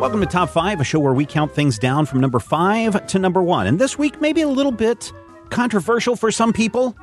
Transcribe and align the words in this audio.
Welcome 0.00 0.20
to 0.20 0.26
Top 0.26 0.50
5, 0.50 0.82
a 0.82 0.84
show 0.84 1.00
where 1.00 1.14
we 1.14 1.24
count 1.24 1.54
things 1.54 1.78
down 1.78 2.04
from 2.04 2.20
number 2.20 2.38
5 2.38 3.06
to 3.06 3.18
number 3.18 3.42
1. 3.42 3.66
And 3.66 3.78
this 3.78 3.96
week, 3.98 4.20
maybe 4.20 4.42
a 4.42 4.48
little 4.48 4.70
bit 4.70 5.10
controversial 5.48 6.16
for 6.16 6.30
some 6.30 6.52
people. 6.52 6.94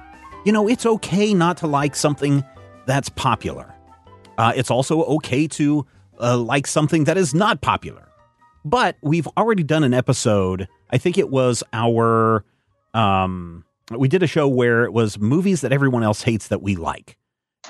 You 0.45 0.51
know, 0.51 0.67
it's 0.67 0.85
okay 0.85 1.33
not 1.33 1.57
to 1.57 1.67
like 1.67 1.95
something 1.95 2.43
that's 2.85 3.09
popular. 3.09 3.73
Uh, 4.37 4.53
it's 4.55 4.69
also 4.69 5.03
okay 5.05 5.47
to 5.47 5.87
uh, 6.19 6.37
like 6.37 6.67
something 6.67 7.05
that 7.05 7.17
is 7.17 7.33
not 7.33 7.61
popular. 7.61 8.07
But 8.63 8.97
we've 9.01 9.27
already 9.37 9.63
done 9.63 9.83
an 9.83 9.95
episode. 9.95 10.67
I 10.91 10.99
think 10.99 11.17
it 11.17 11.31
was 11.31 11.63
our. 11.73 12.45
Um, 12.93 13.65
we 13.89 14.07
did 14.07 14.21
a 14.21 14.27
show 14.27 14.47
where 14.47 14.83
it 14.83 14.93
was 14.93 15.17
movies 15.17 15.61
that 15.61 15.73
everyone 15.73 16.03
else 16.03 16.21
hates 16.21 16.49
that 16.49 16.61
we 16.61 16.75
like. 16.75 17.17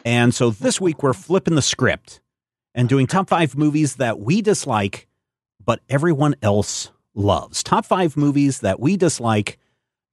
And 0.04 0.36
so 0.36 0.50
this 0.50 0.82
week 0.82 1.02
we're 1.02 1.14
flipping 1.14 1.56
the 1.56 1.62
script 1.62 2.20
and 2.76 2.90
doing 2.90 3.08
top 3.08 3.30
five 3.30 3.56
movies 3.56 3.96
that 3.96 4.20
we 4.20 4.42
dislike 4.42 5.08
but 5.64 5.82
everyone 5.90 6.36
else 6.42 6.92
loves. 7.14 7.64
Top 7.64 7.86
five 7.86 8.16
movies 8.18 8.60
that 8.60 8.80
we 8.80 8.98
dislike 8.98 9.58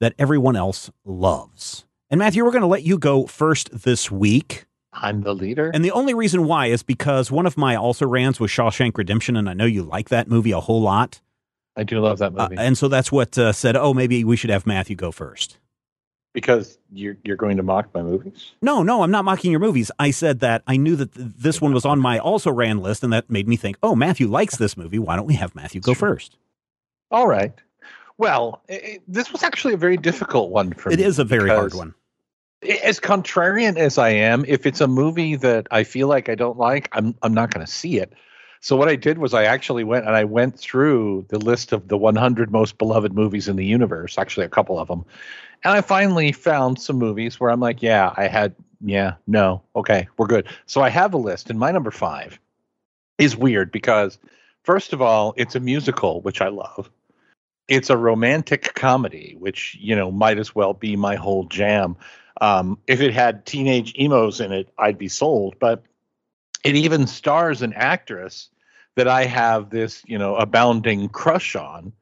that 0.00 0.14
everyone 0.18 0.56
else 0.56 0.90
loves. 1.04 1.84
And 2.10 2.18
Matthew, 2.18 2.44
we're 2.44 2.50
going 2.50 2.62
to 2.62 2.66
let 2.66 2.82
you 2.82 2.98
go 2.98 3.26
first 3.26 3.70
this 3.84 4.10
week. 4.10 4.64
I'm 4.92 5.20
the 5.22 5.34
leader. 5.34 5.70
And 5.72 5.84
the 5.84 5.92
only 5.92 6.14
reason 6.14 6.44
why 6.46 6.66
is 6.66 6.82
because 6.82 7.30
one 7.30 7.46
of 7.46 7.56
my 7.56 7.76
also 7.76 8.06
rants 8.06 8.40
was 8.40 8.50
Shawshank 8.50 8.98
Redemption, 8.98 9.36
and 9.36 9.48
I 9.48 9.54
know 9.54 9.64
you 9.64 9.84
like 9.84 10.08
that 10.08 10.28
movie 10.28 10.50
a 10.50 10.58
whole 10.58 10.82
lot. 10.82 11.20
I 11.76 11.84
do 11.84 12.00
love 12.00 12.18
that 12.18 12.32
movie. 12.32 12.56
Uh, 12.56 12.62
and 12.62 12.76
so 12.76 12.88
that's 12.88 13.12
what 13.12 13.38
uh, 13.38 13.52
said, 13.52 13.76
oh, 13.76 13.94
maybe 13.94 14.24
we 14.24 14.36
should 14.36 14.50
have 14.50 14.66
Matthew 14.66 14.96
go 14.96 15.12
first. 15.12 15.58
Because 16.32 16.78
you're 16.92 17.16
you're 17.24 17.36
going 17.36 17.56
to 17.56 17.62
mock 17.64 17.92
my 17.92 18.02
movies? 18.02 18.52
No, 18.62 18.82
no, 18.84 19.02
I'm 19.02 19.10
not 19.10 19.24
mocking 19.24 19.50
your 19.50 19.58
movies. 19.60 19.90
I 19.98 20.12
said 20.12 20.40
that 20.40 20.62
I 20.66 20.76
knew 20.76 20.94
that 20.96 21.12
th- 21.14 21.28
this 21.36 21.60
one 21.60 21.74
was 21.74 21.84
on 21.84 21.98
my 21.98 22.18
also 22.20 22.52
ran 22.52 22.78
list, 22.78 23.02
and 23.02 23.12
that 23.12 23.28
made 23.28 23.48
me 23.48 23.56
think, 23.56 23.76
oh, 23.82 23.96
Matthew 23.96 24.28
likes 24.28 24.56
this 24.56 24.76
movie. 24.76 24.98
Why 25.00 25.16
don't 25.16 25.26
we 25.26 25.34
have 25.34 25.54
Matthew 25.56 25.80
go 25.80 25.92
first? 25.92 26.36
All 27.10 27.26
right. 27.26 27.52
Well, 28.16 28.62
it, 28.68 29.02
this 29.08 29.32
was 29.32 29.42
actually 29.42 29.74
a 29.74 29.78
very 29.78 29.96
difficult 29.96 30.50
one 30.50 30.72
for 30.72 30.92
It 30.92 30.98
me. 31.00 31.04
is 31.04 31.18
a 31.18 31.24
very 31.24 31.48
hard 31.50 31.74
one. 31.74 31.94
As 32.84 33.00
contrarian 33.00 33.76
as 33.78 33.98
I 33.98 34.10
am, 34.10 34.44
if 34.46 34.66
it's 34.66 34.80
a 34.82 34.86
movie 34.86 35.34
that 35.36 35.66
I 35.70 35.82
feel 35.82 36.06
like 36.06 36.28
I 36.28 36.34
don't 36.36 36.58
like, 36.58 36.88
I'm 36.92 37.14
I'm 37.22 37.34
not 37.34 37.52
going 37.52 37.64
to 37.66 37.72
see 37.72 37.98
it. 37.98 38.12
So 38.60 38.76
what 38.76 38.88
I 38.88 38.96
did 38.96 39.18
was 39.18 39.32
I 39.32 39.44
actually 39.44 39.84
went 39.84 40.06
and 40.06 40.14
I 40.14 40.24
went 40.24 40.58
through 40.58 41.24
the 41.28 41.38
list 41.38 41.72
of 41.72 41.88
the 41.88 41.96
100 41.96 42.52
most 42.52 42.76
beloved 42.76 43.14
movies 43.14 43.48
in 43.48 43.56
the 43.56 43.64
universe, 43.64 44.18
actually 44.18 44.44
a 44.46 44.50
couple 44.50 44.78
of 44.78 44.88
them. 44.88 45.04
And 45.64 45.72
I 45.72 45.80
finally 45.80 46.32
found 46.32 46.80
some 46.80 46.96
movies 46.96 47.40
where 47.40 47.50
I'm 47.50 47.60
like, 47.60 47.82
yeah, 47.82 48.12
I 48.16 48.28
had 48.28 48.54
yeah, 48.82 49.14
no, 49.26 49.62
okay, 49.76 50.08
we're 50.16 50.26
good. 50.26 50.48
So 50.66 50.80
I 50.80 50.88
have 50.88 51.12
a 51.12 51.18
list 51.18 51.50
and 51.50 51.58
my 51.58 51.70
number 51.70 51.90
5 51.90 52.38
is 53.18 53.36
weird 53.36 53.70
because 53.72 54.18
first 54.62 54.92
of 54.92 55.02
all, 55.02 55.34
it's 55.36 55.54
a 55.54 55.60
musical, 55.60 56.20
which 56.22 56.40
I 56.40 56.48
love. 56.48 56.90
It's 57.68 57.90
a 57.90 57.96
romantic 57.96 58.74
comedy, 58.74 59.36
which, 59.38 59.76
you 59.80 59.94
know, 59.94 60.10
might 60.10 60.38
as 60.38 60.54
well 60.54 60.74
be 60.74 60.96
my 60.96 61.16
whole 61.16 61.44
jam. 61.44 61.96
Um, 62.40 62.78
if 62.86 63.00
it 63.00 63.12
had 63.12 63.46
teenage 63.46 63.94
emos 63.98 64.40
in 64.40 64.50
it, 64.50 64.68
I'd 64.78 64.98
be 64.98 65.08
sold. 65.08 65.56
But 65.60 65.84
it 66.64 66.76
even 66.76 67.06
stars 67.06 67.62
an 67.62 67.72
actress 67.72 68.48
that 68.96 69.08
I 69.08 69.24
have 69.24 69.70
this, 69.70 70.02
you 70.06 70.18
know, 70.18 70.36
abounding 70.36 71.08
crush 71.08 71.56
on. 71.56 71.92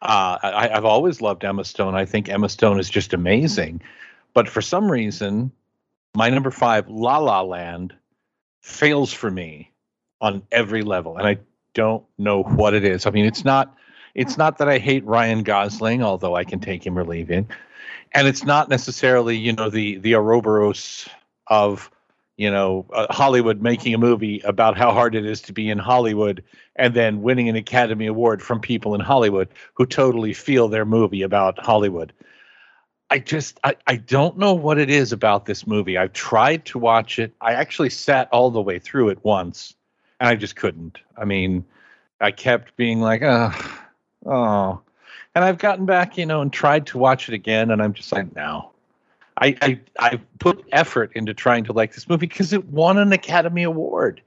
Uh, 0.00 0.38
I, 0.42 0.70
I've 0.74 0.84
always 0.84 1.20
loved 1.20 1.44
Emma 1.44 1.64
Stone. 1.64 1.94
I 1.94 2.04
think 2.04 2.28
Emma 2.28 2.48
Stone 2.48 2.80
is 2.80 2.90
just 2.90 3.12
amazing. 3.12 3.82
But 4.34 4.48
for 4.48 4.60
some 4.60 4.90
reason, 4.90 5.52
my 6.14 6.30
number 6.30 6.50
five, 6.50 6.88
La 6.88 7.18
La 7.18 7.42
Land, 7.42 7.94
fails 8.62 9.12
for 9.12 9.30
me 9.30 9.70
on 10.20 10.42
every 10.50 10.82
level, 10.82 11.16
and 11.16 11.26
I 11.26 11.38
don't 11.74 12.04
know 12.18 12.42
what 12.42 12.74
it 12.74 12.84
is. 12.84 13.06
I 13.06 13.10
mean, 13.10 13.26
it's 13.26 13.44
not, 13.44 13.76
it's 14.14 14.36
not 14.36 14.58
that 14.58 14.68
I 14.68 14.78
hate 14.78 15.04
Ryan 15.04 15.42
Gosling, 15.42 16.02
although 16.02 16.34
I 16.34 16.44
can 16.44 16.60
take 16.60 16.84
him 16.84 16.98
or 16.98 17.04
leave 17.04 17.28
him, 17.28 17.46
and 18.12 18.26
it's 18.26 18.44
not 18.44 18.68
necessarily, 18.68 19.36
you 19.36 19.52
know, 19.52 19.70
the 19.70 19.98
the 19.98 20.14
Ouroboros 20.14 21.08
of 21.46 21.90
you 22.36 22.50
know, 22.50 22.86
uh, 22.92 23.06
Hollywood 23.10 23.60
making 23.60 23.94
a 23.94 23.98
movie 23.98 24.40
about 24.44 24.76
how 24.76 24.92
hard 24.92 25.14
it 25.14 25.26
is 25.26 25.40
to 25.42 25.52
be 25.52 25.68
in 25.68 25.78
Hollywood 25.78 26.42
and 26.76 26.94
then 26.94 27.22
winning 27.22 27.48
an 27.48 27.56
Academy 27.56 28.06
Award 28.06 28.42
from 28.42 28.60
people 28.60 28.94
in 28.94 29.00
Hollywood 29.00 29.48
who 29.74 29.86
totally 29.86 30.32
feel 30.32 30.68
their 30.68 30.84
movie 30.84 31.22
about 31.22 31.58
Hollywood. 31.58 32.12
I 33.10 33.18
just 33.18 33.60
I, 33.62 33.76
I 33.86 33.96
don't 33.96 34.38
know 34.38 34.54
what 34.54 34.78
it 34.78 34.88
is 34.88 35.12
about 35.12 35.44
this 35.44 35.66
movie. 35.66 35.98
I've 35.98 36.14
tried 36.14 36.64
to 36.66 36.78
watch 36.78 37.18
it. 37.18 37.34
I 37.42 37.52
actually 37.52 37.90
sat 37.90 38.28
all 38.32 38.50
the 38.50 38.62
way 38.62 38.78
through 38.78 39.10
it 39.10 39.22
once 39.22 39.74
and 40.18 40.28
I 40.28 40.34
just 40.34 40.56
couldn't. 40.56 40.98
I 41.16 41.24
mean, 41.24 41.64
I 42.20 42.30
kept 42.30 42.76
being 42.76 43.00
like, 43.00 43.22
oh, 43.22 43.52
oh. 44.24 44.80
And 45.34 45.44
I've 45.44 45.58
gotten 45.58 45.84
back, 45.84 46.16
you 46.16 46.26
know, 46.26 46.40
and 46.40 46.52
tried 46.52 46.86
to 46.88 46.98
watch 46.98 47.28
it 47.28 47.34
again, 47.34 47.70
and 47.70 47.82
I'm 47.82 47.92
just 47.92 48.12
like, 48.12 48.34
no. 48.36 48.71
I, 49.38 49.56
I 49.62 49.80
I 49.98 50.20
put 50.38 50.64
effort 50.72 51.12
into 51.14 51.34
trying 51.34 51.64
to 51.64 51.72
like 51.72 51.94
this 51.94 52.08
movie 52.08 52.26
because 52.26 52.52
it 52.52 52.66
won 52.66 52.98
an 52.98 53.12
Academy 53.12 53.62
Award. 53.62 54.20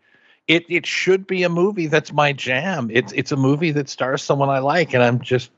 It 0.48 0.66
it 0.70 0.86
should 0.86 1.28
be 1.28 1.44
a 1.44 1.50
movie 1.50 1.88
that's 1.88 2.12
my 2.12 2.34
jam. 2.34 2.90
It's 2.92 3.12
it's 3.14 3.32
a 3.32 3.36
movie 3.36 3.72
that 3.72 3.90
stars 3.90 4.22
someone 4.22 4.50
I 4.50 4.60
like, 4.60 4.94
and 4.94 5.04
I'm 5.04 5.20
just 5.22 5.52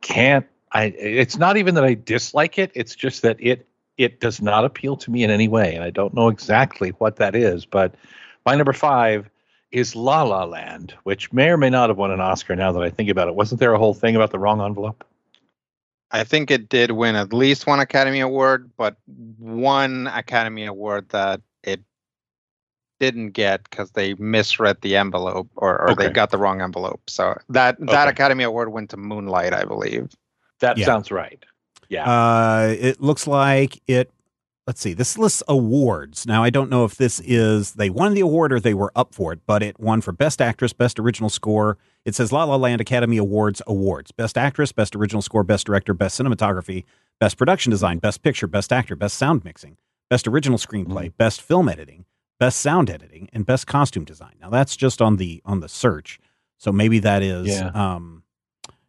can't. 0.00 0.46
I 0.72 0.84
it's 0.86 1.36
not 1.36 1.56
even 1.56 1.74
that 1.74 1.84
I 1.84 1.94
dislike 1.94 2.58
it. 2.58 2.70
It's 2.74 2.94
just 2.94 3.22
that 3.22 3.36
it 3.40 3.66
it 3.96 4.20
does 4.20 4.40
not 4.40 4.64
appeal 4.64 4.96
to 4.96 5.10
me 5.10 5.22
in 5.22 5.30
any 5.30 5.48
way, 5.48 5.74
and 5.74 5.84
I 5.84 5.90
don't 5.90 6.14
know 6.14 6.28
exactly 6.28 6.90
what 6.90 7.16
that 7.16 7.34
is. 7.34 7.66
But 7.66 7.94
my 8.46 8.54
number 8.54 8.72
five 8.72 9.28
is 9.70 9.94
La 9.94 10.22
La 10.22 10.44
Land, 10.44 10.94
which 11.02 11.32
may 11.32 11.48
or 11.50 11.56
may 11.56 11.70
not 11.70 11.90
have 11.90 11.98
won 11.98 12.10
an 12.10 12.20
Oscar. 12.20 12.56
Now 12.56 12.72
that 12.72 12.82
I 12.82 12.90
think 12.90 13.10
about 13.10 13.28
it, 13.28 13.34
wasn't 13.34 13.60
there 13.60 13.74
a 13.74 13.78
whole 13.78 13.94
thing 13.94 14.16
about 14.16 14.30
the 14.30 14.38
wrong 14.38 14.60
envelope? 14.60 15.04
I 16.10 16.24
think 16.24 16.50
it 16.50 16.68
did 16.68 16.92
win 16.92 17.16
at 17.16 17.32
least 17.32 17.66
one 17.66 17.80
Academy 17.80 18.20
Award, 18.20 18.70
but 18.76 18.96
one 19.38 20.06
Academy 20.06 20.64
Award 20.64 21.08
that 21.10 21.40
it 21.62 21.82
didn't 22.98 23.30
get 23.30 23.62
because 23.68 23.90
they 23.92 24.14
misread 24.14 24.80
the 24.80 24.96
envelope 24.96 25.48
or, 25.56 25.80
or 25.88 25.94
they 25.94 26.08
got 26.10 26.30
the 26.30 26.38
wrong 26.38 26.60
envelope. 26.62 27.00
So 27.08 27.36
that 27.50 27.78
that 27.80 27.88
Okay. 27.90 28.10
Academy 28.10 28.44
Award 28.44 28.72
went 28.72 28.90
to 28.90 28.96
Moonlight, 28.96 29.52
I 29.52 29.64
believe. 29.64 30.08
That 30.60 30.78
Yeah. 30.78 30.86
sounds 30.86 31.10
right. 31.10 31.44
Yeah. 31.88 32.08
Uh, 32.10 32.74
it 32.78 33.00
looks 33.00 33.26
like 33.26 33.80
it. 33.86 34.10
Let's 34.66 34.80
see. 34.82 34.92
This 34.92 35.16
lists 35.16 35.42
awards. 35.48 36.26
Now 36.26 36.42
I 36.42 36.50
don't 36.50 36.68
know 36.70 36.84
if 36.84 36.96
this 36.96 37.20
is 37.20 37.72
they 37.74 37.88
won 37.88 38.14
the 38.14 38.20
award 38.20 38.52
or 38.52 38.60
they 38.60 38.74
were 38.74 38.92
up 38.96 39.14
for 39.14 39.32
it, 39.32 39.40
but 39.46 39.62
it 39.62 39.78
won 39.80 40.00
for 40.00 40.12
Best 40.12 40.42
Actress, 40.42 40.72
Best 40.72 40.98
Original 40.98 41.30
Score. 41.30 41.78
It 42.08 42.14
says 42.14 42.32
La 42.32 42.44
La 42.44 42.56
Land 42.56 42.80
Academy 42.80 43.18
Awards 43.18 43.60
awards: 43.66 44.12
Best 44.12 44.38
Actress, 44.38 44.72
Best 44.72 44.96
Original 44.96 45.20
Score, 45.20 45.44
Best 45.44 45.66
Director, 45.66 45.92
Best 45.92 46.18
Cinematography, 46.18 46.84
Best 47.20 47.36
Production 47.36 47.70
Design, 47.70 47.98
Best 47.98 48.22
Picture, 48.22 48.46
Best 48.46 48.72
Actor, 48.72 48.96
Best 48.96 49.18
Sound 49.18 49.44
Mixing, 49.44 49.76
Best 50.08 50.26
Original 50.26 50.56
Screenplay, 50.56 51.12
Best 51.14 51.42
Film 51.42 51.68
Editing, 51.68 52.06
Best 52.40 52.60
Sound 52.60 52.88
Editing, 52.88 53.28
and 53.34 53.44
Best 53.44 53.66
Costume 53.66 54.06
Design. 54.06 54.36
Now 54.40 54.48
that's 54.48 54.74
just 54.74 55.02
on 55.02 55.16
the 55.18 55.42
on 55.44 55.60
the 55.60 55.68
search, 55.68 56.18
so 56.56 56.72
maybe 56.72 56.98
that 57.00 57.22
is. 57.22 57.46
Yeah. 57.46 57.68
Um, 57.74 58.22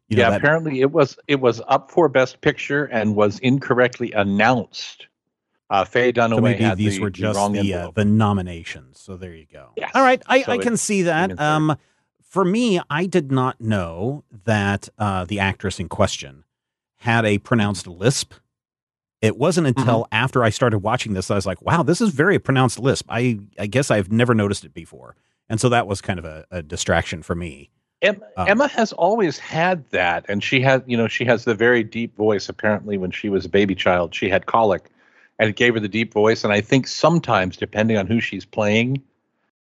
you 0.08 0.16
know, 0.16 0.24
yeah, 0.24 0.30
that- 0.30 0.38
apparently 0.38 0.80
it 0.80 0.92
was 0.92 1.20
it 1.28 1.42
was 1.42 1.62
up 1.68 1.92
for 1.92 2.08
Best 2.08 2.40
Picture 2.40 2.86
and 2.86 3.18
was 3.18 3.38
incorrectly 3.40 4.14
announced. 4.14 5.08
Uh, 5.70 5.86
Faye 5.86 6.12
So 6.16 6.40
maybe 6.40 6.74
these 6.74 6.96
the, 6.96 7.02
were 7.02 7.12
just 7.12 7.38
wrong 7.38 7.52
the 7.52 7.74
uh, 7.76 7.92
the 7.94 8.06
nominations. 8.06 9.00
So 9.00 9.18
there 9.18 9.36
you 9.36 9.46
go. 9.46 9.70
Yes. 9.78 9.92
All 9.94 10.02
right, 10.02 10.20
I, 10.26 10.42
So 10.42 10.54
I 10.54 10.58
can 10.58 10.78
see 10.78 11.04
that. 11.04 11.40
Um, 11.40 11.78
for 12.30 12.46
me, 12.46 12.80
I 12.90 13.06
did 13.06 13.32
not 13.32 13.60
know 13.60 14.24
that 14.46 14.88
uh, 14.98 15.26
the 15.26 15.40
actress 15.40 15.80
in 15.80 15.90
question 15.90 16.44
had 16.98 17.26
a 17.26 17.40
pronounced 17.40 17.88
lisp. 17.88 18.34
It 19.22 19.38
wasn't 19.38 19.68
until 19.68 20.04
Mm-hmm. 20.04 20.14
after 20.14 20.44
I 20.44 20.50
started 20.50 20.80
watching 20.80 21.14
this 21.14 21.30
I 21.30 21.36
was 21.36 21.46
like, 21.46 21.62
"Wow, 21.62 21.84
this 21.84 22.00
is 22.00 22.10
very 22.12 22.40
pronounced 22.40 22.80
lisp." 22.80 23.06
I 23.10 23.40
I 23.60 23.68
guess 23.68 23.92
I've 23.92 24.12
never 24.12 24.34
noticed 24.34 24.64
it 24.64 24.74
before, 24.74 25.16
and 25.50 25.60
so 25.60 25.68
that 25.70 25.88
was 25.88 26.00
kind 26.02 26.20
of 26.20 26.26
a, 26.26 26.46
a 26.52 26.62
distraction 26.62 27.22
for 27.24 27.36
me. 27.36 27.70
Em- 28.02 28.24
Um, 28.38 28.48
Emma 28.48 28.68
has 28.70 28.94
always 28.94 29.38
had 29.38 29.84
that, 29.90 30.26
and 30.30 30.42
she 30.42 30.62
had, 30.62 30.84
you 30.88 30.96
know, 30.96 31.10
she 31.10 31.26
has 31.26 31.44
the 31.44 31.54
very 31.56 31.84
deep 31.84 32.16
voice. 32.16 32.48
Apparently, 32.48 32.98
when 32.98 33.12
she 33.12 33.28
was 33.28 33.44
a 33.44 33.50
baby 33.50 33.76
child, 33.76 34.16
she 34.16 34.30
had 34.30 34.46
colic, 34.46 34.90
and 35.38 35.50
it 35.50 35.58
gave 35.58 35.74
her 35.74 35.82
the 35.82 35.90
deep 35.90 36.14
voice. 36.14 36.46
And 36.46 36.54
I 36.54 36.62
think 36.62 36.88
sometimes, 36.88 37.58
depending 37.58 37.98
on 37.98 38.08
who 38.08 38.22
she's 38.22 38.46
playing, 38.46 39.02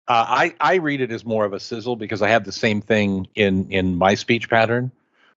uh, 0.07 0.25
I 0.27 0.55
I 0.59 0.75
read 0.75 1.01
it 1.01 1.11
as 1.11 1.25
more 1.25 1.45
of 1.45 1.53
a 1.53 1.59
sizzle 1.59 1.95
because 1.95 2.21
I 2.21 2.29
have 2.29 2.43
the 2.43 2.51
same 2.51 2.81
thing 2.81 3.27
in 3.35 3.69
in 3.71 3.95
my 3.95 4.15
speech 4.15 4.49
pattern. 4.49 4.91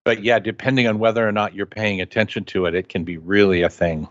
But 0.04 0.22
yeah, 0.22 0.38
depending 0.38 0.86
on 0.86 0.98
whether 0.98 1.26
or 1.26 1.32
not 1.32 1.54
you're 1.54 1.66
paying 1.66 2.00
attention 2.00 2.44
to 2.46 2.66
it, 2.66 2.74
it 2.74 2.88
can 2.88 3.04
be 3.04 3.16
really 3.16 3.62
a 3.62 3.68
thing. 3.68 4.08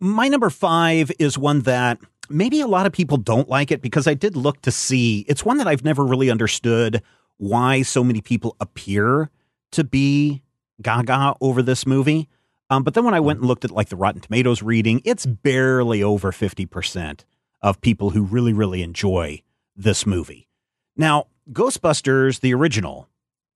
My 0.00 0.26
number 0.26 0.50
five 0.50 1.12
is 1.20 1.38
one 1.38 1.60
that 1.60 1.98
maybe 2.28 2.60
a 2.60 2.66
lot 2.66 2.86
of 2.86 2.92
people 2.92 3.16
don't 3.16 3.48
like 3.48 3.70
it 3.70 3.80
because 3.80 4.08
I 4.08 4.14
did 4.14 4.36
look 4.36 4.60
to 4.62 4.72
see. 4.72 5.20
It's 5.28 5.44
one 5.44 5.58
that 5.58 5.68
I've 5.68 5.84
never 5.84 6.04
really 6.04 6.30
understood 6.30 7.02
why 7.36 7.82
so 7.82 8.02
many 8.02 8.20
people 8.20 8.56
appear 8.60 9.30
to 9.72 9.84
be 9.84 10.42
gaga 10.80 11.34
over 11.40 11.62
this 11.62 11.86
movie. 11.86 12.28
Um, 12.70 12.82
but 12.82 12.94
then 12.94 13.04
when 13.04 13.14
I 13.14 13.20
went 13.20 13.40
and 13.40 13.46
looked 13.46 13.64
at 13.64 13.70
like 13.70 13.88
the 13.88 13.96
Rotten 13.96 14.20
Tomatoes 14.20 14.62
reading, 14.62 15.02
it's 15.04 15.26
barely 15.26 16.02
over 16.02 16.32
50% 16.32 17.24
of 17.62 17.80
people 17.80 18.10
who 18.10 18.22
really, 18.22 18.52
really 18.52 18.82
enjoy 18.82 19.42
this 19.76 20.06
movie. 20.06 20.48
Now, 20.96 21.26
Ghostbusters, 21.50 22.40
the 22.40 22.54
original, 22.54 23.08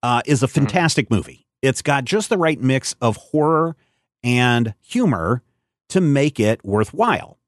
uh, 0.02 0.22
is 0.26 0.42
a 0.42 0.48
fantastic 0.48 1.10
movie. 1.10 1.46
It's 1.62 1.82
got 1.82 2.04
just 2.04 2.28
the 2.28 2.38
right 2.38 2.60
mix 2.60 2.94
of 3.00 3.16
horror 3.16 3.76
and 4.22 4.74
humor 4.80 5.42
to 5.88 6.00
make 6.00 6.38
it 6.40 6.64
worthwhile. 6.64 7.38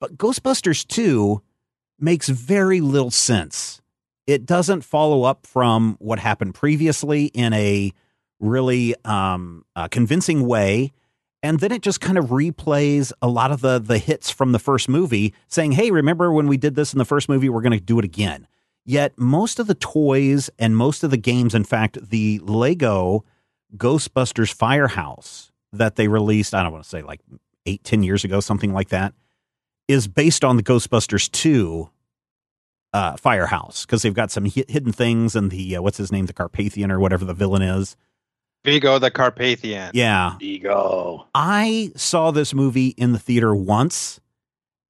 But 0.00 0.16
Ghostbusters 0.16 0.86
2 0.86 1.42
makes 1.98 2.28
very 2.28 2.80
little 2.80 3.10
sense. 3.10 3.80
It 4.26 4.44
doesn't 4.44 4.82
follow 4.82 5.22
up 5.22 5.46
from 5.46 5.96
what 5.98 6.18
happened 6.18 6.54
previously 6.54 7.26
in 7.26 7.52
a 7.52 7.92
really 8.40 8.94
um, 9.04 9.64
uh, 9.74 9.88
convincing 9.88 10.46
way. 10.46 10.92
And 11.46 11.60
then 11.60 11.70
it 11.70 11.80
just 11.80 12.00
kind 12.00 12.18
of 12.18 12.26
replays 12.26 13.12
a 13.22 13.28
lot 13.28 13.52
of 13.52 13.60
the 13.60 13.78
the 13.78 13.98
hits 13.98 14.30
from 14.32 14.50
the 14.50 14.58
first 14.58 14.88
movie, 14.88 15.32
saying, 15.46 15.72
"Hey, 15.72 15.92
remember 15.92 16.32
when 16.32 16.48
we 16.48 16.56
did 16.56 16.74
this 16.74 16.92
in 16.92 16.98
the 16.98 17.04
first 17.04 17.28
movie? 17.28 17.48
We're 17.48 17.62
going 17.62 17.78
to 17.78 17.78
do 17.78 18.00
it 18.00 18.04
again." 18.04 18.48
Yet 18.84 19.16
most 19.16 19.60
of 19.60 19.68
the 19.68 19.76
toys 19.76 20.50
and 20.58 20.76
most 20.76 21.04
of 21.04 21.12
the 21.12 21.16
games, 21.16 21.54
in 21.54 21.62
fact, 21.62 22.10
the 22.10 22.40
Lego 22.40 23.24
Ghostbusters 23.76 24.52
Firehouse 24.52 25.52
that 25.72 25.94
they 25.94 26.08
released, 26.08 26.52
I 26.52 26.64
don't 26.64 26.72
want 26.72 26.82
to 26.82 26.90
say 26.90 27.02
like 27.02 27.20
eight, 27.64 27.84
ten 27.84 28.02
years 28.02 28.24
ago, 28.24 28.40
something 28.40 28.72
like 28.72 28.88
that, 28.88 29.14
is 29.86 30.08
based 30.08 30.44
on 30.44 30.56
the 30.56 30.64
Ghostbusters 30.64 31.30
2 31.30 31.88
uh, 32.92 33.16
Firehouse 33.16 33.86
because 33.86 34.02
they've 34.02 34.14
got 34.14 34.32
some 34.32 34.46
hidden 34.46 34.92
things 34.92 35.36
and 35.36 35.52
the, 35.52 35.76
uh, 35.76 35.82
what's 35.82 35.98
his 35.98 36.10
name, 36.10 36.26
the 36.26 36.32
Carpathian 36.32 36.90
or 36.90 36.98
whatever 36.98 37.24
the 37.24 37.34
villain 37.34 37.62
is. 37.62 37.96
Vigo 38.66 38.98
the 38.98 39.12
Carpathian. 39.12 39.92
Yeah. 39.94 40.34
Ego. 40.40 41.28
I 41.34 41.92
saw 41.94 42.32
this 42.32 42.52
movie 42.52 42.88
in 42.88 43.12
the 43.12 43.18
theater 43.18 43.54
once 43.54 44.20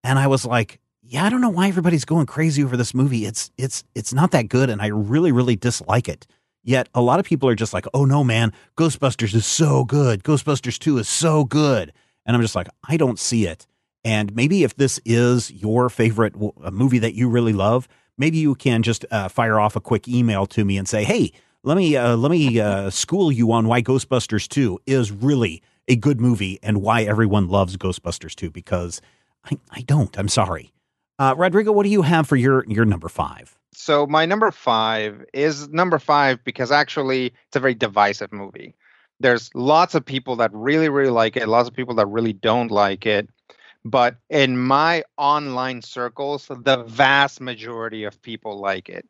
and 0.02 0.18
I 0.18 0.26
was 0.28 0.46
like, 0.46 0.80
yeah, 1.02 1.24
I 1.24 1.28
don't 1.28 1.42
know 1.42 1.50
why 1.50 1.68
everybody's 1.68 2.06
going 2.06 2.24
crazy 2.24 2.64
over 2.64 2.76
this 2.76 2.94
movie. 2.94 3.26
It's 3.26 3.50
it's 3.58 3.84
it's 3.94 4.14
not 4.14 4.30
that 4.30 4.48
good 4.48 4.70
and 4.70 4.80
I 4.80 4.86
really 4.86 5.30
really 5.30 5.56
dislike 5.56 6.08
it. 6.08 6.26
Yet 6.64 6.88
a 6.94 7.02
lot 7.02 7.20
of 7.20 7.26
people 7.26 7.48
are 7.50 7.54
just 7.54 7.72
like, 7.72 7.86
"Oh 7.94 8.06
no, 8.06 8.24
man, 8.24 8.52
Ghostbusters 8.76 9.34
is 9.34 9.46
so 9.46 9.84
good. 9.84 10.24
Ghostbusters 10.24 10.78
2 10.80 10.98
is 10.98 11.08
so 11.08 11.44
good." 11.44 11.92
And 12.24 12.34
I'm 12.34 12.42
just 12.42 12.56
like, 12.56 12.66
"I 12.88 12.96
don't 12.96 13.20
see 13.20 13.46
it." 13.46 13.66
And 14.04 14.34
maybe 14.34 14.64
if 14.64 14.74
this 14.74 14.98
is 15.04 15.52
your 15.52 15.88
favorite 15.88 16.32
w- 16.32 16.52
a 16.64 16.72
movie 16.72 16.98
that 16.98 17.14
you 17.14 17.28
really 17.28 17.52
love, 17.52 17.86
maybe 18.18 18.38
you 18.38 18.56
can 18.56 18.82
just 18.82 19.04
uh, 19.12 19.28
fire 19.28 19.60
off 19.60 19.76
a 19.76 19.80
quick 19.80 20.08
email 20.08 20.44
to 20.46 20.64
me 20.64 20.76
and 20.76 20.88
say, 20.88 21.04
"Hey, 21.04 21.30
let 21.66 21.76
me 21.76 21.96
uh, 21.96 22.16
let 22.16 22.30
me 22.30 22.60
uh, 22.60 22.90
school 22.90 23.32
you 23.32 23.50
on 23.50 23.66
why 23.66 23.82
Ghostbusters 23.82 24.48
2 24.48 24.78
is 24.86 25.10
really 25.10 25.62
a 25.88 25.96
good 25.96 26.20
movie 26.20 26.60
and 26.62 26.80
why 26.80 27.02
everyone 27.02 27.48
loves 27.48 27.76
Ghostbusters 27.76 28.36
2 28.36 28.50
because 28.52 29.00
I, 29.44 29.58
I 29.72 29.80
don't. 29.80 30.16
I'm 30.16 30.28
sorry. 30.28 30.72
Uh, 31.18 31.34
Rodrigo, 31.36 31.72
what 31.72 31.82
do 31.82 31.88
you 31.88 32.02
have 32.02 32.28
for 32.28 32.36
your 32.36 32.64
your 32.66 32.84
number 32.84 33.08
5? 33.08 33.58
So 33.72 34.06
my 34.06 34.24
number 34.24 34.50
five 34.50 35.24
is 35.34 35.68
number 35.68 35.98
five 35.98 36.42
because 36.44 36.70
actually 36.72 37.26
it's 37.26 37.56
a 37.56 37.60
very 37.60 37.74
divisive 37.74 38.32
movie. 38.32 38.74
There's 39.20 39.50
lots 39.54 39.94
of 39.94 40.04
people 40.04 40.36
that 40.36 40.50
really, 40.54 40.88
really 40.88 41.10
like 41.10 41.36
it, 41.36 41.46
lots 41.46 41.68
of 41.68 41.74
people 41.74 41.94
that 41.96 42.06
really 42.06 42.32
don't 42.32 42.70
like 42.70 43.04
it. 43.04 43.28
But 43.84 44.16
in 44.30 44.56
my 44.56 45.04
online 45.18 45.82
circles, 45.82 46.46
the 46.48 46.84
vast 46.84 47.40
majority 47.40 48.04
of 48.04 48.20
people 48.22 48.58
like 48.58 48.88
it. 48.88 49.06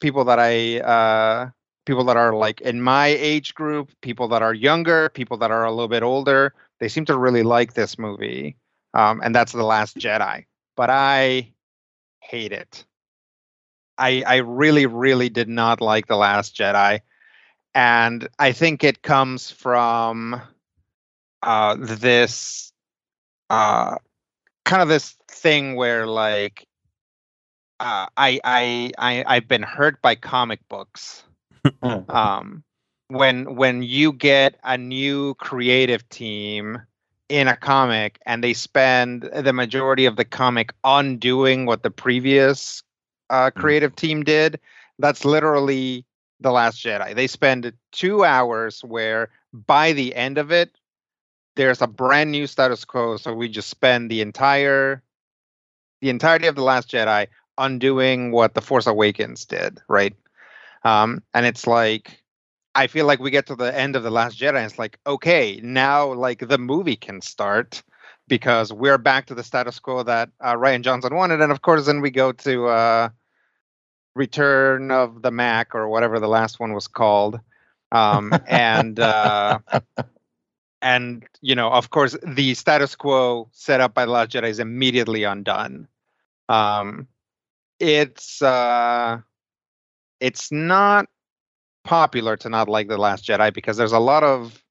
People 0.00 0.24
that 0.24 0.38
I 0.38 0.80
uh 0.80 1.50
people 1.90 2.04
that 2.04 2.16
are 2.16 2.36
like 2.36 2.60
in 2.60 2.80
my 2.80 3.08
age 3.08 3.52
group, 3.52 3.90
people 4.00 4.28
that 4.28 4.42
are 4.42 4.54
younger, 4.54 5.08
people 5.08 5.36
that 5.36 5.50
are 5.50 5.64
a 5.64 5.72
little 5.72 5.88
bit 5.88 6.04
older, 6.04 6.54
they 6.78 6.86
seem 6.86 7.04
to 7.04 7.18
really 7.18 7.42
like 7.42 7.74
this 7.74 7.98
movie. 7.98 8.56
Um, 8.94 9.20
and 9.24 9.34
that's 9.34 9.50
The 9.50 9.64
Last 9.64 9.96
Jedi. 9.96 10.44
But 10.76 10.88
I 10.88 11.52
hate 12.20 12.52
it. 12.52 12.84
I 13.98 14.22
I 14.24 14.36
really 14.36 14.86
really 14.86 15.30
did 15.30 15.48
not 15.48 15.80
like 15.80 16.06
the 16.06 16.16
Last 16.16 16.56
Jedi, 16.56 17.00
and 17.74 18.28
I 18.38 18.52
think 18.52 18.84
it 18.84 19.02
comes 19.02 19.50
from 19.50 20.40
uh, 21.42 21.76
this 21.76 22.72
uh, 23.50 23.96
kind 24.64 24.80
of 24.80 24.88
this 24.88 25.16
thing 25.28 25.74
where 25.74 26.06
like 26.06 26.68
uh, 27.80 28.06
I 28.16 28.40
I 28.44 28.92
I 28.96 29.24
I've 29.26 29.48
been 29.48 29.64
hurt 29.64 30.00
by 30.00 30.14
comic 30.14 30.60
books. 30.68 31.24
um, 32.08 32.62
when 33.08 33.56
when 33.56 33.82
you 33.82 34.12
get 34.12 34.56
a 34.64 34.78
new 34.78 35.34
creative 35.34 36.08
team 36.08 36.80
in 37.28 37.48
a 37.48 37.56
comic 37.56 38.18
and 38.26 38.42
they 38.42 38.52
spend 38.52 39.22
the 39.22 39.52
majority 39.52 40.04
of 40.06 40.16
the 40.16 40.24
comic 40.24 40.72
undoing 40.84 41.66
what 41.66 41.82
the 41.82 41.90
previous 41.90 42.82
uh, 43.30 43.50
creative 43.50 43.94
team 43.94 44.24
did, 44.24 44.58
that's 44.98 45.24
literally 45.24 46.04
the 46.40 46.50
Last 46.50 46.82
Jedi. 46.84 47.14
They 47.14 47.26
spend 47.26 47.72
two 47.92 48.24
hours 48.24 48.82
where 48.82 49.30
by 49.52 49.92
the 49.92 50.14
end 50.14 50.38
of 50.38 50.50
it, 50.50 50.70
there's 51.56 51.82
a 51.82 51.86
brand 51.86 52.30
new 52.32 52.46
status 52.46 52.84
quo. 52.84 53.16
So 53.16 53.32
we 53.34 53.48
just 53.48 53.68
spend 53.68 54.10
the 54.10 54.20
entire 54.20 55.02
the 56.00 56.10
entirety 56.10 56.46
of 56.46 56.54
the 56.54 56.62
Last 56.62 56.90
Jedi 56.90 57.26
undoing 57.58 58.32
what 58.32 58.54
the 58.54 58.62
Force 58.62 58.86
Awakens 58.86 59.44
did, 59.44 59.80
right? 59.88 60.14
Um, 60.84 61.22
and 61.34 61.46
it's 61.46 61.66
like 61.66 62.22
I 62.74 62.86
feel 62.86 63.06
like 63.06 63.20
we 63.20 63.30
get 63.30 63.46
to 63.46 63.56
the 63.56 63.76
end 63.76 63.96
of 63.96 64.02
the 64.02 64.10
Last 64.10 64.38
Jedi, 64.38 64.56
and 64.56 64.64
it's 64.66 64.78
like, 64.78 64.98
okay, 65.06 65.60
now 65.62 66.12
like 66.12 66.46
the 66.46 66.58
movie 66.58 66.96
can 66.96 67.20
start 67.20 67.82
because 68.28 68.72
we're 68.72 68.98
back 68.98 69.26
to 69.26 69.34
the 69.34 69.42
status 69.42 69.80
quo 69.80 70.04
that 70.04 70.30
uh, 70.40 70.54
Rian 70.54 70.82
Johnson 70.82 71.14
wanted, 71.14 71.40
and 71.40 71.50
of 71.50 71.62
course, 71.62 71.86
then 71.86 72.00
we 72.00 72.10
go 72.10 72.32
to 72.32 72.66
uh, 72.68 73.08
Return 74.14 74.90
of 74.90 75.22
the 75.22 75.32
Mac 75.32 75.74
or 75.74 75.88
whatever 75.88 76.20
the 76.20 76.28
last 76.28 76.60
one 76.60 76.72
was 76.72 76.86
called, 76.86 77.40
um, 77.90 78.32
and 78.46 79.00
uh, 79.00 79.58
and 80.82 81.24
you 81.40 81.56
know, 81.56 81.70
of 81.70 81.90
course, 81.90 82.16
the 82.24 82.54
status 82.54 82.94
quo 82.94 83.48
set 83.52 83.80
up 83.80 83.94
by 83.94 84.06
the 84.06 84.12
Last 84.12 84.30
Jedi 84.30 84.48
is 84.48 84.60
immediately 84.60 85.24
undone. 85.24 85.88
Um, 86.48 87.08
it's 87.80 88.42
uh, 88.42 89.20
it's 90.20 90.52
not 90.52 91.06
popular 91.84 92.36
to 92.36 92.48
not 92.48 92.68
like 92.68 92.88
the 92.88 92.98
Last 92.98 93.26
Jedi 93.26 93.52
because 93.52 93.76
there's 93.76 93.92
a 93.92 93.98
lot 93.98 94.22
of 94.22 94.62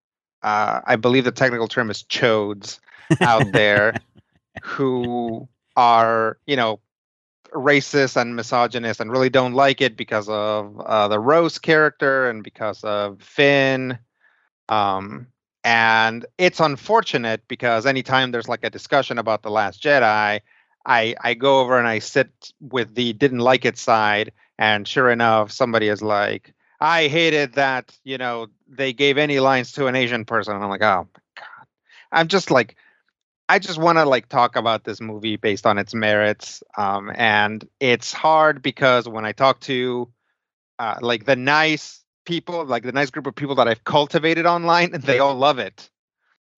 uh, 0.42 0.82
I 0.86 0.96
believe 0.96 1.26
the 1.26 1.32
technical 1.32 1.68
term 1.68 1.90
is 1.90 2.04
chodes 2.04 2.80
out 3.22 3.44
there 3.52 3.96
who 4.62 5.48
are, 5.76 6.38
you 6.46 6.56
know, 6.56 6.80
racist 7.54 8.16
and 8.16 8.36
misogynist 8.36 9.00
and 9.00 9.12
really 9.12 9.30
don't 9.30 9.54
like 9.54 9.82
it 9.82 9.98
because 9.98 10.30
of 10.30 10.80
uh, 10.80 11.08
the 11.08 11.20
Rose 11.20 11.58
character 11.58 12.30
and 12.30 12.44
because 12.44 12.84
of 12.84 13.22
Finn. 13.22 13.98
Um, 14.70 15.28
and 15.64 16.26
it's 16.38 16.60
unfortunate 16.60 17.42
because 17.48 17.86
anytime 17.86 18.32
there's 18.32 18.48
like 18.48 18.64
a 18.64 18.70
discussion 18.70 19.18
about 19.18 19.42
the 19.42 19.52
Last 19.52 19.82
Jedi, 19.84 20.40
I 20.86 21.16
I 21.22 21.34
go 21.34 21.60
over 21.60 21.78
and 21.78 21.88
I 21.88 22.00
sit 22.00 22.54
with 22.62 22.96
the 22.96 23.14
didn't 23.14 23.40
like 23.40 23.66
it 23.66 23.78
side, 23.78 24.32
and 24.60 24.86
sure 24.86 25.10
enough, 25.10 25.52
somebody 25.52 25.88
is 25.88 26.02
like, 26.02 26.54
I 26.82 27.08
hated 27.08 27.54
that 27.54 27.98
you 28.04 28.20
know 28.20 28.48
they 28.68 28.94
gave 28.94 29.18
any 29.18 29.40
lines 29.40 29.72
to 29.74 29.88
an 29.88 29.96
Asian 29.96 30.26
person, 30.26 30.54
and 30.54 30.64
I'm 30.64 30.70
like, 30.70 30.84
oh 30.84 31.08
my 31.12 31.22
god, 31.36 31.68
I'm 32.12 32.28
just 32.28 32.52
like. 32.52 32.76
I 33.52 33.58
just 33.58 33.80
want 33.80 33.98
to 33.98 34.06
like 34.06 34.30
talk 34.30 34.56
about 34.56 34.84
this 34.84 35.02
movie 35.02 35.36
based 35.36 35.66
on 35.66 35.80
its 35.80 35.96
merits, 35.96 36.62
um, 36.78 37.12
and 37.16 37.68
it's 37.80 38.14
hard 38.14 38.62
because 38.62 39.10
when 39.10 39.26
I 39.26 39.32
talk 39.32 39.60
to 39.62 40.08
uh, 40.78 40.98
like 41.02 41.26
the 41.26 41.36
nice 41.36 42.04
people, 42.26 42.64
like 42.64 42.84
the 42.84 42.92
nice 42.92 43.10
group 43.10 43.26
of 43.26 43.36
people 43.36 43.56
that 43.56 43.68
I've 43.68 43.84
cultivated 43.84 44.46
online, 44.46 44.92
they 44.92 45.18
all 45.18 45.34
love 45.34 45.58
it. 45.58 45.90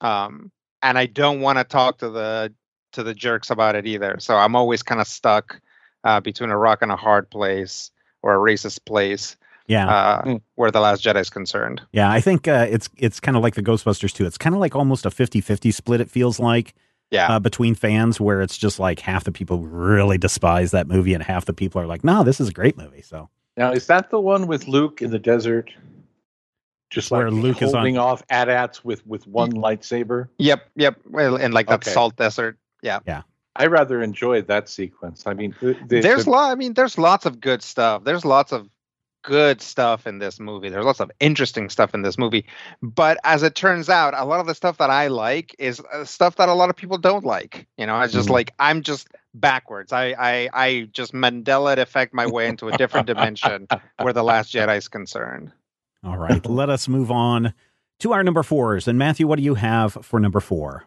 Um, 0.02 0.52
and 0.82 0.98
I 0.98 1.06
don't 1.06 1.40
want 1.40 1.60
to 1.60 1.64
talk 1.64 2.00
to 2.00 2.10
the 2.10 2.54
to 2.92 3.04
the 3.04 3.14
jerks 3.14 3.50
about 3.50 3.76
it 3.76 3.88
either. 3.88 4.18
So 4.20 4.36
I'm 4.36 4.56
always 4.56 4.84
kind 4.84 5.00
of 5.00 5.08
stuck 5.08 5.62
uh, 6.04 6.20
between 6.20 6.50
a 6.50 6.58
rock 6.58 6.82
and 6.82 6.92
a 6.92 6.96
hard 6.96 7.30
place 7.30 7.92
or 8.22 8.34
a 8.34 8.38
racist 8.38 8.86
place. 8.86 9.38
Yeah. 9.68 9.88
Uh, 9.88 10.22
mm. 10.24 10.42
where 10.56 10.72
the 10.72 10.82
Last 10.82 11.04
Jedi 11.04 11.22
is 11.22 11.30
concerned. 11.30 11.82
Yeah, 11.94 12.12
I 12.12 12.20
think 12.20 12.48
uh, 12.48 12.68
it's 12.70 12.90
it's 12.98 13.20
kind 13.20 13.38
of 13.38 13.44
like 13.44 13.56
the 13.56 13.64
Ghostbusters 13.64 14.12
too. 14.12 14.26
It's 14.26 14.38
kind 14.38 14.54
of 14.54 14.60
like 14.60 14.76
almost 14.76 15.06
a 15.06 15.10
50-50 15.10 15.74
split. 15.74 16.02
It 16.02 16.10
feels 16.10 16.40
like. 16.40 16.74
Yeah. 17.10 17.28
Uh, 17.28 17.40
between 17.40 17.76
fans, 17.76 18.22
where 18.22 18.42
it's 18.42 18.58
just 18.58 18.80
like 18.80 19.02
half 19.02 19.26
the 19.26 19.34
people 19.34 19.60
really 19.66 20.18
despise 20.18 20.72
that 20.72 20.88
movie, 20.88 21.14
and 21.14 21.22
half 21.22 21.44
the 21.44 21.52
people 21.52 21.82
are 21.82 21.86
like, 21.86 22.06
"No, 22.06 22.24
this 22.24 22.40
is 22.40 22.48
a 22.48 22.54
great 22.54 22.78
movie." 22.78 23.02
So 23.02 23.30
now, 23.58 23.74
is 23.74 23.88
that 23.88 24.12
the 24.12 24.20
one 24.22 24.48
with 24.48 24.70
Luke 24.70 25.02
in 25.02 25.12
the 25.12 25.20
desert? 25.20 25.72
Just 26.90 27.12
where 27.12 27.30
like 27.30 27.44
Luke 27.44 27.60
holding 27.60 27.96
is 27.96 28.00
on... 28.00 28.06
off 28.06 28.24
AT-ATs 28.30 28.84
with 28.84 29.06
with 29.06 29.28
one 29.28 29.52
lightsaber. 29.52 30.30
Yep, 30.38 30.70
yep. 30.76 31.00
Well, 31.10 31.36
in 31.36 31.52
like 31.52 31.68
that 31.68 31.86
okay. 31.86 31.92
salt 31.92 32.16
desert. 32.16 32.58
Yeah, 32.82 33.00
yeah. 33.06 33.24
I 33.56 33.68
rather 33.68 34.02
enjoyed 34.02 34.48
that 34.48 34.70
sequence. 34.70 35.24
I 35.26 35.34
mean, 35.34 35.56
the, 35.62 35.76
there's 35.88 36.26
the, 36.26 36.32
lot. 36.32 36.52
I 36.52 36.56
mean, 36.56 36.74
there's 36.74 36.98
lots 36.98 37.26
of 37.26 37.42
good 37.42 37.62
stuff. 37.62 38.04
There's 38.04 38.24
lots 38.24 38.52
of 38.52 38.70
good 39.24 39.62
stuff 39.62 40.08
in 40.08 40.20
this 40.20 40.40
movie. 40.40 40.70
There's 40.70 40.86
lots 40.86 41.00
of 41.00 41.12
interesting 41.20 41.70
stuff 41.70 41.94
in 41.94 42.02
this 42.02 42.18
movie. 42.18 42.46
But 42.82 43.18
as 43.24 43.44
it 43.44 43.56
turns 43.56 43.90
out, 43.90 44.14
a 44.16 44.26
lot 44.26 44.40
of 44.40 44.48
the 44.48 44.56
stuff 44.56 44.78
that 44.78 44.90
I 44.90 45.08
like 45.08 45.56
is 45.60 45.82
uh, 45.94 46.06
stuff 46.06 46.38
that 46.38 46.50
a 46.50 46.54
lot 46.54 46.70
of 46.70 46.76
people 46.76 46.98
don't 46.98 47.26
like. 47.26 47.68
You 47.78 47.86
know, 47.86 48.00
it's 48.02 48.14
just 48.14 48.26
mm-hmm. 48.26 48.34
like 48.34 48.54
I'm 48.60 48.82
just 48.82 49.10
backwards. 49.34 49.94
I, 49.94 50.16
I 50.18 50.50
I 50.54 50.90
just 50.92 51.14
Mandela 51.14 51.78
effect 51.78 52.14
my 52.14 52.28
way 52.28 52.48
into 52.48 52.68
a 52.68 52.78
different 52.78 53.08
dimension 53.08 53.68
where 54.02 54.14
the 54.14 54.24
Last 54.24 54.54
Jedi 54.54 54.78
is 54.78 54.88
concerned. 54.88 55.52
All 56.04 56.18
right, 56.18 56.44
let 56.46 56.70
us 56.70 56.88
move 56.88 57.12
on 57.12 57.54
to 58.00 58.14
our 58.14 58.24
number 58.24 58.44
fours. 58.44 58.88
And 58.88 58.98
Matthew, 58.98 59.28
what 59.28 59.38
do 59.38 59.44
you 59.44 59.56
have 59.56 59.94
for 60.02 60.20
number 60.20 60.40
four? 60.40 60.86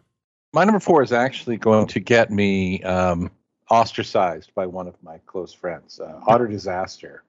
My 0.55 0.63
number 0.63 0.79
four 0.79 1.03
is 1.03 1.11
actually 1.11 1.57
going 1.57 1.85
to 1.87 1.99
get 1.99 2.31
me 2.31 2.81
um, 2.83 3.29
ostracized 3.69 4.55
by 4.55 4.65
one 4.65 4.87
of 4.87 4.95
my 5.03 5.17
close 5.25 5.51
friends. 5.51 5.99
Uh, 5.99 6.17
Otter 6.27 6.47
Disaster 6.47 7.23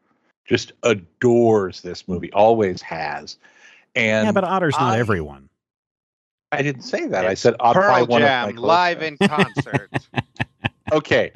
just 0.44 0.70
adores 0.84 1.80
this 1.80 2.06
movie, 2.06 2.32
always 2.32 2.80
has. 2.82 3.38
And 3.96 4.26
yeah, 4.26 4.32
but 4.32 4.44
Otter's 4.44 4.78
not 4.78 4.94
I, 4.94 5.00
everyone. 5.00 5.48
I 6.52 6.62
didn't 6.62 6.82
say 6.82 7.08
that. 7.08 7.24
It's 7.24 7.32
I 7.32 7.34
said 7.34 7.56
Otter 7.58 7.80
Pearl 7.80 8.06
one 8.06 8.20
Jam, 8.20 8.50
of 8.50 8.54
my 8.54 8.60
live 8.60 8.98
friends. 8.98 9.18
in 9.20 9.28
concert. 9.28 9.90
okay. 10.92 11.32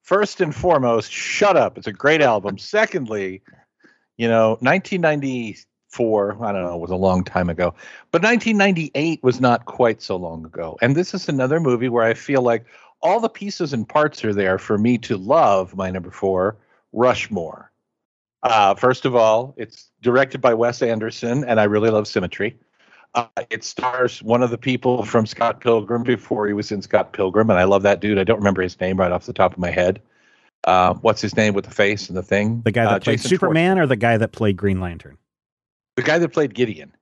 First 0.00 0.40
and 0.40 0.54
foremost, 0.54 1.12
shut 1.12 1.54
up. 1.54 1.76
It's 1.76 1.86
a 1.86 1.92
great 1.92 2.22
album. 2.22 2.56
Secondly, 2.56 3.42
you 4.16 4.26
know, 4.26 4.56
1994, 5.98 6.44
I 6.44 6.52
don't 6.52 6.64
know, 6.64 6.74
it 6.74 6.80
was 6.80 6.90
a 6.90 6.96
long 6.96 7.24
time 7.24 7.48
ago, 7.48 7.74
but 8.10 8.22
1998 8.22 9.22
was 9.22 9.40
not 9.40 9.64
quite 9.66 10.02
so 10.02 10.16
long 10.16 10.44
ago. 10.44 10.76
And 10.82 10.96
this 10.96 11.14
is 11.14 11.28
another 11.28 11.60
movie 11.60 11.88
where 11.88 12.04
I 12.04 12.14
feel 12.14 12.42
like 12.42 12.64
all 13.02 13.20
the 13.20 13.28
pieces 13.28 13.72
and 13.72 13.88
parts 13.88 14.24
are 14.24 14.32
there 14.32 14.58
for 14.58 14.78
me 14.78 14.98
to 14.98 15.16
love 15.16 15.74
my 15.76 15.90
number 15.90 16.10
four, 16.10 16.56
Rushmore. 16.92 17.70
Uh, 18.42 18.74
first 18.74 19.04
of 19.04 19.14
all, 19.14 19.54
it's 19.56 19.90
directed 20.02 20.40
by 20.40 20.54
Wes 20.54 20.82
Anderson, 20.82 21.44
and 21.44 21.60
I 21.60 21.64
really 21.64 21.90
love 21.90 22.06
Symmetry. 22.06 22.56
Uh, 23.14 23.26
it 23.50 23.64
stars 23.64 24.22
one 24.22 24.42
of 24.42 24.50
the 24.50 24.58
people 24.58 25.04
from 25.04 25.24
Scott 25.26 25.60
Pilgrim 25.60 26.02
before 26.02 26.46
he 26.46 26.52
was 26.52 26.70
in 26.70 26.82
Scott 26.82 27.12
Pilgrim, 27.12 27.50
and 27.50 27.58
I 27.58 27.64
love 27.64 27.82
that 27.82 28.00
dude. 28.00 28.18
I 28.18 28.24
don't 28.24 28.38
remember 28.38 28.62
his 28.62 28.78
name 28.78 28.98
right 28.98 29.10
off 29.10 29.26
the 29.26 29.32
top 29.32 29.52
of 29.52 29.58
my 29.58 29.70
head. 29.70 30.00
Uh, 30.64 30.94
what's 30.94 31.20
his 31.20 31.36
name 31.36 31.54
with 31.54 31.64
the 31.64 31.70
face 31.70 32.08
and 32.08 32.16
the 32.16 32.22
thing? 32.22 32.60
The 32.62 32.72
guy 32.72 32.84
that 32.84 32.92
uh, 32.92 32.98
played 33.00 33.18
Jason 33.18 33.30
Superman, 33.30 33.78
or 33.78 33.86
the 33.86 33.96
guy 33.96 34.16
that 34.16 34.32
played 34.32 34.56
Green 34.56 34.80
Lantern? 34.80 35.16
The 35.96 36.02
guy 36.02 36.18
that 36.18 36.28
played 36.32 36.54
Gideon. 36.54 36.92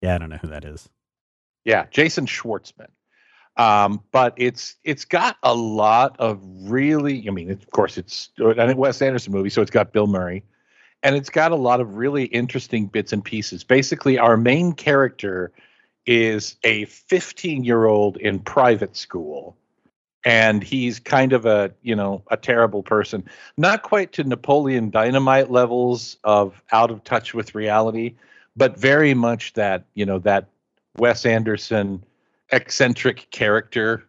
Yeah, 0.00 0.14
I 0.14 0.18
don't 0.18 0.30
know 0.30 0.38
who 0.38 0.48
that 0.48 0.64
is. 0.64 0.88
Yeah, 1.64 1.86
Jason 1.90 2.26
Schwartzman. 2.26 2.88
Um, 3.56 4.02
but 4.12 4.34
it's 4.36 4.76
it's 4.84 5.04
got 5.04 5.36
a 5.42 5.54
lot 5.54 6.16
of 6.18 6.40
really. 6.42 7.26
I 7.26 7.30
mean, 7.30 7.50
of 7.50 7.70
course, 7.70 7.98
it's 7.98 8.30
a 8.38 8.74
Wes 8.76 9.00
Anderson 9.02 9.32
movie, 9.32 9.50
so 9.50 9.62
it's 9.62 9.70
got 9.70 9.92
Bill 9.92 10.06
Murray 10.06 10.44
and 11.02 11.14
it's 11.14 11.30
got 11.30 11.52
a 11.52 11.56
lot 11.56 11.80
of 11.80 11.94
really 11.94 12.24
interesting 12.24 12.86
bits 12.86 13.12
and 13.12 13.24
pieces. 13.24 13.62
Basically, 13.62 14.18
our 14.18 14.36
main 14.36 14.72
character 14.72 15.52
is 16.06 16.56
a 16.64 16.84
15 16.86 17.64
year 17.64 17.84
old 17.84 18.16
in 18.16 18.38
private 18.38 18.96
school 18.96 19.56
and 20.26 20.62
he's 20.62 20.98
kind 20.98 21.32
of 21.32 21.46
a 21.46 21.72
you 21.82 21.94
know 21.94 22.22
a 22.30 22.36
terrible 22.36 22.82
person 22.82 23.24
not 23.56 23.82
quite 23.82 24.12
to 24.12 24.24
napoleon 24.24 24.90
dynamite 24.90 25.50
levels 25.50 26.18
of 26.24 26.60
out 26.72 26.90
of 26.90 27.02
touch 27.04 27.32
with 27.32 27.54
reality 27.54 28.14
but 28.56 28.76
very 28.76 29.14
much 29.14 29.54
that 29.54 29.84
you 29.94 30.04
know 30.04 30.18
that 30.18 30.48
wes 30.98 31.24
anderson 31.24 32.04
eccentric 32.52 33.30
character 33.30 34.04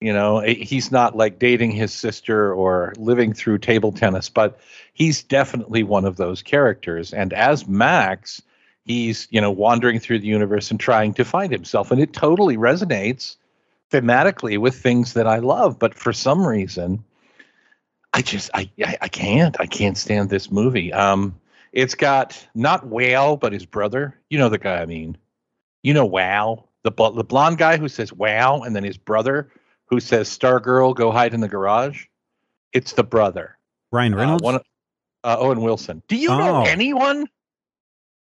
you 0.00 0.12
know, 0.12 0.40
eh, 0.40 0.54
he's 0.54 0.90
not 0.90 1.16
like 1.16 1.38
dating 1.38 1.70
his 1.70 1.92
sister 1.92 2.52
or 2.52 2.92
living 2.98 3.32
through 3.32 3.58
table 3.58 3.92
tennis, 3.92 4.28
but 4.28 4.58
he's 4.92 5.22
definitely 5.22 5.84
one 5.84 6.04
of 6.04 6.16
those 6.16 6.42
characters. 6.42 7.12
And 7.12 7.32
as 7.32 7.68
Max, 7.68 8.42
he's, 8.84 9.28
you 9.30 9.40
know, 9.40 9.52
wandering 9.52 10.00
through 10.00 10.18
the 10.18 10.26
universe 10.26 10.72
and 10.72 10.80
trying 10.80 11.14
to 11.14 11.24
find 11.24 11.52
himself. 11.52 11.92
And 11.92 12.00
it 12.00 12.12
totally 12.12 12.56
resonates 12.56 13.36
thematically 13.92 14.58
with 14.58 14.74
things 14.74 15.12
that 15.12 15.26
I 15.26 15.38
love. 15.38 15.78
But 15.78 15.94
for 15.94 16.12
some 16.12 16.44
reason, 16.44 17.04
I 18.12 18.22
just 18.22 18.50
I 18.54 18.70
I, 19.00 19.08
can't 19.08 19.60
I 19.60 19.66
can't 19.66 19.96
stand 19.96 20.30
this 20.30 20.50
movie. 20.50 20.92
Um, 20.92 21.38
it's 21.72 21.94
got 21.94 22.46
not 22.54 22.88
Whale, 22.88 23.36
but 23.36 23.52
his 23.52 23.66
brother. 23.66 24.18
You 24.30 24.38
know 24.38 24.48
the 24.48 24.58
guy 24.58 24.80
I 24.80 24.86
mean. 24.86 25.16
You 25.82 25.94
know 25.94 26.06
Wow, 26.06 26.68
the 26.82 26.90
the 26.90 27.24
blonde 27.24 27.58
guy 27.58 27.76
who 27.76 27.88
says 27.88 28.12
Wow, 28.12 28.62
and 28.62 28.74
then 28.74 28.84
his 28.84 28.98
brother 28.98 29.50
who 29.86 30.00
says 30.00 30.26
Stargirl, 30.26 30.94
go 30.94 31.12
hide 31.12 31.34
in 31.34 31.40
the 31.40 31.48
garage. 31.48 32.06
It's 32.72 32.92
the 32.94 33.04
brother. 33.04 33.58
Ryan 33.90 34.14
Reynolds? 34.14 34.42
Uh, 34.42 34.44
one, 34.44 34.54
uh, 35.22 35.36
Owen 35.38 35.60
Wilson. 35.60 36.02
Do 36.08 36.16
you 36.16 36.30
oh. 36.30 36.38
know 36.38 36.64
anyone? 36.64 37.26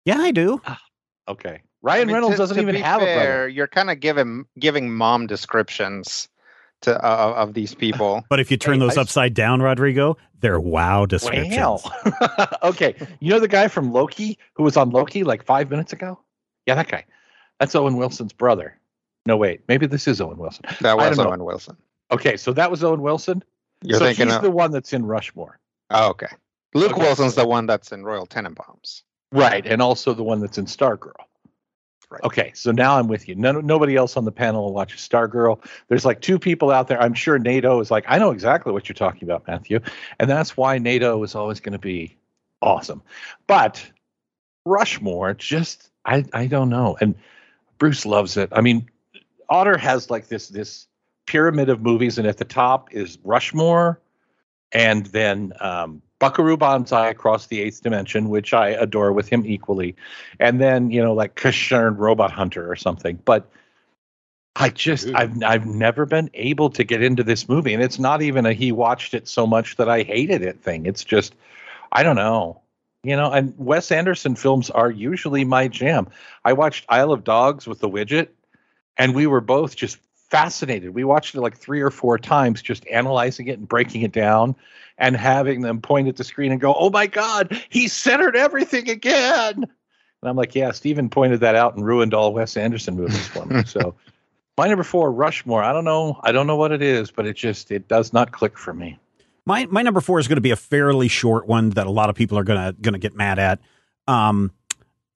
Yeah, 0.05 0.19
I 0.21 0.31
do. 0.31 0.61
Ah, 0.65 0.81
okay. 1.27 1.63
Ryan 1.83 2.03
I 2.03 2.05
mean, 2.07 2.15
Reynolds 2.15 2.37
to, 2.37 2.43
doesn't 2.43 2.57
to 2.57 2.63
even 2.63 2.75
have 2.77 3.01
fair, 3.01 3.13
a 3.13 3.25
brother. 3.25 3.49
You're 3.49 3.69
kind 3.69 3.91
of 3.91 4.01
giving 4.01 4.47
giving 4.59 4.93
mom 4.93 5.27
descriptions 5.27 6.29
to 6.83 6.97
uh, 7.05 7.35
of 7.37 7.55
these 7.55 7.75
people. 7.75 8.25
But 8.31 8.41
if 8.41 8.51
you 8.51 8.57
turn 8.57 8.75
hey, 8.75 8.87
those 8.87 8.99
I, 8.99 9.03
upside 9.03 9.35
down, 9.35 9.63
Rodrigo, 9.63 10.17
they're 10.41 10.61
wow 10.61 11.07
descriptions. 11.07 11.57
Wow. 11.57 11.81
okay. 12.63 12.95
You 13.21 13.31
know 13.31 13.41
the 13.41 13.49
guy 13.49 13.69
from 13.69 13.93
Loki 13.93 14.39
who 14.55 14.63
was 14.63 14.77
on 14.77 14.91
Loki 14.91 15.25
like 15.25 15.45
five 15.45 15.71
minutes 15.71 15.93
ago? 15.93 16.19
Yeah, 16.67 16.75
that 16.75 16.89
guy. 16.89 17.05
That's 17.59 17.75
Owen 17.75 17.97
Wilson's 17.97 18.33
brother. 18.33 18.79
No, 19.27 19.37
wait. 19.37 19.63
Maybe 19.69 19.87
this 19.87 20.07
is 20.09 20.21
Owen 20.21 20.39
Wilson. 20.39 20.65
That 20.81 20.97
was 20.97 21.19
Owen 21.19 21.45
Wilson. 21.45 21.77
Okay, 22.11 22.37
so 22.37 22.53
that 22.53 22.71
was 22.71 22.83
Owen 22.83 23.03
Wilson. 23.03 23.43
You're 23.83 23.99
so 23.99 24.07
thinking 24.07 24.27
he's 24.27 24.37
of... 24.37 24.43
the 24.43 24.51
one 24.51 24.71
that's 24.71 24.93
in 24.93 25.05
Rushmore. 25.05 25.59
Oh, 25.91 26.11
okay. 26.11 26.29
Luke 26.75 26.93
okay. 26.93 27.03
Wilson's 27.03 27.35
the 27.35 27.47
one 27.47 27.67
that's 27.67 27.93
in 27.93 28.05
Royal 28.05 28.27
Tenenbaums. 28.27 29.03
Right, 29.33 29.67
and 29.67 29.83
also 29.83 30.15
the 30.15 30.23
one 30.23 30.41
that's 30.41 30.59
in 30.59 30.67
Stargirl. 30.67 31.13
Right. 32.11 32.23
Okay, 32.25 32.53
so 32.55 32.73
now 32.73 32.99
I'm 32.99 33.07
with 33.07 33.29
you. 33.29 33.35
No, 33.35 33.61
nobody 33.61 33.95
else 33.95 34.17
on 34.17 34.25
the 34.25 34.33
panel 34.33 34.65
will 34.65 34.73
watches 34.73 35.07
Stargirl. 35.07 35.63
There's 35.89 36.07
like 36.07 36.23
two 36.23 36.39
people 36.39 36.71
out 36.71 36.89
there. 36.89 37.01
I'm 37.01 37.13
sure 37.13 37.39
NATO 37.39 37.81
is 37.81 37.91
like, 37.91 38.05
I 38.09 38.19
know 38.19 38.31
exactly 38.31 38.73
what 38.73 38.89
you're 38.89 38.95
talking 38.95 39.25
about, 39.25 39.47
Matthew, 39.47 39.81
and 40.19 40.31
that's 40.31 40.57
why 40.57 40.79
NATO 40.79 41.23
is 41.23 41.35
always 41.35 41.61
going 41.61 41.75
to 41.75 41.79
be 41.79 42.17
awesome. 42.63 43.03
But 43.47 43.85
Rushmore, 44.65 45.35
just 45.35 45.91
I 46.07 46.25
I 46.33 46.47
don't 46.47 46.71
know, 46.71 46.97
and 46.99 47.15
Bruce 47.77 48.07
loves 48.07 48.39
it. 48.39 48.49
I 48.53 48.63
mean, 48.63 48.89
Otter 49.51 49.77
has 49.77 50.11
like 50.11 50.29
this 50.29 50.49
this 50.49 50.87
pyramid 51.27 51.69
of 51.69 51.83
movies, 51.83 52.17
and 52.17 52.27
at 52.27 52.39
the 52.39 52.45
top 52.45 52.95
is 52.95 53.19
Rushmore, 53.23 54.01
and 54.73 55.05
then 55.07 55.53
um, 55.61 56.01
Buckaroo 56.19 56.57
Banzai 56.57 57.09
across 57.09 57.47
the 57.47 57.61
eighth 57.61 57.83
dimension, 57.83 58.29
which 58.29 58.53
I 58.53 58.71
adore 58.71 59.13
with 59.13 59.29
him 59.29 59.45
equally, 59.47 59.95
and 60.41 60.61
then 60.61 60.91
you 60.91 61.03
know 61.03 61.15
like 61.15 61.37
Casshern 61.37 61.97
Robot 61.97 62.33
Hunter 62.33 62.71
or 62.71 62.77
something. 62.77 63.21
But 63.25 63.49
I 64.57 64.71
just 64.71 65.09
I've 65.15 65.43
I've 65.45 65.67
never 65.67 66.07
been 66.07 66.31
able 66.35 66.71
to 66.71 66.85
get 66.85 67.03
into 67.03 67.23
this 67.23 67.49
movie, 67.49 67.75
and 67.75 67.83
it's 67.83 67.99
not 67.99 68.23
even 68.23 68.47
a 68.47 68.53
he 68.53 68.73
watched 68.73 69.15
it 69.15 69.29
so 69.29 69.47
much 69.47 69.77
that 69.77 69.89
I 69.89 70.03
hated 70.03 70.43
it 70.43 70.61
thing. 70.61 70.87
It's 70.87 71.05
just 71.05 71.35
I 71.93 72.03
don't 72.03 72.17
know. 72.17 72.61
You 73.05 73.17
know, 73.17 73.31
and 73.31 73.55
Wes 73.57 73.93
Anderson 73.93 74.35
films 74.35 74.71
are 74.71 74.91
usually 74.91 75.45
my 75.45 75.69
jam. 75.69 76.09
I 76.45 76.53
watched 76.55 76.85
Isle 76.89 77.13
of 77.13 77.23
Dogs 77.23 77.65
with 77.65 77.79
the 77.79 77.89
widget, 77.89 78.29
and 78.97 79.15
we 79.15 79.29
were 79.29 79.41
both 79.41 79.77
just 79.77 79.99
fascinated. 80.31 80.95
We 80.95 81.05
watched 81.05 81.35
it 81.35 81.41
like 81.41 81.57
three 81.57 81.81
or 81.81 81.91
four 81.91 82.19
times, 82.19 82.63
just 82.63 82.87
analyzing 82.89 83.49
it 83.49 83.59
and 83.59 83.69
breaking 83.69 84.03
it 84.03 84.13
down 84.13 84.55
and 84.99 85.17
having 85.17 85.63
them 85.63 85.81
point 85.81 86.09
at 86.09 86.17
the 86.17 86.25
screen 86.25 86.53
and 86.53 86.61
go, 86.61 86.75
Oh 86.75 86.91
my 86.91 87.07
God, 87.07 87.61
he 87.69 87.89
centered 87.89 88.37
everything 88.37 88.89
again. 88.89 89.55
And 89.57 90.29
I'm 90.29 90.37
like, 90.37 90.55
Yeah, 90.55 90.73
Steven 90.73 91.09
pointed 91.09 91.41
that 91.41 91.55
out 91.55 91.77
and 91.77 91.85
ruined 91.85 92.15
all 92.15 92.33
Wes 92.33 92.57
Anderson 92.57 92.97
movies 92.97 93.27
for 93.29 93.47
me. 93.47 93.65
so 93.65 93.95
my 94.59 94.69
number 94.69 94.85
four, 94.85 95.13
Rushmore. 95.13 95.63
I 95.63 95.73
don't 95.73 95.85
know. 95.85 96.21
I 96.23 96.33
don't 96.33 96.47
know 96.47 96.57
what 96.57 96.73
it 96.73 96.83
is, 96.83 97.11
but 97.11 97.27
it 97.27 97.37
just 97.37 97.71
it 97.71 97.89
does 97.89 98.13
not 98.13 98.33
click 98.33 98.59
for 98.59 98.75
me. 98.75 98.99
My 99.47 99.67
my 99.67 99.83
number 99.83 100.01
four 100.01 100.19
is 100.19 100.29
going 100.29 100.37
to 100.37 100.43
be 100.43 100.51
a 100.51 100.57
fairly 100.57 101.09
short 101.09 101.47
one 101.47 101.71
that 101.71 101.87
a 101.87 101.91
lot 101.91 102.11
of 102.11 102.17
people 102.17 102.39
are 102.39 102.45
gonna 102.45 102.75
gonna 102.81 102.99
get 102.99 103.15
mad 103.15 103.39
at. 103.39 103.61
Um, 104.07 104.53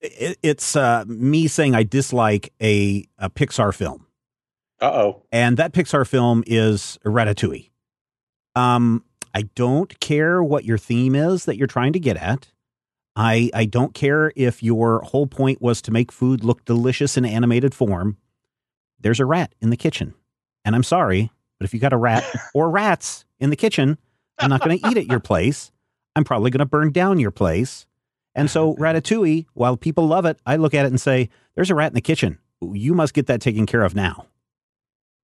it, 0.01 0.37
it's 0.41 0.75
uh, 0.75 1.03
me 1.07 1.47
saying 1.47 1.75
I 1.75 1.83
dislike 1.83 2.51
a, 2.61 3.07
a 3.17 3.29
Pixar 3.29 3.73
film. 3.73 4.05
Uh 4.83 4.91
oh. 4.91 5.23
And 5.31 5.55
that 5.55 5.71
Pixar 5.71 6.05
film 6.05 6.43
is 6.45 6.99
Ratatouille. 7.05 7.69
Um, 8.53 9.05
I 9.33 9.43
don't 9.55 9.97
care 10.01 10.43
what 10.43 10.65
your 10.65 10.77
theme 10.77 11.15
is 11.15 11.45
that 11.45 11.55
you're 11.55 11.67
trying 11.67 11.93
to 11.93 12.01
get 12.01 12.17
at. 12.17 12.51
I 13.15 13.49
I 13.53 13.63
don't 13.63 13.93
care 13.93 14.33
if 14.35 14.61
your 14.61 14.99
whole 14.99 15.25
point 15.25 15.61
was 15.61 15.81
to 15.83 15.91
make 15.91 16.11
food 16.11 16.43
look 16.43 16.65
delicious 16.65 17.15
in 17.15 17.23
animated 17.23 17.73
form. 17.73 18.17
There's 18.99 19.21
a 19.21 19.25
rat 19.25 19.55
in 19.61 19.69
the 19.69 19.77
kitchen. 19.77 20.15
And 20.65 20.75
I'm 20.75 20.83
sorry, 20.83 21.31
but 21.59 21.65
if 21.65 21.73
you 21.73 21.79
got 21.79 21.93
a 21.93 21.97
rat 21.97 22.25
or 22.53 22.69
rats 22.69 23.23
in 23.39 23.51
the 23.51 23.55
kitchen, 23.55 23.97
I'm 24.37 24.49
not 24.49 24.61
going 24.61 24.77
to 24.77 24.89
eat 24.89 24.97
at 24.97 25.07
your 25.07 25.21
place. 25.21 25.71
I'm 26.13 26.25
probably 26.25 26.51
going 26.51 26.59
to 26.59 26.65
burn 26.65 26.91
down 26.91 27.19
your 27.19 27.31
place. 27.31 27.85
And 28.35 28.49
so, 28.49 28.73
Ratatouille, 28.79 29.45
while 29.53 29.77
people 29.77 30.07
love 30.07 30.25
it, 30.25 30.39
I 30.45 30.57
look 30.57 30.73
at 30.73 30.85
it 30.85 30.89
and 30.89 30.99
say, 30.99 31.29
there's 31.55 31.71
a 31.71 31.75
rat 31.75 31.91
in 31.91 31.95
the 31.95 32.01
kitchen. 32.01 32.39
You 32.61 32.93
must 32.93 33.13
get 33.13 33.27
that 33.27 33.39
taken 33.39 33.65
care 33.65 33.83
of 33.83 33.95
now. 33.95 34.25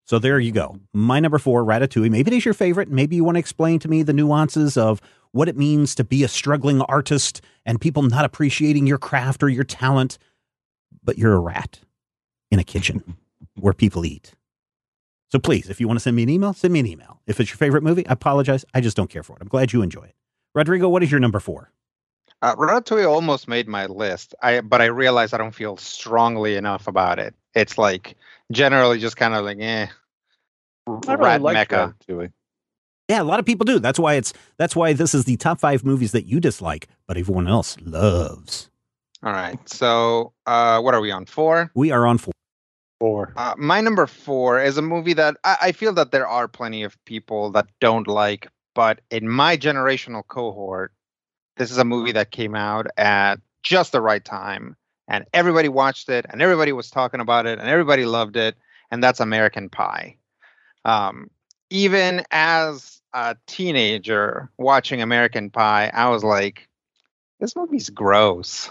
So 0.10 0.18
there 0.18 0.40
you 0.40 0.52
go. 0.52 0.80
My 0.92 1.20
number 1.20 1.38
four, 1.38 1.64
Ratatouille. 1.64 2.10
Maybe 2.10 2.32
it 2.32 2.38
is 2.38 2.44
your 2.44 2.56
favorite. 2.56 2.90
Maybe 2.90 3.16
you 3.16 3.24
want 3.24 3.36
to 3.36 3.40
explain 3.40 3.78
to 3.82 3.88
me 3.88 4.02
the 4.02 4.12
nuances 4.12 4.76
of 4.76 5.00
what 5.34 5.48
it 5.48 5.56
means 5.56 5.94
to 5.94 6.04
be 6.04 6.24
a 6.24 6.28
struggling 6.28 6.82
artist 6.82 7.42
and 7.64 7.80
people 7.80 8.02
not 8.02 8.26
appreciating 8.26 8.88
your 8.88 8.98
craft 8.98 9.44
or 9.44 9.50
your 9.50 9.64
talent. 9.64 10.18
But 11.04 11.20
you're 11.20 11.36
a 11.36 11.40
rat 11.40 11.82
in 12.50 12.58
a 12.58 12.64
kitchen 12.64 13.18
where 13.60 13.72
people 13.72 14.04
eat. 14.04 14.34
So 15.32 15.38
please, 15.38 15.70
if 15.70 15.80
you 15.80 15.88
want 15.88 16.00
to 16.00 16.02
send 16.02 16.16
me 16.16 16.24
an 16.24 16.30
email, 16.30 16.54
send 16.54 16.74
me 16.74 16.80
an 16.80 16.88
email. 16.88 17.22
If 17.28 17.40
it's 17.40 17.52
your 17.52 17.58
favorite 17.58 17.84
movie, 17.84 18.08
I 18.08 18.14
apologize. 18.14 18.66
I 18.74 18.82
just 18.82 18.98
don't 18.98 19.12
care 19.12 19.22
for 19.22 19.36
it. 19.36 19.44
I'm 19.44 19.48
glad 19.48 19.74
you 19.74 19.84
enjoy 19.84 20.06
it. 20.06 20.16
Rodrigo, 20.56 20.90
what 20.90 21.04
is 21.04 21.12
your 21.12 21.20
number 21.20 21.40
four? 21.40 21.72
Uh, 22.42 22.56
Ratatouille 22.56 23.08
almost 23.08 23.48
made 23.48 23.68
my 23.68 23.86
list, 23.86 24.34
I 24.42 24.62
but 24.62 24.82
I 24.82 24.86
realize 24.86 25.34
I 25.34 25.38
don't 25.38 25.54
feel 25.54 25.78
strongly 25.78 26.56
enough 26.56 26.88
about 26.88 27.20
it. 27.20 27.36
It's 27.54 27.78
like 27.78 28.16
generally 28.52 28.98
just 28.98 29.18
kind 29.18 29.36
of 29.36 29.46
like, 29.46 29.60
eh. 29.60 29.86
I 31.08 31.14
really 31.14 31.26
Rat 31.26 31.42
like 31.42 31.54
Mecca. 31.54 31.96
Ratatouille. 32.08 32.32
Yeah, 33.08 33.22
a 33.22 33.24
lot 33.24 33.40
of 33.40 33.46
people 33.46 33.66
do. 33.66 33.80
That's 33.80 34.00
why 34.00 34.14
it's 34.16 34.34
that's 34.58 34.76
why 34.76 34.94
this 34.94 35.16
is 35.16 35.26
the 35.26 35.36
top 35.38 35.60
five 35.60 35.84
movies 35.84 36.12
that 36.12 36.26
you 36.26 36.40
dislike, 36.40 36.88
but 37.08 37.18
everyone 37.18 37.48
else 37.48 37.76
loves. 37.82 38.70
All 39.24 39.34
right. 39.34 39.58
So, 39.68 40.34
uh, 40.46 40.80
what 40.80 40.94
are 40.94 41.02
we 41.02 41.12
on? 41.12 41.26
Four. 41.26 41.72
We 41.74 41.92
are 41.92 42.06
on 42.06 42.18
four. 42.18 42.34
Four. 43.00 43.34
Uh, 43.36 43.56
my 43.58 43.82
number 43.82 44.06
four 44.08 44.62
is 44.62 44.78
a 44.78 44.82
movie 44.82 45.14
that 45.14 45.38
I, 45.44 45.58
I 45.62 45.72
feel 45.72 45.94
that 45.94 46.12
there 46.12 46.28
are 46.28 46.48
plenty 46.48 46.84
of 46.84 47.04
people 47.06 47.50
that 47.52 47.68
don't 47.80 48.08
like, 48.08 48.48
but 48.76 49.02
in 49.10 49.28
my 49.28 49.58
generational 49.58 50.22
cohort, 50.28 50.94
this 51.58 51.72
is 51.72 51.78
a 51.78 51.86
movie 51.86 52.12
that 52.12 52.32
came 52.32 52.56
out 52.56 52.88
at 52.98 53.40
just 53.64 53.92
the 53.92 54.02
right 54.02 54.24
time, 54.24 54.76
and 55.08 55.26
everybody 55.34 55.70
watched 55.70 56.10
it, 56.10 56.26
and 56.30 56.42
everybody 56.42 56.74
was 56.74 56.90
talking 56.90 57.22
about 57.22 57.46
it, 57.46 57.58
and 57.58 57.68
everybody 57.68 58.06
loved 58.06 58.36
it, 58.38 58.56
and 58.92 59.04
that's 59.04 59.20
American 59.20 59.70
Pie. 59.70 60.18
Um, 60.86 61.30
even 61.70 62.24
as 62.32 63.02
a 63.14 63.36
teenager 63.48 64.50
watching 64.58 65.02
American 65.02 65.50
Pie, 65.50 65.92
I 65.94 66.10
was 66.10 66.24
like, 66.24 66.68
this 67.40 67.56
movie's 67.56 67.90
gross. 67.90 68.70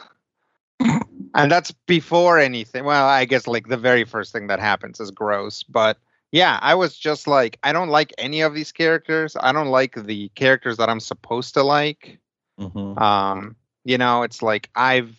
and 0.80 1.50
that's 1.50 1.72
before 1.86 2.38
anything. 2.38 2.84
Well, 2.84 3.06
I 3.06 3.24
guess 3.24 3.46
like 3.46 3.68
the 3.68 3.76
very 3.76 4.04
first 4.04 4.32
thing 4.32 4.48
that 4.48 4.60
happens 4.60 5.00
is 5.00 5.10
gross. 5.10 5.62
But 5.62 5.98
yeah, 6.32 6.58
I 6.60 6.74
was 6.74 6.96
just 6.96 7.26
like, 7.26 7.58
I 7.62 7.72
don't 7.72 7.88
like 7.88 8.12
any 8.18 8.42
of 8.42 8.54
these 8.54 8.72
characters. 8.72 9.36
I 9.38 9.52
don't 9.52 9.68
like 9.68 9.94
the 9.94 10.28
characters 10.30 10.76
that 10.76 10.88
I'm 10.88 11.00
supposed 11.00 11.54
to 11.54 11.62
like. 11.62 12.18
Mhm. 12.60 13.00
Um, 13.00 13.56
you 13.84 13.98
know, 13.98 14.22
it's 14.22 14.42
like 14.42 14.68
I've 14.74 15.14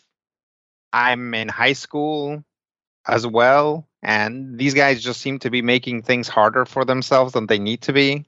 I'm 0.94 1.34
in 1.34 1.48
high 1.48 1.74
school 1.74 2.44
as 3.08 3.26
well, 3.26 3.88
and 4.02 4.58
these 4.58 4.74
guys 4.74 5.02
just 5.02 5.22
seem 5.22 5.40
to 5.40 5.50
be 5.50 5.62
making 5.62 6.04
things 6.04 6.28
harder 6.28 6.66
for 6.66 6.86
themselves 6.86 7.34
than 7.34 7.48
they 7.48 7.60
need 7.60 7.82
to 7.82 7.94
be. 7.94 8.26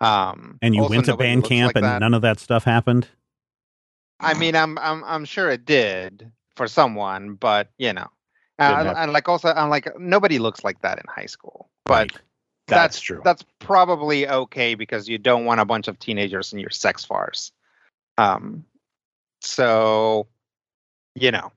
Um, 0.00 0.58
And 0.62 0.74
you 0.74 0.84
went 0.84 1.06
to 1.06 1.16
band 1.16 1.44
camp 1.44 1.68
like 1.68 1.76
and 1.76 1.84
that. 1.84 2.00
none 2.00 2.14
of 2.14 2.22
that 2.22 2.38
stuff 2.38 2.64
happened. 2.64 3.08
I 4.20 4.34
mean, 4.34 4.56
I'm 4.56 4.78
I'm 4.78 5.04
I'm 5.04 5.24
sure 5.24 5.50
it 5.50 5.64
did 5.64 6.30
for 6.56 6.66
someone, 6.66 7.34
but 7.34 7.70
you 7.78 7.92
know, 7.92 8.08
uh, 8.58 8.94
and, 8.96 9.12
like 9.12 9.28
also, 9.28 9.48
I'm 9.48 9.68
like 9.68 9.98
nobody 9.98 10.38
looks 10.38 10.64
like 10.64 10.80
that 10.82 10.98
in 10.98 11.04
high 11.08 11.26
school, 11.26 11.68
but 11.84 12.12
Right. 12.12 12.20
That's 12.68 13.00
true. 13.00 13.20
That's 13.22 13.44
probably 13.60 14.28
okay 14.28 14.74
because 14.74 15.08
you 15.08 15.18
don't 15.18 15.44
want 15.44 15.60
a 15.60 15.64
bunch 15.64 15.86
of 15.88 15.98
teenagers 15.98 16.52
in 16.52 16.58
your 16.58 16.70
sex 16.70 17.04
farce. 17.04 17.52
Um, 18.18 18.64
so 19.40 20.26
you 21.14 21.30
know, 21.30 21.52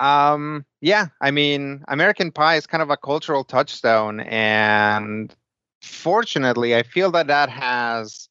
um, 0.00 0.64
yeah, 0.80 1.08
I 1.20 1.30
mean, 1.30 1.84
American 1.88 2.32
Pie 2.32 2.56
is 2.56 2.66
kind 2.66 2.82
of 2.82 2.90
a 2.90 2.96
cultural 2.96 3.44
touchstone, 3.44 4.20
and 4.20 5.34
fortunately, 5.82 6.74
I 6.74 6.82
feel 6.82 7.10
that 7.12 7.28
that 7.28 7.50
has 7.50 8.28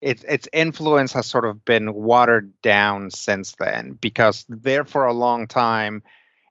its 0.00 0.24
its 0.24 0.48
influence 0.52 1.12
has 1.12 1.26
sort 1.26 1.44
of 1.44 1.64
been 1.64 1.94
watered 1.94 2.52
down 2.62 3.10
since 3.10 3.54
then 3.58 3.92
because 4.00 4.44
there 4.48 4.84
for 4.84 5.06
a 5.06 5.12
long 5.12 5.46
time 5.46 6.02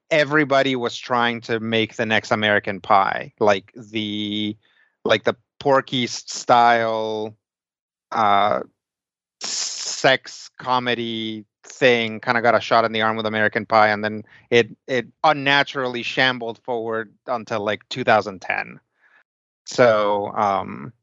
everybody 0.09 0.75
was 0.75 0.97
trying 0.97 1.41
to 1.41 1.59
make 1.59 1.95
the 1.95 2.05
next 2.05 2.31
American 2.31 2.79
Pie 2.79 3.33
like 3.39 3.73
the 3.75 4.55
like 5.03 5.25
the 5.25 5.35
Porky 5.59 6.07
style 6.07 7.35
uh 8.11 8.61
sex 9.41 10.49
comedy 10.57 11.45
thing 11.63 12.19
kind 12.19 12.37
of 12.37 12.43
got 12.43 12.55
a 12.55 12.61
shot 12.61 12.85
in 12.85 12.91
the 12.91 13.01
arm 13.01 13.17
with 13.17 13.25
American 13.25 13.65
Pie 13.65 13.89
and 13.89 14.03
then 14.03 14.23
it 14.49 14.69
it 14.87 15.07
unnaturally 15.23 16.03
shambled 16.03 16.59
forward 16.59 17.13
until 17.27 17.61
like 17.63 17.87
2010 17.89 18.79
so 19.65 20.31
um 20.35 20.93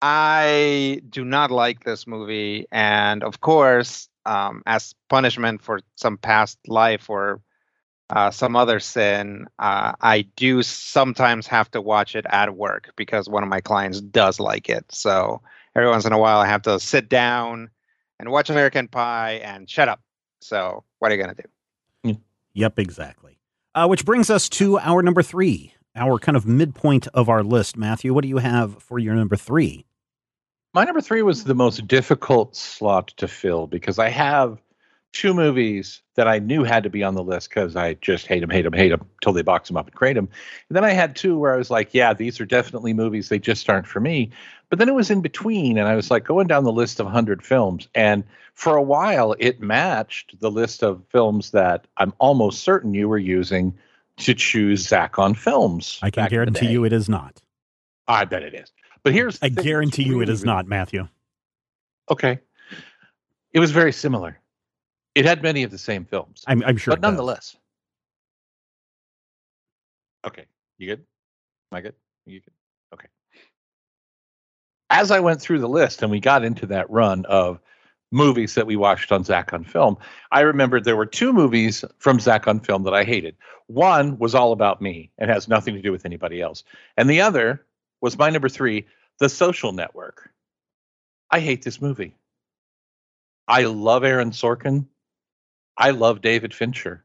I 0.00 1.00
do 1.08 1.24
not 1.24 1.50
like 1.50 1.84
this 1.84 2.06
movie, 2.06 2.66
and 2.70 3.24
of 3.24 3.40
course, 3.40 4.08
um, 4.26 4.62
as 4.66 4.94
punishment 5.08 5.60
for 5.62 5.80
some 5.96 6.18
past 6.18 6.58
life 6.68 7.10
or 7.10 7.40
uh, 8.10 8.30
some 8.30 8.54
other 8.56 8.78
sin, 8.80 9.46
uh, 9.58 9.92
I 10.00 10.22
do 10.36 10.62
sometimes 10.62 11.46
have 11.48 11.70
to 11.72 11.80
watch 11.80 12.14
it 12.14 12.26
at 12.30 12.56
work 12.56 12.92
because 12.96 13.28
one 13.28 13.42
of 13.42 13.48
my 13.48 13.60
clients 13.60 14.00
does 14.00 14.38
like 14.38 14.68
it. 14.68 14.84
So 14.90 15.42
every 15.74 15.90
once 15.90 16.04
in 16.04 16.12
a 16.12 16.18
while, 16.18 16.38
I 16.38 16.46
have 16.46 16.62
to 16.62 16.78
sit 16.78 17.08
down 17.08 17.70
and 18.20 18.30
watch 18.30 18.50
American 18.50 18.88
Pie 18.88 19.40
and 19.44 19.68
shut 19.68 19.88
up. 19.88 20.00
So 20.40 20.84
what 20.98 21.10
are 21.10 21.14
you 21.14 21.20
gonna 21.20 21.34
do? 21.34 21.42
Yep, 22.54 22.78
exactly. 22.78 23.38
Uh, 23.74 23.86
which 23.86 24.04
brings 24.04 24.30
us 24.30 24.48
to 24.48 24.78
our 24.80 25.02
number 25.02 25.22
three, 25.22 25.74
our 25.94 26.18
kind 26.18 26.36
of 26.36 26.46
midpoint 26.46 27.06
of 27.14 27.28
our 27.28 27.44
list. 27.44 27.76
Matthew, 27.76 28.12
what 28.12 28.22
do 28.22 28.28
you 28.28 28.38
have 28.38 28.82
for 28.82 28.98
your 28.98 29.14
number 29.14 29.36
three? 29.36 29.86
My 30.74 30.84
number 30.84 31.00
three 31.00 31.22
was 31.22 31.44
the 31.44 31.54
most 31.54 31.86
difficult 31.86 32.56
slot 32.56 33.08
to 33.18 33.28
fill 33.28 33.66
because 33.66 33.98
I 33.98 34.08
have 34.08 34.58
two 35.12 35.34
movies 35.34 36.02
that 36.14 36.28
I 36.28 36.38
knew 36.38 36.64
had 36.64 36.82
to 36.82 36.90
be 36.90 37.02
on 37.02 37.14
the 37.14 37.22
list 37.22 37.48
because 37.48 37.76
I 37.76 37.94
just 37.94 38.26
hate 38.26 38.40
them, 38.40 38.50
hate 38.50 38.62
them, 38.62 38.72
hate 38.72 38.90
them 38.90 39.06
until 39.20 39.32
they 39.32 39.42
box 39.42 39.68
them 39.68 39.76
up 39.76 39.86
and 39.86 39.94
crate 39.94 40.16
them. 40.16 40.28
And 40.68 40.76
then 40.76 40.84
I 40.84 40.90
had 40.90 41.16
two 41.16 41.38
where 41.38 41.54
I 41.54 41.56
was 41.56 41.70
like, 41.70 41.94
yeah, 41.94 42.12
these 42.12 42.40
are 42.40 42.46
definitely 42.46 42.92
movies. 42.92 43.28
They 43.28 43.38
just 43.38 43.68
aren't 43.68 43.86
for 43.86 44.00
me. 44.00 44.30
But 44.70 44.78
then 44.78 44.88
it 44.88 44.94
was 44.94 45.10
in 45.10 45.22
between, 45.22 45.78
and 45.78 45.88
I 45.88 45.96
was 45.96 46.10
like 46.10 46.24
going 46.24 46.46
down 46.46 46.64
the 46.64 46.72
list 46.72 47.00
of 47.00 47.06
100 47.06 47.42
films. 47.42 47.88
And 47.94 48.22
for 48.54 48.76
a 48.76 48.82
while, 48.82 49.34
it 49.38 49.60
matched 49.60 50.38
the 50.40 50.50
list 50.50 50.82
of 50.82 51.02
films 51.08 51.52
that 51.52 51.86
I'm 51.96 52.12
almost 52.18 52.62
certain 52.62 52.92
you 52.92 53.08
were 53.08 53.18
using 53.18 53.74
to 54.18 54.34
choose 54.34 54.86
Zach 54.86 55.18
on 55.18 55.34
films. 55.34 55.98
I 56.02 56.10
can 56.10 56.28
guarantee 56.28 56.66
you 56.66 56.84
it 56.84 56.92
is 56.92 57.08
not. 57.08 57.40
I 58.08 58.24
bet 58.24 58.42
it 58.42 58.54
is. 58.54 58.72
But 59.02 59.14
here's 59.14 59.38
I 59.40 59.48
guarantee 59.48 60.02
you 60.02 60.20
it 60.20 60.28
is 60.28 60.44
not, 60.44 60.66
Matthew. 60.66 61.08
Okay. 62.10 62.40
It 63.52 63.60
was 63.60 63.70
very 63.70 63.92
similar. 63.92 64.38
It 65.18 65.24
had 65.24 65.42
many 65.42 65.64
of 65.64 65.72
the 65.72 65.78
same 65.78 66.04
films, 66.04 66.44
I'm, 66.46 66.62
I'm 66.62 66.76
sure, 66.76 66.92
but 66.92 66.98
it 66.98 67.02
does. 67.02 67.08
nonetheless. 67.08 67.56
Okay, 70.24 70.44
you 70.78 70.86
good? 70.86 71.00
Am 71.72 71.78
I 71.78 71.80
good? 71.80 71.94
You 72.24 72.40
good? 72.40 72.52
Okay. 72.94 73.08
As 74.90 75.10
I 75.10 75.18
went 75.18 75.40
through 75.40 75.58
the 75.58 75.68
list 75.68 76.02
and 76.02 76.10
we 76.12 76.20
got 76.20 76.44
into 76.44 76.66
that 76.66 76.88
run 76.88 77.24
of 77.24 77.58
movies 78.12 78.54
that 78.54 78.68
we 78.68 78.76
watched 78.76 79.10
on 79.10 79.24
Zach 79.24 79.52
on 79.52 79.64
Film, 79.64 79.96
I 80.30 80.42
remembered 80.42 80.84
there 80.84 80.96
were 80.96 81.04
two 81.04 81.32
movies 81.32 81.84
from 81.98 82.20
Zach 82.20 82.46
on 82.46 82.60
Film 82.60 82.84
that 82.84 82.94
I 82.94 83.02
hated. 83.02 83.34
One 83.66 84.18
was 84.18 84.36
all 84.36 84.52
about 84.52 84.80
me 84.80 85.10
and 85.18 85.28
has 85.28 85.48
nothing 85.48 85.74
to 85.74 85.82
do 85.82 85.90
with 85.90 86.06
anybody 86.06 86.40
else, 86.40 86.62
and 86.96 87.10
the 87.10 87.20
other 87.20 87.66
was 88.00 88.16
my 88.16 88.30
number 88.30 88.48
three, 88.48 88.86
The 89.18 89.28
Social 89.28 89.72
Network. 89.72 90.30
I 91.32 91.40
hate 91.40 91.62
this 91.62 91.82
movie. 91.82 92.14
I 93.48 93.64
love 93.64 94.04
Aaron 94.04 94.30
Sorkin. 94.30 94.86
I 95.78 95.90
love 95.90 96.20
David 96.20 96.52
Fincher. 96.52 97.04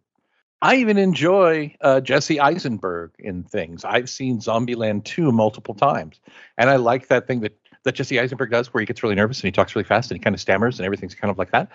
I 0.62 0.78
even 0.78 0.98
enjoy 0.98 1.76
uh, 1.82 2.02
Jesse 2.02 2.40
Eisenberg 2.40 3.12
in 3.20 3.44
things. 3.44 3.86
I've 3.86 4.10
seen 4.10 4.40
Zombieland 4.40 5.04
2 5.04 5.32
multiple 5.32 5.76
times. 5.76 6.20
And 6.58 6.70
I 6.70 6.78
like 6.78 7.10
that 7.10 7.28
thing 7.28 7.42
that, 7.42 7.54
that 7.84 7.96
Jesse 7.96 8.20
Eisenberg 8.20 8.50
does 8.50 8.74
where 8.74 8.80
he 8.80 8.86
gets 8.86 9.04
really 9.04 9.16
nervous 9.16 9.42
and 9.42 9.48
he 9.48 9.52
talks 9.52 9.76
really 9.76 9.84
fast 9.84 10.10
and 10.10 10.20
he 10.20 10.24
kind 10.24 10.34
of 10.34 10.40
stammers 10.40 10.80
and 10.80 10.86
everything's 10.86 11.16
kind 11.16 11.30
of 11.30 11.38
like 11.38 11.52
that. 11.52 11.70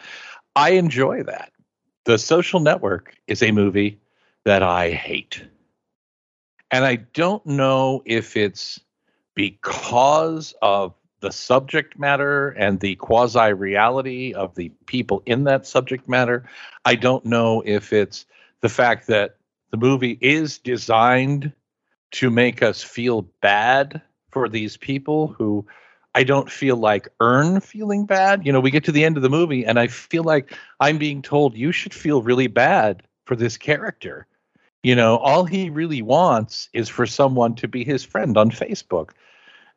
I 0.57 0.71
enjoy 0.71 1.23
that. 1.25 1.53
The 2.05 2.19
Social 2.19 2.61
Network 2.61 3.15
is 3.27 3.43
a 3.43 3.53
movie 3.53 4.01
that 4.45 4.63
I 4.63 4.91
hate. 4.91 5.45
And 6.71 6.85
I 6.85 6.97
don't 6.97 7.45
know 7.45 8.03
if 8.07 8.37
it's 8.37 8.81
because 9.35 10.55
of 10.63 10.95
the 11.21 11.33
subject 11.33 11.99
matter 11.99 12.51
and 12.51 12.81
the 12.81 12.97
quasi 12.97 13.53
reality 13.53 14.33
of 14.35 14.55
the 14.55 14.71
people 14.87 15.23
in 15.27 15.45
that 15.45 15.67
subject 15.67 16.09
matter. 16.09 16.49
I 16.85 16.95
don't 16.95 17.25
know 17.25 17.63
if 17.65 17.93
it's 17.93 18.27
the 18.61 18.69
fact 18.69 19.07
that 19.09 19.37
the 19.71 19.77
movie 19.77 20.19
is 20.21 20.59
designed 20.59 21.53
to 22.13 22.31
make 22.31 22.63
us 22.63 22.83
feel 22.83 23.23
bad 23.41 24.01
for 24.31 24.49
these 24.49 24.77
people 24.77 25.29
who 25.29 25.67
I 26.15 26.25
don't 26.25 26.51
feel 26.51 26.77
like 26.77 27.09
earn 27.21 27.61
feeling 27.61 28.07
bad. 28.07 28.45
You 28.47 28.53
know, 28.53 28.61
we 28.61 28.71
get 28.71 28.85
to 28.85 28.93
the 28.93 29.05
end 29.05 29.17
of 29.17 29.23
the 29.23 29.29
movie 29.29 29.65
and 29.65 29.79
I 29.79 29.87
feel 29.89 30.25
like 30.25 30.57
I'm 30.81 30.99
being 30.99 31.23
told 31.23 31.57
you 31.57 31.71
should 31.71 31.95
feel 31.95 32.23
really 32.23 32.47
bad 32.47 33.03
for 33.25 33.37
this 33.37 33.57
character. 33.57 34.27
You 34.83 34.95
know, 34.95 35.19
all 35.19 35.45
he 35.45 35.71
really 35.71 36.03
wants 36.03 36.71
is 36.73 36.89
for 36.89 37.07
someone 37.07 37.55
to 37.57 37.69
be 37.69 37.85
his 37.85 38.05
friend 38.05 38.37
on 38.37 38.51
Facebook. 38.51 39.11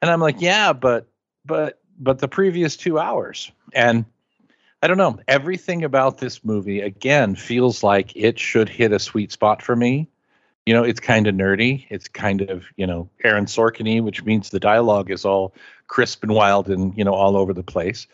And 0.01 0.09
I'm 0.09 0.21
like, 0.21 0.39
yeah, 0.39 0.73
but 0.73 1.07
but 1.45 1.79
but 1.99 2.19
the 2.19 2.27
previous 2.27 2.75
2 2.77 2.97
hours. 2.97 3.51
And 3.73 4.05
I 4.81 4.87
don't 4.87 4.97
know. 4.97 5.19
Everything 5.27 5.83
about 5.83 6.17
this 6.17 6.43
movie 6.43 6.81
again 6.81 7.35
feels 7.35 7.83
like 7.83 8.15
it 8.15 8.39
should 8.39 8.67
hit 8.67 8.91
a 8.91 8.99
sweet 8.99 9.31
spot 9.31 9.61
for 9.61 9.75
me. 9.75 10.07
You 10.65 10.73
know, 10.73 10.83
it's 10.83 10.99
kind 10.99 11.27
of 11.27 11.35
nerdy. 11.35 11.85
It's 11.89 12.07
kind 12.07 12.41
of, 12.41 12.65
you 12.77 12.87
know, 12.87 13.07
Aaron 13.23 13.45
Sorkin 13.45 14.03
which 14.03 14.23
means 14.23 14.49
the 14.49 14.59
dialogue 14.59 15.11
is 15.11 15.25
all 15.25 15.53
crisp 15.87 16.23
and 16.23 16.33
wild 16.33 16.69
and, 16.69 16.97
you 16.97 17.03
know, 17.03 17.13
all 17.13 17.37
over 17.37 17.53
the 17.53 17.63
place. 17.63 18.07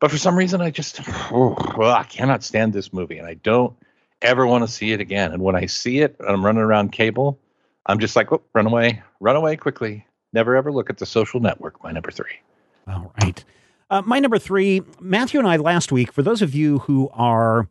But 0.00 0.10
for 0.10 0.18
some 0.18 0.36
reason 0.36 0.62
I 0.62 0.70
just 0.70 1.00
oh, 1.30 1.56
well, 1.76 1.94
I 1.94 2.04
cannot 2.04 2.42
stand 2.42 2.72
this 2.72 2.92
movie 2.92 3.18
and 3.18 3.26
I 3.26 3.34
don't 3.34 3.74
ever 4.22 4.46
want 4.46 4.64
to 4.64 4.72
see 4.72 4.92
it 4.92 5.00
again. 5.00 5.32
And 5.32 5.42
when 5.42 5.56
I 5.56 5.66
see 5.66 6.00
it 6.00 6.16
I'm 6.26 6.44
running 6.44 6.62
around 6.62 6.92
cable, 6.92 7.38
I'm 7.84 7.98
just 7.98 8.16
like, 8.16 8.32
oh, 8.32 8.40
run 8.54 8.66
away, 8.66 9.02
run 9.20 9.36
away 9.36 9.56
quickly. 9.56 10.06
Never 10.32 10.56
ever 10.56 10.72
look 10.72 10.90
at 10.90 10.98
the 10.98 11.06
social 11.06 11.40
network, 11.40 11.82
my 11.82 11.92
number 11.92 12.10
three. 12.10 12.40
All 12.88 13.12
right. 13.22 13.44
Uh, 13.90 14.02
my 14.02 14.18
number 14.18 14.38
three, 14.38 14.82
Matthew 15.00 15.38
and 15.38 15.48
I 15.48 15.56
last 15.56 15.92
week, 15.92 16.12
for 16.12 16.22
those 16.22 16.40
of 16.40 16.54
you 16.54 16.78
who 16.80 17.10
are 17.12 17.68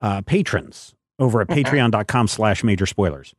uh, 0.00 0.22
patrons 0.22 0.94
over 1.18 1.40
at 1.40 1.48
patreon.com 1.48 2.28
slash 2.28 2.62
major 2.62 2.86
spoilers, 2.86 3.34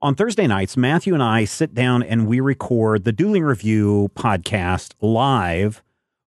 on 0.00 0.14
Thursday 0.14 0.46
nights, 0.46 0.76
Matthew 0.76 1.14
and 1.14 1.22
I 1.22 1.46
sit 1.46 1.74
down 1.74 2.02
and 2.02 2.26
we 2.26 2.38
record 2.38 3.04
the 3.04 3.12
Dueling 3.12 3.42
Review 3.42 4.10
podcast 4.14 4.92
live 5.00 5.82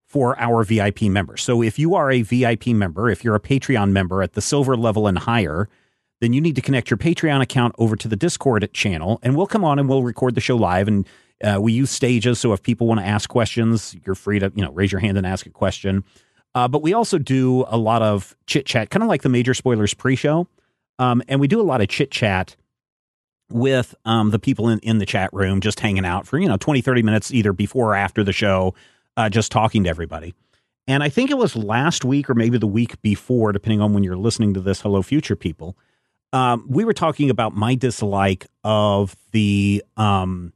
for 0.08 0.40
our 0.40 0.64
VIP 0.64 1.04
members. 1.04 1.44
So 1.44 1.62
if 1.62 1.78
you 1.78 1.94
are 1.94 2.12
a 2.12 2.24
VIP 2.24 2.68
member, 2.68 3.10
if 3.10 3.24
you're 3.24 3.36
a 3.36 3.40
Patreon 3.40 3.92
member 3.92 4.24
at 4.24 4.34
the 4.34 4.42
silver 4.42 4.76
level 4.76 5.06
and 5.06 5.20
higher, 5.20 5.70
then 6.22 6.34
you 6.34 6.42
need 6.42 6.56
to 6.56 6.62
connect 6.62 6.90
your 6.90 6.98
Patreon 6.98 7.42
account 7.42 7.76
over 7.78 7.96
to 7.96 8.08
the 8.08 8.16
Discord 8.16 8.68
channel, 8.74 9.20
and 9.22 9.38
we'll 9.38 9.46
come 9.46 9.64
on 9.64 9.78
and 9.78 9.88
we'll 9.88 10.04
record 10.04 10.34
the 10.34 10.42
show 10.42 10.56
live 10.56 10.88
and 10.88 11.08
uh, 11.44 11.60
we 11.62 11.74
use 11.74 11.92
stages, 11.92 12.40
so 12.40 12.54
if 12.54 12.64
people 12.64 12.88
want 12.88 13.00
to 13.00 13.06
ask 13.06 13.30
questions, 13.30 13.96
you're 14.06 14.16
free 14.16 14.40
to 14.40 14.52
you 14.56 14.64
know 14.64 14.72
raise 14.72 14.92
your 14.92 15.02
hand 15.02 15.18
and 15.18 15.28
ask 15.28 15.46
a 15.46 15.50
question. 15.50 16.04
Uh, 16.56 16.68
but 16.68 16.82
we 16.82 16.94
also 16.94 17.18
do 17.18 17.66
a 17.68 17.78
lot 17.78 18.02
of 18.02 18.36
chit 18.48 18.66
chat, 18.66 18.90
kind 18.90 19.04
of 19.04 19.10
like 19.10 19.22
the 19.22 19.30
major 19.30 19.54
spoilers 19.54 19.94
pre-show, 19.94 20.48
um, 20.98 21.22
and 21.28 21.40
we 21.40 21.48
do 21.48 21.62
a 21.62 21.64
lot 21.64 21.82
of 21.82 21.88
chit 21.88 22.10
chat 22.10 22.56
with 23.50 23.94
um, 24.06 24.32
the 24.32 24.40
people 24.40 24.68
in, 24.68 24.80
in 24.80 24.98
the 24.98 25.06
chat 25.06 25.30
room, 25.32 25.62
just 25.62 25.80
hanging 25.80 26.06
out 26.06 26.26
for 26.26 26.40
you 26.40 26.48
know 26.48 26.58
20, 26.58 26.82
30 26.82 27.04
minutes, 27.04 27.32
either 27.32 27.54
before 27.54 27.92
or 27.92 27.96
after 27.96 28.24
the 28.24 28.34
show, 28.34 28.74
uh, 29.16 29.30
just 29.30 29.52
talking 29.52 29.84
to 29.84 29.90
everybody. 29.90 30.34
And 30.88 31.04
I 31.04 31.10
think 31.10 31.30
it 31.30 31.38
was 31.38 31.56
last 31.56 32.06
week 32.06 32.30
or 32.30 32.34
maybe 32.34 32.58
the 32.58 32.68
week 32.68 33.02
before, 33.02 33.52
depending 33.52 33.82
on 33.82 33.94
when 33.94 34.04
you're 34.04 34.16
listening 34.18 34.54
to 34.54 34.62
this. 34.62 34.82
Hello, 34.82 35.02
future 35.02 35.36
people. 35.36 35.78
Um, 36.34 36.66
we 36.70 36.86
were 36.86 36.94
talking 36.94 37.30
about 37.30 37.54
my 37.54 37.76
dislike 37.76 38.48
of 38.64 39.16
the 39.32 39.84
um, 39.98 40.54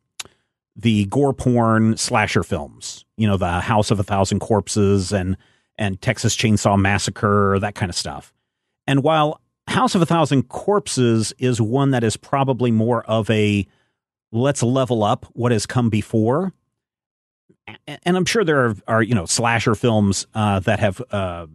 the 0.75 1.05
gore 1.05 1.33
porn 1.33 1.97
slasher 1.97 2.43
films, 2.43 3.05
you 3.17 3.27
know, 3.27 3.37
the 3.37 3.59
House 3.59 3.91
of 3.91 3.99
a 3.99 4.03
Thousand 4.03 4.39
Corpses 4.39 5.11
and 5.11 5.37
and 5.77 6.01
Texas 6.01 6.35
Chainsaw 6.35 6.79
Massacre, 6.79 7.57
that 7.59 7.75
kind 7.75 7.89
of 7.89 7.95
stuff. 7.95 8.33
And 8.87 9.03
while 9.03 9.41
House 9.67 9.95
of 9.95 10.01
a 10.01 10.05
Thousand 10.05 10.43
Corpses 10.49 11.33
is 11.39 11.61
one 11.61 11.91
that 11.91 12.03
is 12.03 12.17
probably 12.17 12.71
more 12.71 13.03
of 13.03 13.29
a 13.29 13.65
let's 14.31 14.63
level 14.63 15.03
up 15.03 15.25
what 15.33 15.51
has 15.51 15.65
come 15.65 15.89
before. 15.89 16.53
And 18.05 18.17
I'm 18.17 18.25
sure 18.25 18.43
there 18.43 18.65
are, 18.65 18.75
are 18.87 19.03
you 19.03 19.15
know 19.15 19.25
slasher 19.25 19.75
films 19.75 20.25
uh, 20.33 20.59
that 20.61 20.79
have 20.79 21.01
uh, 21.11 21.47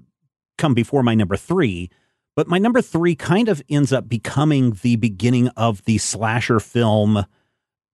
come 0.57 0.75
before 0.75 1.03
my 1.03 1.15
number 1.15 1.37
three, 1.37 1.91
but 2.35 2.49
my 2.49 2.59
number 2.59 2.81
three 2.81 3.15
kind 3.15 3.49
of 3.49 3.63
ends 3.69 3.93
up 3.93 4.09
becoming 4.09 4.79
the 4.83 4.97
beginning 4.97 5.49
of 5.49 5.85
the 5.85 5.99
slasher 5.99 6.61
film 6.61 7.25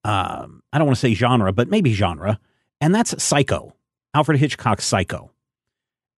um, 0.04 0.62
I 0.72 0.78
don't 0.78 0.86
want 0.86 0.96
to 0.96 1.00
say 1.00 1.14
genre, 1.14 1.52
but 1.52 1.68
maybe 1.68 1.92
genre, 1.92 2.38
and 2.80 2.94
that's 2.94 3.22
Psycho, 3.22 3.74
Alfred 4.14 4.38
Hitchcock's 4.38 4.84
Psycho. 4.84 5.30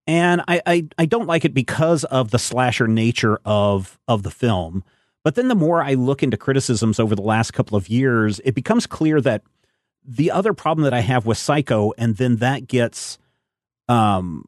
And 0.07 0.41
I, 0.47 0.61
I, 0.65 0.87
I 0.97 1.05
don't 1.05 1.27
like 1.27 1.45
it 1.45 1.53
because 1.53 2.03
of 2.05 2.31
the 2.31 2.39
slasher 2.39 2.87
nature 2.87 3.39
of 3.45 3.99
of 4.07 4.23
the 4.23 4.31
film. 4.31 4.83
But 5.23 5.33
then 5.33 5.47
the 5.47 5.55
more 5.55 5.81
I 5.81 5.95
look 5.95 6.21
into 6.21 6.37
criticisms 6.37 6.99
over 6.99 7.15
the 7.15 7.23
last 7.23 7.51
couple 7.51 7.75
of 7.75 7.89
years, 7.89 8.39
it 8.45 8.53
becomes 8.53 8.85
clear 8.85 9.19
that 9.21 9.41
the 10.07 10.29
other 10.29 10.53
problem 10.53 10.83
that 10.83 10.93
I 10.93 10.99
have 10.99 11.25
with 11.25 11.39
Psycho, 11.39 11.93
and 11.97 12.17
then 12.17 12.35
that 12.37 12.67
gets 12.67 13.17
um, 13.89 14.45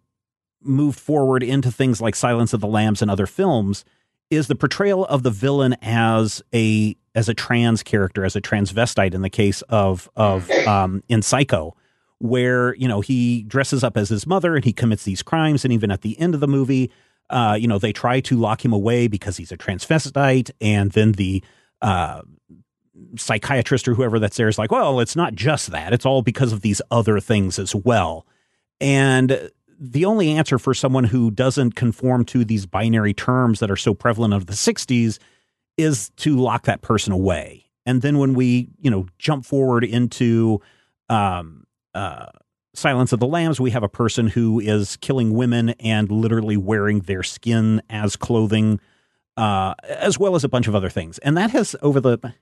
moved 0.61 0.99
forward 0.99 1.41
into 1.41 1.71
things 1.71 1.99
like 1.99 2.15
Silence 2.15 2.53
of 2.53 2.61
the 2.61 2.67
Lambs 2.67 3.01
and 3.01 3.09
other 3.09 3.25
films, 3.25 3.83
is 4.29 4.47
the 4.47 4.55
portrayal 4.55 5.05
of 5.05 5.23
the 5.23 5.31
villain 5.31 5.75
as 5.81 6.41
a 6.53 6.95
as 7.15 7.27
a 7.27 7.33
trans 7.33 7.81
character, 7.81 8.23
as 8.23 8.35
a 8.35 8.41
transvestite 8.41 9.13
in 9.13 9.21
the 9.21 9.29
case 9.29 9.61
of 9.63 10.09
of 10.15 10.49
um, 10.67 11.03
in 11.07 11.21
Psycho, 11.21 11.75
where 12.19 12.75
you 12.75 12.87
know 12.87 13.01
he 13.01 13.43
dresses 13.43 13.83
up 13.83 13.97
as 13.97 14.09
his 14.09 14.27
mother 14.27 14.55
and 14.55 14.65
he 14.65 14.73
commits 14.73 15.03
these 15.03 15.23
crimes, 15.23 15.63
and 15.63 15.73
even 15.73 15.91
at 15.91 16.01
the 16.01 16.19
end 16.19 16.33
of 16.33 16.39
the 16.39 16.47
movie, 16.47 16.91
uh, 17.29 17.57
you 17.59 17.67
know 17.67 17.79
they 17.79 17.93
try 17.93 18.19
to 18.19 18.37
lock 18.37 18.63
him 18.63 18.73
away 18.73 19.07
because 19.07 19.37
he's 19.37 19.51
a 19.51 19.57
transvestite, 19.57 20.51
and 20.59 20.91
then 20.91 21.13
the 21.13 21.43
uh, 21.81 22.21
psychiatrist 23.15 23.87
or 23.87 23.93
whoever 23.93 24.19
that's 24.19 24.37
there 24.37 24.47
is 24.47 24.57
like, 24.57 24.71
well, 24.71 24.99
it's 24.99 25.15
not 25.15 25.33
just 25.33 25.71
that; 25.71 25.93
it's 25.93 26.05
all 26.05 26.21
because 26.21 26.51
of 26.51 26.61
these 26.61 26.81
other 26.91 27.19
things 27.19 27.57
as 27.57 27.73
well, 27.73 28.25
and 28.81 29.49
the 29.79 30.05
only 30.05 30.31
answer 30.31 30.57
for 30.57 30.73
someone 30.73 31.03
who 31.05 31.31
doesn't 31.31 31.75
conform 31.75 32.25
to 32.25 32.43
these 32.43 32.65
binary 32.65 33.13
terms 33.13 33.59
that 33.59 33.69
are 33.69 33.75
so 33.75 33.93
prevalent 33.93 34.33
of 34.33 34.47
the 34.47 34.53
60s 34.53 35.19
is 35.77 36.09
to 36.17 36.35
lock 36.35 36.63
that 36.63 36.81
person 36.81 37.13
away. 37.13 37.65
And 37.85 38.01
then 38.01 38.17
when 38.17 38.33
we, 38.33 38.69
you 38.79 38.89
know, 38.89 39.07
jump 39.17 39.45
forward 39.45 39.83
into 39.83 40.61
um, 41.09 41.65
uh, 41.93 42.27
Silence 42.73 43.13
of 43.13 43.19
the 43.19 43.27
Lambs, 43.27 43.59
we 43.59 43.71
have 43.71 43.83
a 43.83 43.89
person 43.89 44.27
who 44.27 44.59
is 44.59 44.97
killing 44.97 45.33
women 45.33 45.69
and 45.79 46.11
literally 46.11 46.57
wearing 46.57 46.99
their 47.01 47.23
skin 47.23 47.81
as 47.89 48.15
clothing, 48.15 48.79
uh, 49.37 49.73
as 49.83 50.19
well 50.19 50.35
as 50.35 50.43
a 50.43 50.49
bunch 50.49 50.67
of 50.67 50.75
other 50.75 50.89
things. 50.89 51.17
And 51.19 51.37
that 51.37 51.51
has, 51.51 51.75
over 51.81 51.99
the, 51.99 52.33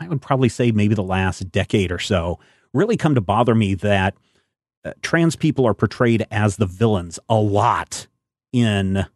I 0.00 0.08
would 0.08 0.22
probably 0.22 0.48
say 0.48 0.70
maybe 0.70 0.94
the 0.94 1.02
last 1.02 1.50
decade 1.50 1.92
or 1.92 1.98
so, 1.98 2.38
really 2.72 2.96
come 2.96 3.14
to 3.14 3.20
bother 3.20 3.54
me 3.54 3.74
that 3.74 4.14
uh, 4.84 4.92
trans 5.02 5.36
people 5.36 5.66
are 5.66 5.74
portrayed 5.74 6.26
as 6.30 6.56
the 6.56 6.66
villains 6.66 7.18
a 7.28 7.36
lot 7.36 8.06
in 8.52 9.06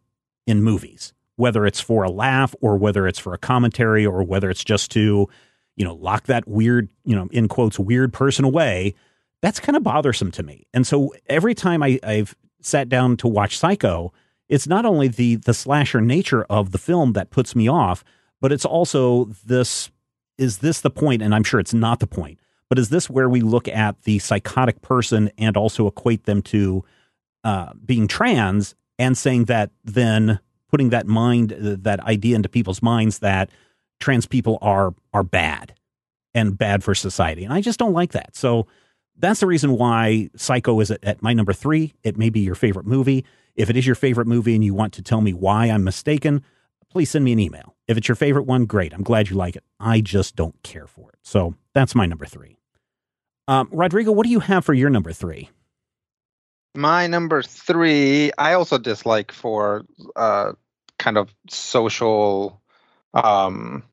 in 0.45 0.61
movies 0.61 1.13
whether 1.35 1.65
it's 1.65 1.79
for 1.79 2.03
a 2.03 2.09
laugh 2.09 2.53
or 2.61 2.77
whether 2.77 3.07
it's 3.07 3.19
for 3.19 3.33
a 3.33 3.37
commentary 3.37 4.05
or 4.05 4.23
whether 4.23 4.49
it's 4.49 4.63
just 4.63 4.91
to, 4.91 5.27
you 5.75 5.85
know, 5.85 5.95
lock 5.95 6.25
that 6.25 6.47
weird, 6.47 6.89
you 7.05 7.15
know, 7.15 7.27
in 7.31 7.47
quotes, 7.47 7.79
weird 7.79 8.13
person 8.13 8.45
away, 8.45 8.93
that's 9.41 9.59
kind 9.59 9.75
of 9.75 9.83
bothersome 9.83 10.31
to 10.31 10.43
me. 10.43 10.67
And 10.73 10.85
so 10.85 11.13
every 11.27 11.55
time 11.55 11.81
I, 11.83 11.99
I've 12.03 12.35
sat 12.61 12.87
down 12.87 13.17
to 13.17 13.27
watch 13.27 13.57
Psycho, 13.57 14.13
it's 14.47 14.67
not 14.67 14.85
only 14.85 15.07
the 15.07 15.35
the 15.37 15.53
slasher 15.53 16.01
nature 16.01 16.43
of 16.45 16.71
the 16.71 16.77
film 16.77 17.13
that 17.13 17.31
puts 17.31 17.55
me 17.55 17.67
off, 17.67 18.03
but 18.39 18.51
it's 18.51 18.65
also 18.65 19.25
this 19.45 19.89
is 20.37 20.59
this 20.59 20.81
the 20.81 20.89
point 20.89 21.21
and 21.21 21.33
I'm 21.33 21.43
sure 21.43 21.59
it's 21.59 21.73
not 21.73 21.99
the 21.99 22.07
point. 22.07 22.39
But 22.69 22.79
is 22.79 22.89
this 22.89 23.09
where 23.09 23.29
we 23.29 23.41
look 23.41 23.67
at 23.67 24.01
the 24.03 24.19
psychotic 24.19 24.81
person 24.81 25.31
and 25.37 25.55
also 25.55 25.87
equate 25.87 26.25
them 26.25 26.41
to 26.43 26.83
uh, 27.43 27.73
being 27.85 28.07
trans 28.07 28.75
and 28.97 29.17
saying 29.17 29.45
that 29.45 29.71
then 29.83 30.39
putting 30.69 30.89
that 30.89 31.07
mind 31.07 31.53
uh, 31.53 31.75
that 31.81 31.99
idea 32.01 32.35
into 32.35 32.49
people's 32.49 32.81
minds 32.81 33.19
that 33.19 33.49
trans 33.99 34.25
people 34.25 34.57
are 34.61 34.93
are 35.13 35.23
bad 35.23 35.73
and 36.33 36.57
bad 36.57 36.83
for 36.83 36.95
society. 36.95 37.43
And 37.43 37.53
I 37.53 37.61
just 37.61 37.79
don't 37.79 37.93
like 37.93 38.11
that. 38.13 38.35
So 38.35 38.67
that's 39.17 39.39
the 39.39 39.45
reason 39.45 39.77
why 39.77 40.29
Psycho 40.35 40.79
is 40.79 40.89
at, 40.89 41.03
at, 41.03 41.21
my 41.21 41.33
number 41.33 41.53
three. 41.53 41.93
It 42.03 42.17
may 42.17 42.29
be 42.29 42.39
your 42.39 42.55
favorite 42.55 42.87
movie. 42.87 43.25
If 43.55 43.69
it 43.69 43.77
is 43.77 43.85
your 43.85 43.95
favorite 43.95 44.25
movie 44.25 44.55
and 44.55 44.63
you 44.63 44.73
want 44.73 44.93
to 44.93 45.03
tell 45.03 45.21
me 45.21 45.33
why 45.33 45.67
I'm 45.67 45.83
mistaken, 45.83 46.43
please 46.93 47.09
send 47.09 47.25
me 47.25 47.33
an 47.33 47.39
email. 47.39 47.75
If 47.87 47.97
it's 47.97 48.07
your 48.07 48.15
favorite 48.15 48.43
one, 48.43 48.65
great. 48.65 48.93
I'm 48.93 49.03
glad 49.03 49.29
you 49.29 49.35
like 49.35 49.55
it. 49.55 49.63
I 49.79 49.99
just 49.99 50.35
don't 50.35 50.61
care 50.63 50.87
for 50.87 51.09
it. 51.09 51.19
So 51.23 51.55
that's 51.73 51.95
my 51.95 52.05
number 52.05 52.25
three. 52.25 52.57
Um, 53.47 53.67
Rodrigo, 53.71 54.11
what 54.11 54.25
do 54.25 54.31
you 54.31 54.39
have 54.39 54.63
for 54.63 54.73
your 54.73 54.89
number 54.89 55.11
three? 55.11 55.49
My 56.75 57.07
number 57.07 57.43
three, 57.43 58.31
I 58.37 58.53
also 58.53 58.77
dislike 58.77 59.31
for 59.31 59.83
uh, 60.15 60.53
kind 60.97 61.17
of 61.17 61.33
social 61.49 62.61
um, 63.13 63.83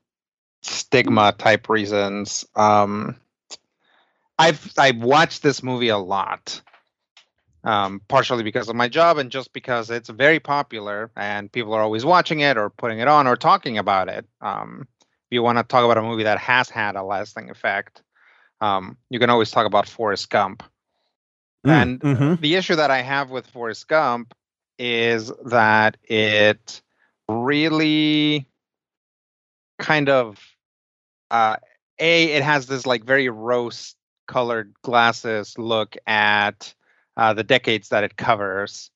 stigma 0.61 1.33
type 1.37 1.69
reasons. 1.69 2.45
Um, 2.55 3.17
I've 4.39 4.71
I've 4.77 4.97
watched 4.97 5.43
this 5.43 5.61
movie 5.61 5.89
a 5.89 5.97
lot, 5.99 6.61
um, 7.63 8.01
partially 8.07 8.43
because 8.43 8.69
of 8.69 8.75
my 8.75 8.87
job 8.87 9.17
and 9.17 9.31
just 9.31 9.53
because 9.53 9.89
it's 9.89 10.09
very 10.09 10.39
popular 10.39 11.11
and 11.15 11.51
people 11.51 11.73
are 11.73 11.81
always 11.81 12.05
watching 12.05 12.39
it 12.39 12.57
or 12.57 12.69
putting 12.69 12.99
it 12.99 13.07
on 13.07 13.27
or 13.27 13.35
talking 13.35 13.77
about 13.77 14.09
it. 14.09 14.25
Um, 14.41 14.87
if 14.99 15.35
you 15.35 15.43
want 15.43 15.57
to 15.57 15.63
talk 15.63 15.85
about 15.85 15.97
a 15.97 16.01
movie 16.01 16.23
that 16.23 16.39
has 16.39 16.69
had 16.69 16.95
a 16.95 17.03
lasting 17.03 17.49
effect, 17.49 18.01
um, 18.59 18.97
you 19.09 19.19
can 19.19 19.29
always 19.29 19.51
talk 19.51 19.65
about 19.65 19.87
Forrest 19.87 20.29
Gump. 20.29 20.63
Mm, 21.65 21.71
and 21.71 21.99
mm-hmm. 21.99 22.41
the 22.41 22.55
issue 22.55 22.75
that 22.75 22.91
I 22.91 23.01
have 23.01 23.29
with 23.29 23.47
Forrest 23.47 23.87
Gump 23.87 24.33
is 24.79 25.31
that 25.45 25.97
it 26.03 26.81
really 27.27 28.47
kind 29.77 30.09
of 30.09 30.39
uh, 31.29 31.57
a 31.99 32.31
it 32.33 32.43
has 32.43 32.65
this 32.65 32.85
like 32.85 33.03
very 33.03 33.29
rose 33.29 33.95
colored 34.27 34.73
glasses 34.81 35.57
look 35.57 35.97
at 36.07 36.73
uh, 37.17 37.33
the 37.33 37.43
decades 37.43 37.89
that 37.89 38.03
it 38.03 38.17
covers. 38.17 38.89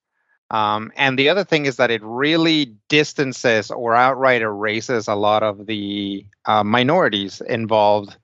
Um, 0.51 0.91
and 0.95 1.17
the 1.17 1.29
other 1.29 1.43
thing 1.43 1.65
is 1.65 1.77
that 1.77 1.91
it 1.91 2.03
really 2.03 2.75
distances 2.87 3.71
or 3.71 3.95
outright 3.95 4.41
erases 4.41 5.07
a 5.07 5.15
lot 5.15 5.41
of 5.41 5.65
the 5.65 6.25
uh, 6.45 6.63
minorities 6.63 7.41
involved 7.41 8.15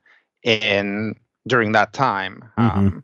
in 0.44 1.16
during 1.48 1.72
that 1.72 1.94
time. 1.94 2.44
Mm-hmm. 2.58 2.80
um, 2.80 3.04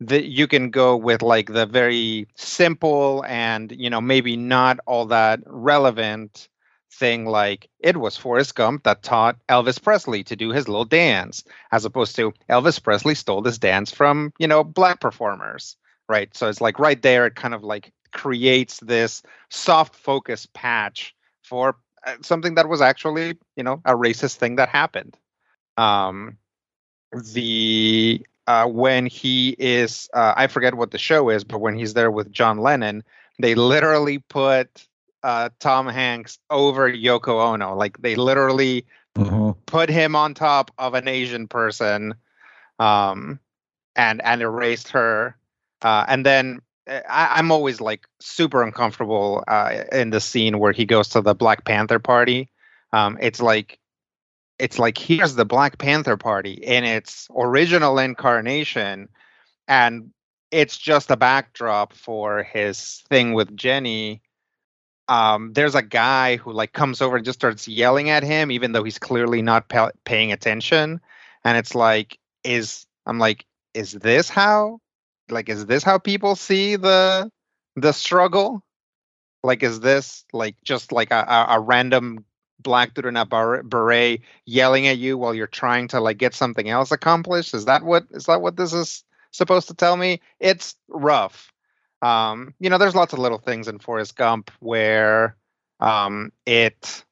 that 0.00 0.24
you 0.24 0.48
can 0.48 0.70
go 0.70 0.96
with 0.96 1.22
like 1.22 1.52
the 1.52 1.64
very 1.64 2.26
simple 2.34 3.24
and 3.28 3.70
you 3.70 3.88
know 3.88 4.00
maybe 4.00 4.36
not 4.36 4.80
all 4.84 5.06
that 5.06 5.38
relevant 5.46 6.48
thing 6.92 7.24
like 7.24 7.68
it 7.80 7.96
was 7.96 8.16
Forrest 8.16 8.54
Gump 8.54 8.84
that 8.84 9.02
taught 9.02 9.36
Elvis 9.48 9.82
Presley 9.82 10.22
to 10.24 10.36
do 10.36 10.50
his 10.50 10.68
little 10.68 10.84
dance, 10.84 11.42
as 11.72 11.84
opposed 11.84 12.14
to 12.16 12.32
Elvis 12.50 12.82
Presley 12.82 13.14
stole 13.14 13.42
this 13.42 13.58
dance 13.58 13.90
from, 13.90 14.32
you 14.38 14.46
know, 14.46 14.62
black 14.62 15.00
performers, 15.00 15.76
right? 16.08 16.34
So 16.36 16.48
it's 16.48 16.60
like 16.60 16.78
right 16.78 17.00
there, 17.00 17.26
it 17.26 17.34
kind 17.34 17.54
of 17.54 17.62
like 17.62 17.92
creates 18.12 18.78
this 18.80 19.22
soft 19.50 19.94
focus 19.94 20.46
patch 20.52 21.14
for 21.42 21.76
uh, 22.06 22.16
something 22.22 22.54
that 22.56 22.68
was 22.68 22.80
actually, 22.80 23.38
you 23.56 23.62
know, 23.62 23.80
a 23.84 23.92
racist 23.92 24.36
thing 24.36 24.56
that 24.56 24.68
happened. 24.68 25.16
Um, 25.76 26.36
the 27.32 28.24
uh, 28.46 28.66
when 28.66 29.06
he 29.06 29.54
is, 29.58 30.08
uh, 30.14 30.34
I 30.36 30.46
forget 30.46 30.74
what 30.74 30.90
the 30.90 30.98
show 30.98 31.30
is, 31.30 31.44
but 31.44 31.60
when 31.60 31.76
he's 31.76 31.94
there 31.94 32.10
with 32.10 32.32
John 32.32 32.58
Lennon, 32.58 33.04
they 33.38 33.54
literally 33.54 34.18
put 34.18 34.86
uh, 35.22 35.50
Tom 35.60 35.86
Hanks 35.86 36.38
over 36.50 36.90
Yoko 36.90 37.52
Ono. 37.52 37.76
Like 37.76 37.98
they 37.98 38.16
literally 38.16 38.84
mm-hmm. 39.14 39.58
put 39.66 39.88
him 39.88 40.16
on 40.16 40.34
top 40.34 40.70
of 40.78 40.94
an 40.94 41.08
Asian 41.08 41.46
person, 41.46 42.14
um, 42.78 43.38
and 43.94 44.20
and 44.22 44.42
erased 44.42 44.88
her. 44.90 45.36
Uh, 45.82 46.04
and 46.08 46.24
then 46.24 46.60
eh, 46.86 47.00
I, 47.08 47.38
am 47.38 47.50
always 47.50 47.80
like 47.80 48.06
super 48.20 48.62
uncomfortable 48.62 49.44
uh, 49.48 49.84
in 49.92 50.10
the 50.10 50.20
scene 50.20 50.58
where 50.58 50.72
he 50.72 50.84
goes 50.84 51.08
to 51.10 51.20
the 51.20 51.34
Black 51.34 51.64
Panther 51.64 51.98
party. 51.98 52.50
Um, 52.92 53.18
it's 53.20 53.40
like 53.40 53.78
it's 54.58 54.78
like 54.78 54.98
here's 54.98 55.34
the 55.34 55.44
Black 55.44 55.78
Panther 55.78 56.16
party 56.16 56.52
in 56.52 56.84
its 56.84 57.28
original 57.36 57.98
incarnation, 57.98 59.08
and 59.66 60.10
it's 60.50 60.76
just 60.76 61.10
a 61.10 61.16
backdrop 61.16 61.92
for 61.94 62.42
his 62.42 63.02
thing 63.08 63.32
with 63.32 63.56
Jenny 63.56 64.22
um, 65.08 65.52
there's 65.52 65.74
a 65.74 65.82
guy 65.82 66.36
who 66.36 66.52
like 66.52 66.72
comes 66.72 67.00
over 67.02 67.16
and 67.16 67.24
just 67.24 67.38
starts 67.38 67.66
yelling 67.66 68.10
at 68.10 68.22
him, 68.22 68.50
even 68.50 68.72
though 68.72 68.84
he's 68.84 68.98
clearly 68.98 69.42
not 69.42 69.68
pa- 69.68 69.90
paying 70.04 70.32
attention. 70.32 71.00
And 71.44 71.58
it's 71.58 71.74
like, 71.74 72.18
is 72.44 72.86
I'm 73.06 73.18
like, 73.18 73.44
is 73.74 73.92
this 73.92 74.28
how, 74.28 74.80
like, 75.30 75.48
is 75.48 75.66
this 75.66 75.82
how 75.82 75.98
people 75.98 76.36
see 76.36 76.76
the 76.76 77.30
the 77.76 77.92
struggle? 77.92 78.62
Like, 79.42 79.62
is 79.62 79.80
this 79.80 80.24
like 80.32 80.56
just 80.64 80.92
like 80.92 81.10
a, 81.10 81.46
a, 81.48 81.58
random 81.58 82.24
black 82.60 82.94
dude 82.94 83.06
in 83.06 83.16
a 83.16 83.26
beret 83.26 84.20
yelling 84.46 84.86
at 84.86 84.98
you 84.98 85.18
while 85.18 85.34
you're 85.34 85.48
trying 85.48 85.88
to 85.88 86.00
like 86.00 86.18
get 86.18 86.34
something 86.34 86.68
else 86.68 86.92
accomplished? 86.92 87.54
Is 87.54 87.64
that 87.64 87.82
what 87.82 88.04
is 88.12 88.26
that 88.26 88.40
what 88.40 88.56
this 88.56 88.72
is 88.72 89.04
supposed 89.32 89.68
to 89.68 89.74
tell 89.74 89.96
me? 89.96 90.20
It's 90.38 90.76
rough 90.88 91.52
um, 92.02 92.54
you 92.58 92.68
know, 92.68 92.78
there's 92.78 92.96
lots 92.96 93.12
of 93.12 93.20
little 93.20 93.38
things 93.38 93.68
in 93.68 93.78
Forrest 93.78 94.16
Gump 94.16 94.50
where 94.58 95.36
um, 95.78 96.32
it 96.44 97.04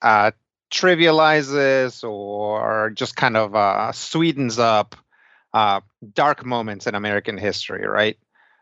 uh, 0.00 0.30
trivializes 0.72 2.08
or 2.08 2.90
just 2.90 3.16
kind 3.16 3.36
of 3.36 3.54
uh, 3.56 3.90
sweetens 3.92 4.60
up 4.60 4.94
uh, 5.54 5.80
dark 6.14 6.44
moments 6.44 6.86
in 6.86 6.94
American 6.94 7.36
history, 7.36 7.86
right? 7.86 8.18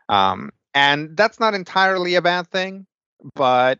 Um, 0.09 0.51
and 0.73 1.15
that's 1.15 1.39
not 1.39 1.53
entirely 1.53 2.15
a 2.15 2.21
bad 2.21 2.47
thing, 2.47 2.85
but 3.35 3.79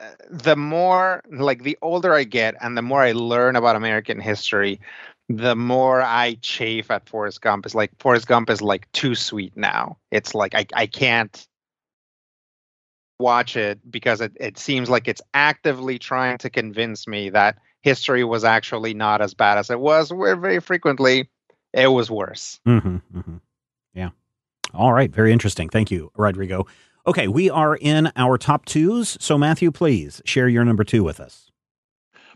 uh, 0.00 0.10
the 0.30 0.56
more 0.56 1.22
like 1.30 1.62
the 1.62 1.78
older 1.82 2.14
I 2.14 2.24
get 2.24 2.54
and 2.60 2.76
the 2.76 2.82
more 2.82 3.00
I 3.00 3.12
learn 3.12 3.56
about 3.56 3.76
American 3.76 4.20
history, 4.20 4.80
the 5.28 5.56
more 5.56 6.02
I 6.02 6.34
chafe 6.42 6.90
at 6.90 7.08
Forrest 7.08 7.40
Gump 7.40 7.66
is 7.66 7.74
like 7.74 7.90
Forrest 7.98 8.26
Gump 8.26 8.50
is 8.50 8.60
like 8.60 8.90
too 8.92 9.14
sweet 9.14 9.56
now. 9.56 9.98
It's 10.10 10.34
like 10.34 10.54
I, 10.54 10.66
I 10.74 10.86
can't 10.86 11.46
watch 13.18 13.56
it 13.56 13.80
because 13.90 14.20
it, 14.20 14.32
it 14.38 14.58
seems 14.58 14.90
like 14.90 15.08
it's 15.08 15.22
actively 15.32 15.98
trying 15.98 16.38
to 16.38 16.50
convince 16.50 17.06
me 17.06 17.30
that 17.30 17.56
history 17.82 18.24
was 18.24 18.44
actually 18.44 18.94
not 18.94 19.22
as 19.22 19.34
bad 19.34 19.58
as 19.58 19.70
it 19.70 19.80
was, 19.80 20.12
where 20.12 20.36
very 20.36 20.60
frequently 20.60 21.28
it 21.74 21.88
was 21.88 22.10
worse. 22.10 22.60
Mm-hmm, 22.66 22.96
mm-hmm. 23.18 23.36
Yeah. 23.94 24.10
All 24.72 24.92
right. 24.92 25.10
Very 25.10 25.32
interesting. 25.32 25.68
Thank 25.68 25.90
you, 25.90 26.10
Rodrigo. 26.16 26.66
Okay, 27.06 27.28
we 27.28 27.50
are 27.50 27.76
in 27.76 28.10
our 28.16 28.38
top 28.38 28.64
twos. 28.64 29.18
So, 29.20 29.36
Matthew, 29.36 29.70
please 29.70 30.22
share 30.24 30.48
your 30.48 30.64
number 30.64 30.84
two 30.84 31.04
with 31.04 31.20
us. 31.20 31.50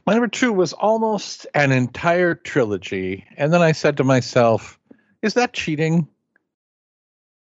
My 0.06 0.12
number 0.12 0.28
two 0.28 0.52
was 0.52 0.72
almost 0.72 1.46
an 1.54 1.72
entire 1.72 2.34
trilogy. 2.34 3.24
And 3.36 3.52
then 3.52 3.62
I 3.62 3.72
said 3.72 3.96
to 3.98 4.04
myself, 4.04 4.78
is 5.22 5.34
that 5.34 5.52
cheating? 5.52 6.08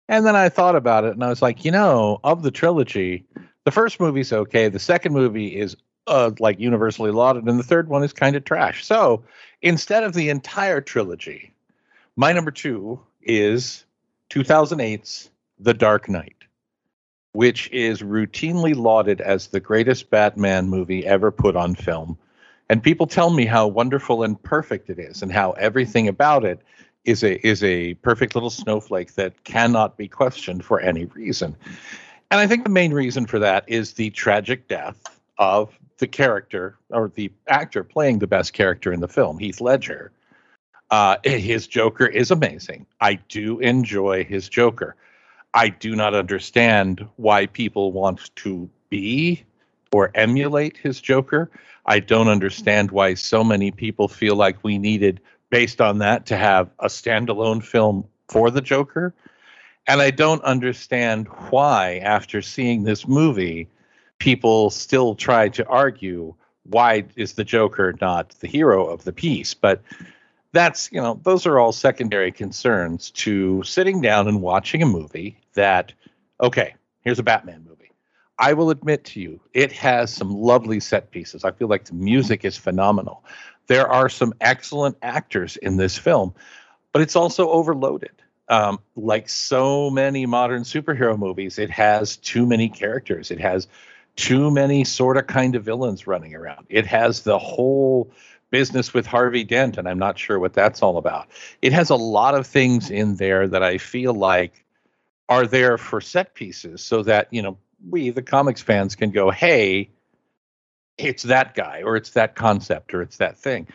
And 0.10 0.26
then 0.26 0.36
I 0.36 0.50
thought 0.50 0.76
about 0.76 1.04
it 1.04 1.14
and 1.14 1.24
I 1.24 1.30
was 1.30 1.42
like, 1.42 1.66
you 1.66 1.72
know, 1.72 2.20
of 2.24 2.44
the 2.44 2.52
trilogy, 2.52 3.26
the 3.66 3.72
first 3.72 4.00
movie's 4.00 4.32
okay. 4.32 4.70
The 4.70 4.80
second 4.80 5.14
movie 5.14 5.48
is 5.48 5.76
uh, 6.08 6.32
like 6.40 6.60
universally 6.60 7.12
lauded, 7.12 7.44
and 7.46 7.60
the 7.60 7.64
third 7.64 7.90
one 7.90 8.04
is 8.04 8.14
kind 8.14 8.36
of 8.36 8.46
trash. 8.46 8.86
So 8.86 9.24
instead 9.62 10.04
of 10.04 10.14
the 10.14 10.30
entire 10.30 10.80
trilogy, 10.82 11.54
my 12.18 12.34
number 12.34 12.52
two 12.52 13.00
is 13.22 13.86
2008's 14.32 15.30
The 15.60 15.74
Dark 15.74 16.10
Knight, 16.10 16.36
which 17.32 17.70
is 17.72 18.02
routinely 18.02 18.76
lauded 18.76 19.22
as 19.22 19.48
the 19.48 19.60
greatest 19.60 20.10
Batman 20.10 20.68
movie 20.68 21.06
ever 21.06 21.32
put 21.32 21.56
on 21.56 21.76
film. 21.76 22.18
And 22.70 22.84
people 22.84 23.06
tell 23.06 23.30
me 23.30 23.46
how 23.46 23.68
wonderful 23.68 24.24
and 24.24 24.42
perfect 24.42 24.90
it 24.90 25.00
is, 25.00 25.22
and 25.22 25.32
how 25.32 25.52
everything 25.52 26.08
about 26.10 26.44
it 26.44 26.60
is 27.06 27.24
a 27.24 27.36
is 27.48 27.64
a 27.64 27.94
perfect 27.96 28.36
little 28.36 28.50
snowflake 28.50 29.14
that 29.14 29.46
cannot 29.46 29.96
be 29.96 30.10
questioned 30.10 30.66
for 30.66 30.80
any 30.80 31.06
reason. 31.06 31.56
And 32.30 32.42
I 32.42 32.48
think 32.48 32.64
the 32.64 32.70
main 32.70 32.94
reason 32.94 33.26
for 33.28 33.40
that 33.40 33.64
is 33.68 33.94
the 33.94 34.10
tragic 34.10 34.68
death 34.68 35.02
of 35.38 35.78
the 36.00 36.08
character 36.08 36.78
or 36.90 37.12
the 37.16 37.32
actor 37.48 37.84
playing 37.84 38.20
the 38.20 38.28
best 38.28 38.54
character 38.54 38.92
in 38.92 39.00
the 39.00 39.08
film, 39.08 39.38
Heath 39.38 39.62
Ledger. 39.62 40.12
Uh, 40.90 41.18
his 41.24 41.68
Joker 41.68 42.06
is 42.06 42.32
amazing. 42.32 42.86
I 43.02 43.16
do 43.30 43.60
enjoy 43.60 44.24
his 44.24 44.50
Joker. 44.50 44.96
I 45.54 45.70
do 45.70 45.96
not 45.96 46.14
understand 46.14 47.08
why 47.16 47.48
people 47.48 47.92
want 47.92 48.36
to 48.38 48.70
be 48.90 49.44
or 49.92 50.12
emulate 50.16 50.78
his 50.78 51.02
Joker. 51.02 51.50
I 51.86 52.00
don't 52.00 52.28
understand 52.28 52.92
why 52.92 53.14
so 53.14 53.44
many 53.44 53.72
people 53.72 54.08
feel 54.08 54.36
like 54.36 54.64
we 54.64 54.78
needed, 54.78 55.22
based 55.50 55.80
on 55.80 56.00
that, 56.00 56.26
to 56.28 56.38
have 56.38 56.70
a 56.80 56.88
standalone 56.88 57.64
film 57.64 58.06
for 58.28 58.52
the 58.52 58.62
Joker. 58.62 59.14
And 59.88 60.02
I 60.02 60.12
don't 60.12 60.44
understand 60.44 61.28
why, 61.50 62.00
after 62.04 62.42
seeing 62.42 62.84
this 62.84 63.08
movie, 63.08 63.70
people 64.20 64.70
still 64.70 65.16
try 65.16 65.48
to 65.50 65.66
argue 65.68 66.36
why 66.64 67.06
is 67.16 67.34
the 67.34 67.46
Joker 67.46 67.96
not 68.02 68.32
the 68.42 68.48
hero 68.48 68.86
of 68.86 69.06
the 69.06 69.14
piece. 69.14 69.54
But 69.54 69.82
that's, 70.54 70.92
you 70.92 71.02
know, 71.02 71.20
those 71.24 71.46
are 71.46 71.60
all 71.60 71.72
secondary 71.72 72.32
concerns 72.32 73.12
to 73.12 73.64
sitting 73.64 74.02
down 74.02 74.28
and 74.28 74.42
watching 74.42 74.82
a 74.82 74.86
movie 74.86 75.40
that, 75.54 75.94
okay, 76.42 76.76
here's 77.02 77.20
a 77.20 77.24
Batman 77.24 77.66
movie. 77.68 77.92
I 78.40 78.54
will 78.54 78.70
admit 78.70 79.04
to 79.06 79.20
you, 79.20 79.40
it 79.54 79.72
has 79.74 80.14
some 80.14 80.32
lovely 80.32 80.80
set 80.80 81.12
pieces. 81.12 81.44
I 81.44 81.52
feel 81.52 81.68
like 81.68 81.86
the 81.86 81.96
music 81.96 82.46
is 82.46 82.56
phenomenal. 82.56 83.24
There 83.68 83.88
are 83.88 84.10
some 84.10 84.34
excellent 84.42 84.98
actors 85.02 85.58
in 85.58 85.78
this 85.78 85.98
film, 85.98 86.34
but 86.92 87.02
it's 87.02 87.16
also 87.16 87.50
overloaded. 87.50 88.12
Um, 88.50 88.80
like 88.96 89.28
so 89.28 89.90
many 89.90 90.26
modern 90.26 90.64
superhero 90.64 91.18
movies, 91.18 91.60
it 91.60 91.70
has 91.72 92.16
too 92.16 92.46
many 92.46 92.70
characters. 92.70 93.30
It 93.30 93.42
has 93.42 93.68
too 94.16 94.50
many 94.52 94.84
sort 94.84 95.18
of 95.18 95.28
kind 95.28 95.56
of 95.56 95.66
villains 95.66 96.08
running 96.08 96.34
around. 96.34 96.66
It 96.70 96.86
has 96.86 97.22
the 97.22 97.38
whole 97.38 98.12
business 98.50 98.94
with 98.94 99.06
Harvey 99.06 99.44
Dent, 99.44 99.78
and 99.78 99.88
I'm 99.88 100.00
not 100.00 100.18
sure 100.18 100.40
what 100.40 100.54
that's 100.54 100.82
all 100.82 100.98
about. 100.98 101.28
It 101.62 101.74
has 101.74 101.90
a 101.90 101.96
lot 101.96 102.36
of 102.36 102.48
things 102.48 102.90
in 102.90 103.16
there 103.16 103.48
that 103.48 103.64
I 103.64 103.78
feel 103.78 104.14
like 104.14 104.64
are 105.30 105.46
there 105.46 105.78
for 105.78 106.00
set 106.00 106.34
pieces 106.34 106.82
so 106.82 107.04
that, 107.04 107.28
you 107.32 107.42
know, 107.42 107.58
we, 107.90 108.10
the 108.10 108.22
comics 108.22 108.62
fans, 108.62 108.96
can 108.96 109.12
go, 109.12 109.30
hey, 109.30 109.90
it's 110.98 111.24
that 111.24 111.54
guy, 111.54 111.82
or 111.84 111.96
it's 111.96 112.12
that 112.12 112.36
concept, 112.36 112.94
or 112.94 113.02
it's 113.02 113.18
that 113.18 113.38
thing. 113.38 113.68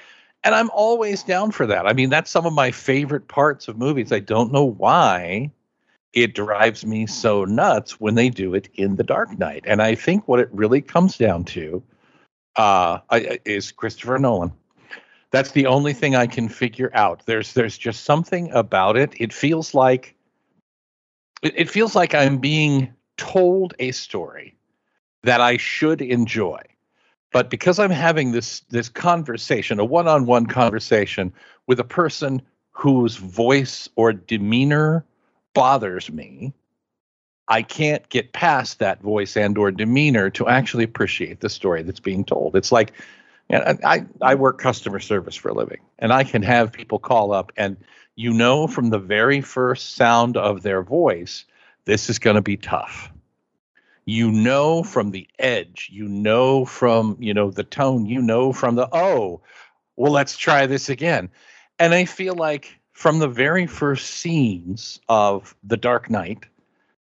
And 0.45 0.55
I'm 0.55 0.71
always 0.71 1.23
down 1.23 1.53
for 1.53 1.67
that. 1.67 1.87
I 1.87 1.93
mean, 1.93 2.11
that's 2.11 2.31
some 2.31 2.47
of 2.47 2.53
my 2.53 2.71
favorite 2.73 3.29
parts 3.29 3.69
of 3.69 3.79
movies. 3.79 4.11
I 4.11 4.19
don't 4.19 4.53
know 4.53 4.65
why 4.65 5.53
it 6.13 6.35
drives 6.35 6.85
me 6.85 7.07
so 7.07 7.45
nuts 7.45 8.01
when 8.01 8.17
they 8.17 8.29
do 8.29 8.55
it 8.55 8.69
in 8.75 8.97
The 8.97 9.05
Dark 9.05 9.39
Knight. 9.39 9.65
And 9.67 9.81
I 9.81 9.95
think 9.95 10.27
what 10.27 10.41
it 10.41 10.49
really 10.53 10.81
comes 10.81 11.17
down 11.17 11.45
to 11.45 11.83
uh, 12.57 12.99
is 13.45 13.71
Christopher 13.71 14.19
Nolan. 14.19 14.53
That's 15.33 15.51
the 15.51 15.67
only 15.67 15.93
mm-hmm. 15.93 16.01
thing 16.01 16.17
I 16.17 16.27
can 16.29 16.49
figure 16.49 16.91
out. 16.95 17.27
There's 17.27 17.55
there's 17.55 17.77
just 17.77 18.05
something 18.05 18.53
about 18.53 18.97
it. 18.97 19.15
It 19.19 19.33
feels 19.33 19.75
like 19.75 20.15
it, 21.43 21.55
it 21.57 21.71
feels 21.71 21.97
like 21.97 22.15
I'm 22.15 22.39
being 22.39 22.95
told 23.17 23.75
a 23.81 23.91
story 23.91 24.55
that 25.25 25.41
I 25.41 25.57
should 25.57 26.01
enjoy. 26.01 26.61
But 27.33 27.49
because 27.49 27.79
I'm 27.79 27.91
having 27.91 28.33
this 28.33 28.61
this 28.69 28.89
conversation, 28.89 29.81
a 29.81 29.85
one-on-one 29.85 30.47
conversation 30.47 31.33
with 31.67 31.81
a 31.81 31.85
person 31.85 32.43
whose 32.73 33.17
voice 33.17 33.89
or 33.97 34.13
demeanor 34.13 35.05
bothers 35.55 36.11
me, 36.11 36.53
I 37.49 37.63
can't 37.63 38.07
get 38.11 38.33
past 38.33 38.79
that 38.81 39.01
voice 39.01 39.37
and 39.37 39.57
or 39.57 39.71
demeanor 39.71 40.29
to 40.31 40.49
actually 40.49 40.85
appreciate 40.85 41.41
the 41.41 41.49
story 41.49 41.83
that's 41.83 42.01
being 42.01 42.25
told. 42.25 42.55
It's 42.55 42.73
like 42.73 42.93
know, 43.59 43.79
I, 43.85 44.05
I 44.21 44.35
work 44.35 44.59
customer 44.59 45.01
service 45.01 45.37
for 45.37 45.49
a 45.49 45.55
living, 45.55 45.81
and 45.99 46.13
I 46.13 46.25
can 46.25 46.43
have 46.43 46.73
people 46.73 46.99
call 46.99 47.33
up, 47.33 47.53
and 47.57 47.77
you 48.17 48.33
know 48.33 48.67
from 48.67 48.91
the 48.91 48.99
very 48.99 49.41
first 49.41 49.95
sound 49.95 50.37
of 50.37 50.63
their 50.63 50.83
voice, 50.83 51.45
this 51.85 52.11
is 52.11 52.19
going 52.19 52.37
to 52.37 52.43
be 52.43 52.57
tough. 52.57 53.11
You 54.05 54.31
know 54.33 54.83
from 54.83 55.13
the 55.13 55.29
edge, 55.39 55.89
you 55.93 56.09
know 56.09 56.65
from 56.65 57.17
you 57.21 57.35
know 57.35 57.51
the 57.51 57.65
tone, 57.65 58.07
you 58.07 58.21
know 58.21 58.53
from 58.53 58.75
the 58.75 58.89
oh, 58.93 59.41
well 59.97 60.13
let's 60.13 60.37
try 60.37 60.67
this 60.67 60.89
again, 60.89 61.31
and 61.79 61.95
I 61.95 62.05
feel 62.05 62.35
like 62.35 62.81
from 62.93 63.19
the 63.19 63.29
very 63.29 63.67
first 63.67 64.09
scenes 64.11 65.01
of 65.09 65.57
The 65.65 65.77
Dark 65.77 66.09
Knight, 66.09 66.47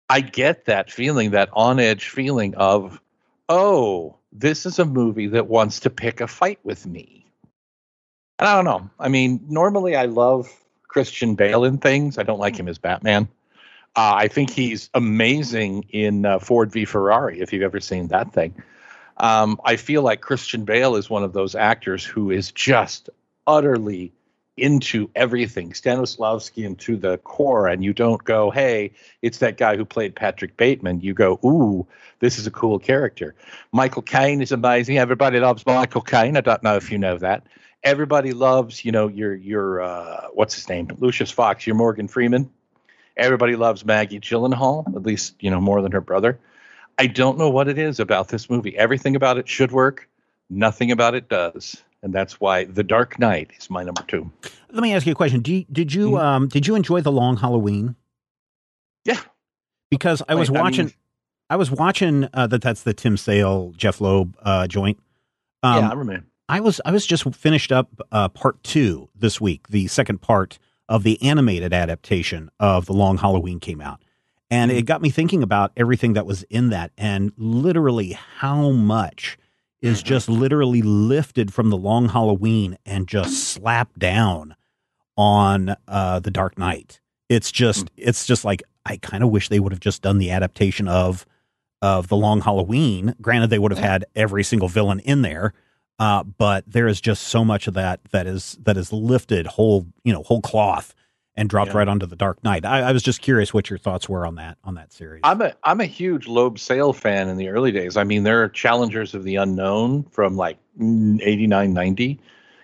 I 0.08 0.20
get 0.20 0.64
that 0.64 0.90
feeling, 0.90 1.30
that 1.30 1.48
on 1.52 1.78
edge 1.78 2.08
feeling 2.08 2.54
of, 2.56 3.00
oh, 3.48 4.16
this 4.38 4.66
is 4.66 4.78
a 4.78 4.84
movie 4.84 5.28
that 5.28 5.46
wants 5.46 5.80
to 5.80 5.90
pick 5.90 6.20
a 6.20 6.26
fight 6.26 6.58
with 6.62 6.86
me. 6.86 7.32
And 8.38 8.48
I 8.48 8.54
don't 8.54 8.64
know. 8.64 8.90
I 9.00 9.08
mean, 9.08 9.40
normally 9.48 9.96
I 9.96 10.04
love 10.04 10.52
Christian 10.88 11.34
Bale 11.34 11.64
in 11.64 11.78
things. 11.78 12.18
I 12.18 12.22
don't 12.22 12.38
like 12.38 12.56
him 12.56 12.68
as 12.68 12.78
Batman. 12.78 13.28
Uh, 13.96 14.12
I 14.16 14.28
think 14.28 14.50
he's 14.50 14.90
amazing 14.92 15.84
in 15.90 16.26
uh, 16.26 16.38
Ford 16.38 16.70
v 16.70 16.84
Ferrari, 16.84 17.40
if 17.40 17.52
you've 17.52 17.62
ever 17.62 17.80
seen 17.80 18.08
that 18.08 18.32
thing. 18.34 18.62
Um, 19.16 19.58
I 19.64 19.76
feel 19.76 20.02
like 20.02 20.20
Christian 20.20 20.66
Bale 20.66 20.96
is 20.96 21.08
one 21.08 21.24
of 21.24 21.32
those 21.32 21.54
actors 21.54 22.04
who 22.04 22.30
is 22.30 22.52
just 22.52 23.08
utterly 23.46 24.12
into 24.56 25.10
everything, 25.14 25.72
Stanislavski 25.72 26.64
into 26.64 26.96
the 26.96 27.18
core, 27.18 27.68
and 27.68 27.84
you 27.84 27.92
don't 27.92 28.22
go, 28.24 28.50
hey, 28.50 28.92
it's 29.20 29.38
that 29.38 29.58
guy 29.58 29.76
who 29.76 29.84
played 29.84 30.14
Patrick 30.14 30.56
Bateman. 30.56 31.00
You 31.00 31.12
go, 31.12 31.38
ooh, 31.44 31.86
this 32.20 32.38
is 32.38 32.46
a 32.46 32.50
cool 32.50 32.78
character. 32.78 33.34
Michael 33.72 34.02
Caine 34.02 34.40
is 34.40 34.52
amazing. 34.52 34.96
Everybody 34.96 35.40
loves 35.40 35.66
Michael 35.66 36.00
Caine. 36.00 36.36
I 36.36 36.40
don't 36.40 36.62
know 36.62 36.76
if 36.76 36.90
you 36.90 36.98
know 36.98 37.18
that. 37.18 37.46
Everybody 37.82 38.32
loves, 38.32 38.84
you 38.84 38.92
know, 38.92 39.08
your 39.08 39.34
your 39.34 39.82
uh, 39.82 40.28
what's 40.32 40.54
his 40.54 40.68
name, 40.68 40.88
Lucius 40.98 41.30
Fox, 41.30 41.66
your 41.66 41.76
Morgan 41.76 42.08
Freeman. 42.08 42.50
Everybody 43.16 43.56
loves 43.56 43.84
Maggie 43.84 44.20
Gyllenhaal, 44.20 44.94
at 44.96 45.02
least 45.02 45.34
you 45.40 45.50
know 45.50 45.60
more 45.60 45.82
than 45.82 45.92
her 45.92 46.00
brother. 46.00 46.38
I 46.98 47.06
don't 47.06 47.38
know 47.38 47.50
what 47.50 47.68
it 47.68 47.78
is 47.78 48.00
about 48.00 48.28
this 48.28 48.48
movie. 48.48 48.76
Everything 48.76 49.16
about 49.16 49.36
it 49.36 49.48
should 49.48 49.70
work. 49.70 50.08
Nothing 50.48 50.90
about 50.90 51.14
it 51.14 51.28
does 51.28 51.82
and 52.02 52.12
that's 52.12 52.40
why 52.40 52.64
The 52.64 52.82
Dark 52.82 53.18
Knight 53.18 53.50
is 53.58 53.70
my 53.70 53.82
number 53.82 54.02
two. 54.02 54.30
Let 54.70 54.82
me 54.82 54.94
ask 54.94 55.06
you 55.06 55.12
a 55.12 55.16
question. 55.16 55.42
You, 55.44 55.64
did 55.70 55.92
you 55.92 56.10
mm-hmm. 56.10 56.24
um, 56.24 56.48
did 56.48 56.66
you 56.66 56.74
enjoy 56.74 57.00
the 57.00 57.12
Long 57.12 57.36
Halloween? 57.36 57.96
Yeah, 59.04 59.20
because 59.90 60.22
I 60.28 60.34
was 60.34 60.50
watching. 60.50 60.86
I, 60.86 60.88
mean, 60.88 60.94
I 61.50 61.56
was 61.56 61.70
watching 61.70 62.28
uh, 62.32 62.46
that. 62.48 62.62
That's 62.62 62.82
the 62.82 62.94
Tim 62.94 63.16
Sale 63.16 63.72
Jeph 63.76 64.00
Loeb 64.00 64.36
uh, 64.42 64.66
joint. 64.66 64.98
Um, 65.62 65.84
yeah, 65.84 65.90
I 65.90 65.94
remember. 65.94 66.26
I 66.48 66.60
was 66.60 66.80
I 66.84 66.92
was 66.92 67.06
just 67.06 67.24
finished 67.34 67.72
up 67.72 67.90
uh, 68.12 68.28
part 68.28 68.62
two 68.62 69.08
this 69.14 69.40
week. 69.40 69.68
The 69.68 69.88
second 69.88 70.22
part 70.22 70.58
of 70.88 71.02
the 71.02 71.20
animated 71.22 71.72
adaptation 71.72 72.50
of 72.60 72.86
the 72.86 72.92
Long 72.92 73.18
Halloween 73.18 73.58
came 73.58 73.80
out, 73.80 74.02
and 74.50 74.70
mm-hmm. 74.70 74.78
it 74.78 74.86
got 74.86 75.02
me 75.02 75.10
thinking 75.10 75.42
about 75.42 75.72
everything 75.76 76.12
that 76.12 76.26
was 76.26 76.44
in 76.44 76.70
that, 76.70 76.92
and 76.96 77.32
literally 77.36 78.12
how 78.12 78.70
much 78.70 79.38
is 79.86 79.98
mm-hmm. 79.98 80.08
just 80.08 80.28
literally 80.28 80.82
lifted 80.82 81.52
from 81.52 81.70
the 81.70 81.76
Long 81.76 82.08
Halloween 82.08 82.76
and 82.84 83.08
just 83.08 83.44
slapped 83.44 83.98
down 83.98 84.56
on 85.16 85.76
uh, 85.88 86.20
the 86.20 86.30
Dark 86.30 86.58
Knight. 86.58 87.00
It's 87.28 87.50
just 87.50 87.86
mm. 87.86 87.90
it's 87.96 88.26
just 88.26 88.44
like 88.44 88.62
I 88.84 88.98
kind 88.98 89.22
of 89.22 89.30
wish 89.30 89.48
they 89.48 89.60
would 89.60 89.72
have 89.72 89.80
just 89.80 90.02
done 90.02 90.18
the 90.18 90.30
adaptation 90.30 90.88
of 90.88 91.26
of 91.82 92.08
the 92.08 92.16
Long 92.16 92.40
Halloween. 92.40 93.14
Granted, 93.20 93.50
they 93.50 93.58
would 93.58 93.72
have 93.72 93.82
had 93.82 94.04
every 94.14 94.44
single 94.44 94.68
villain 94.68 95.00
in 95.00 95.22
there, 95.22 95.52
uh, 95.98 96.22
but 96.22 96.64
there 96.66 96.86
is 96.86 97.00
just 97.00 97.24
so 97.24 97.44
much 97.44 97.66
of 97.66 97.74
that 97.74 98.00
that 98.10 98.26
is 98.26 98.58
that 98.62 98.76
is 98.76 98.92
lifted 98.92 99.46
whole 99.46 99.86
you 100.04 100.12
know 100.12 100.22
whole 100.22 100.40
cloth 100.40 100.94
and 101.36 101.48
dropped 101.48 101.72
yeah. 101.72 101.78
right 101.78 101.88
onto 101.88 102.06
the 102.06 102.16
Dark 102.16 102.42
Knight. 102.42 102.64
I, 102.64 102.80
I, 102.80 102.92
was 102.92 103.02
just 103.02 103.20
curious 103.20 103.52
what 103.52 103.68
your 103.68 103.78
thoughts 103.78 104.08
were 104.08 104.26
on 104.26 104.36
that 104.36 104.58
on 104.64 104.74
that 104.74 104.92
series. 104.92 105.20
I'm 105.24 105.40
a 105.42 105.54
I'm 105.64 105.80
a 105.80 105.86
huge 105.86 106.26
Loeb 106.26 106.58
Sale 106.58 106.92
fan 106.92 107.28
in 107.28 107.36
the 107.36 107.48
early 107.48 107.72
days. 107.72 107.96
I 107.96 108.04
mean, 108.04 108.22
their 108.22 108.48
Challengers 108.48 109.14
of 109.14 109.24
the 109.24 109.36
Unknown 109.36 110.04
from 110.04 110.36
like 110.36 110.58
89, 110.80 111.72
90 111.72 112.20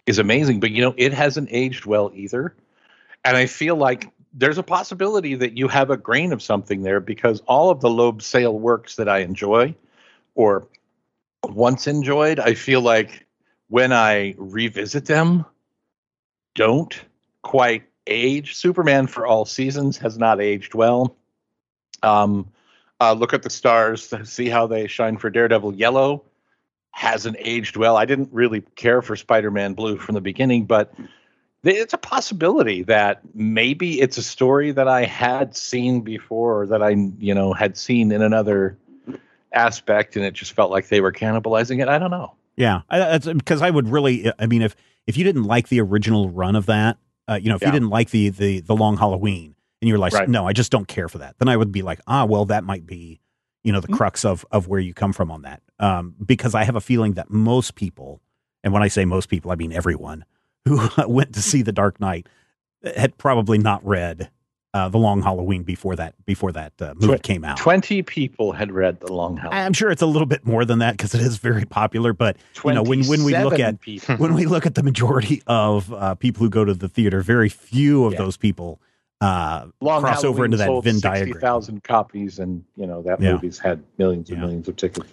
is 0.07 0.19
amazing, 0.19 0.61
but 0.61 0.71
you 0.71 0.83
know, 0.83 0.95
it 0.97 1.13
hasn't 1.13 1.49
aged 1.53 1.87
well 1.87 2.11
either. 2.15 2.55
And 3.25 3.37
I 3.37 3.47
feel 3.47 3.77
like 3.77 4.11
there's 4.35 4.59
a 4.59 4.63
possibility 4.63 5.35
that 5.35 5.57
you 5.57 5.69
have 5.69 5.91
a 5.91 5.97
grain 5.97 6.33
of 6.33 6.43
something 6.43 6.83
there 6.83 7.01
because 7.01 7.41
all 7.47 7.71
of 7.71 7.81
the 7.81 7.91
Loeb 7.91 8.23
Sale 8.23 8.59
works 8.59 8.97
that 8.97 9.09
I 9.09 9.19
enjoy 9.19 9.75
or 10.35 10.67
once 11.45 11.87
enjoyed, 11.87 12.41
I 12.41 12.55
feel 12.55 12.81
like 12.81 13.27
when 13.69 13.93
I 13.93 14.35
revisit 14.39 15.07
them, 15.07 15.45
don't 16.55 16.99
quite 17.43 17.85
age. 18.07 18.57
Superman 18.57 19.07
for 19.07 19.27
all 19.27 19.45
seasons 19.45 19.99
has 19.99 20.19
not 20.19 20.41
aged 20.41 20.75
well. 20.75 21.17
Um, 22.03 22.51
uh, 23.01 23.13
look 23.15 23.35
at 23.35 23.43
the 23.43 23.51
stars, 23.51 24.13
see 24.25 24.49
how 24.49 24.67
they 24.67 24.87
shine 24.87 25.17
for 25.17 25.31
Daredevil 25.31 25.75
Yellow. 25.75 26.25
Hasn't 26.93 27.37
aged 27.39 27.77
well. 27.77 27.97
I 27.97 28.05
didn't 28.05 28.29
really 28.33 28.61
care 28.77 29.03
for 29.03 29.17
Spider 29.17 29.51
Man 29.51 29.75
Blue 29.75 29.97
from 29.97 30.15
the 30.15 30.21
beginning, 30.21 30.67
but 30.67 30.95
it's 31.65 31.95
a 31.95 31.99
possibility 31.99 32.83
that 32.85 33.23
maybe 33.35 34.01
it's 34.01 34.19
a 34.19 34.23
story 34.23 34.73
that 34.73 34.89
I 34.89 35.05
had 35.05 35.57
seen 35.57 36.03
before, 36.03 36.61
or 36.61 36.67
that 36.67 36.83
I, 36.83 36.91
you 37.19 37.35
know, 37.35 37.55
had 37.55 37.77
seen 37.77 38.13
in 38.13 38.21
another 38.21 38.77
aspect, 39.53 40.17
and 40.17 40.25
it 40.25 40.35
just 40.35 40.53
felt 40.53 40.71
like 40.71 40.89
they 40.89 41.01
were 41.01 41.13
cannibalizing 41.13 41.81
it. 41.81 41.89
I 41.89 41.99
don't 41.99 42.11
know. 42.11 42.35
Yeah, 42.57 42.83
that's 42.91 43.27
because 43.27 43.63
I 43.63 43.71
would 43.71 43.89
really. 43.89 44.31
I 44.39 44.47
mean, 44.47 44.63
if 44.63 44.77
if 45.07 45.17
you 45.17 45.25
didn't 45.25 45.45
like 45.45 45.69
the 45.69 45.81
original 45.81 46.29
run 46.29 46.57
of 46.57 46.67
that, 46.67 46.99
uh, 47.33 47.37
you 47.37 47.49
know, 47.49 47.57
if 47.57 47.63
yeah. 47.63 47.69
you 47.69 47.73
didn't 47.73 47.91
like 47.91 48.11
the 48.11 48.29
the 48.31 48.61
the 48.61 48.75
long 48.75 48.97
Halloween 48.97 49.55
and 49.81 49.89
you 49.89 49.95
were 49.95 49.99
like, 49.99 50.13
right. 50.13 50.29
no, 50.29 50.47
I 50.47 50.53
just 50.53 50.71
don't 50.71 50.87
care 50.87 51.09
for 51.09 51.19
that, 51.19 51.37
then 51.39 51.49
I 51.49 51.57
would 51.57 51.73
be 51.73 51.83
like, 51.83 52.01
ah, 52.07 52.25
well, 52.25 52.45
that 52.47 52.65
might 52.65 52.87
be, 52.87 53.21
you 53.65 53.73
know 53.73 53.81
the 53.81 53.89
Mm-hmm. 53.89 53.97
crux 53.97 54.25
of 54.25 54.45
of 54.51 54.69
where 54.69 54.81
you 54.81 54.95
come 54.95 55.13
from 55.13 55.31
on 55.31 55.43
that 55.43 55.63
um, 55.79 56.15
because 56.25 56.55
i 56.55 56.65
have 56.65 56.77
a 56.77 56.81
feeling 56.81 57.15
that 57.15 57.31
most 57.31 57.75
people 57.75 58.21
and 58.65 58.73
when 58.73 58.83
i 58.83 58.89
say 58.89 59.05
most 59.05 59.29
people 59.29 59.51
i 59.51 59.55
mean 59.55 59.73
everyone 59.73 60.25
who 60.65 60.89
went 61.07 61.35
to 61.35 61.43
see 61.43 61.63
the 61.63 61.73
dark 61.73 62.01
knight 62.01 62.29
had 62.97 63.17
probably 63.19 63.59
not 63.59 63.85
read 63.85 64.31
uh, 64.75 64.89
the 64.89 64.99
long 64.99 65.21
halloween 65.23 65.63
before 65.63 65.95
that 65.97 66.15
before 66.25 66.51
that 66.53 66.73
uh, 66.81 66.95
movie 66.97 67.19
Tw- 67.19 67.23
came 67.23 67.45
out 67.45 67.57
Twenty 67.59 68.03
people 68.03 68.53
had 68.53 68.73
read 68.73 69.01
the 69.01 69.13
Long 69.13 69.37
Halloween. 69.37 69.61
i'm 69.63 69.73
sure 69.73 69.91
it's 69.91 70.03
a 70.03 70.07
little 70.07 70.27
bit 70.27 70.47
more 70.47 70.65
than 70.65 70.79
that 70.79 70.93
because 70.97 71.15
it 71.15 71.21
is 71.21 71.37
very 71.39 71.65
popular 71.65 72.13
but 72.13 72.37
you 72.65 72.73
know 72.73 72.83
when, 72.83 73.05
when 73.07 73.23
we 73.25 73.37
look 73.37 73.59
at 73.59 73.81
people. 73.81 74.17
when 74.17 74.35
we 74.35 74.47
look 74.47 74.65
at 74.67 74.75
the 74.75 74.83
majority 74.83 75.43
of 75.47 75.93
uh, 75.93 76.15
people 76.15 76.43
who 76.43 76.49
go 76.51 76.65
to 76.65 76.75
the 76.75 76.89
theater 76.89 77.21
very 77.21 77.49
few 77.49 78.05
of 78.07 78.13
Yeah. 78.15 78.19
those 78.21 78.37
people 78.37 78.81
uh, 79.21 79.67
Long 79.81 80.03
cross 80.03 80.25
over 80.25 80.45
into 80.45 80.57
that 80.57 80.67
Venn 80.83 80.95
60,000 80.95 81.01
diagram. 81.41 81.81
copies, 81.83 82.41
and 82.41 82.65
you 82.75 82.87
know 82.89 83.03
that 83.03 83.21
Yeah. 83.21 83.33
movie's 83.35 83.57
had 83.59 83.81
millions 83.97 84.29
and 84.31 84.39
Yeah. 84.39 84.45
millions 84.45 84.67
of 84.69 84.75
tickets. 84.75 85.07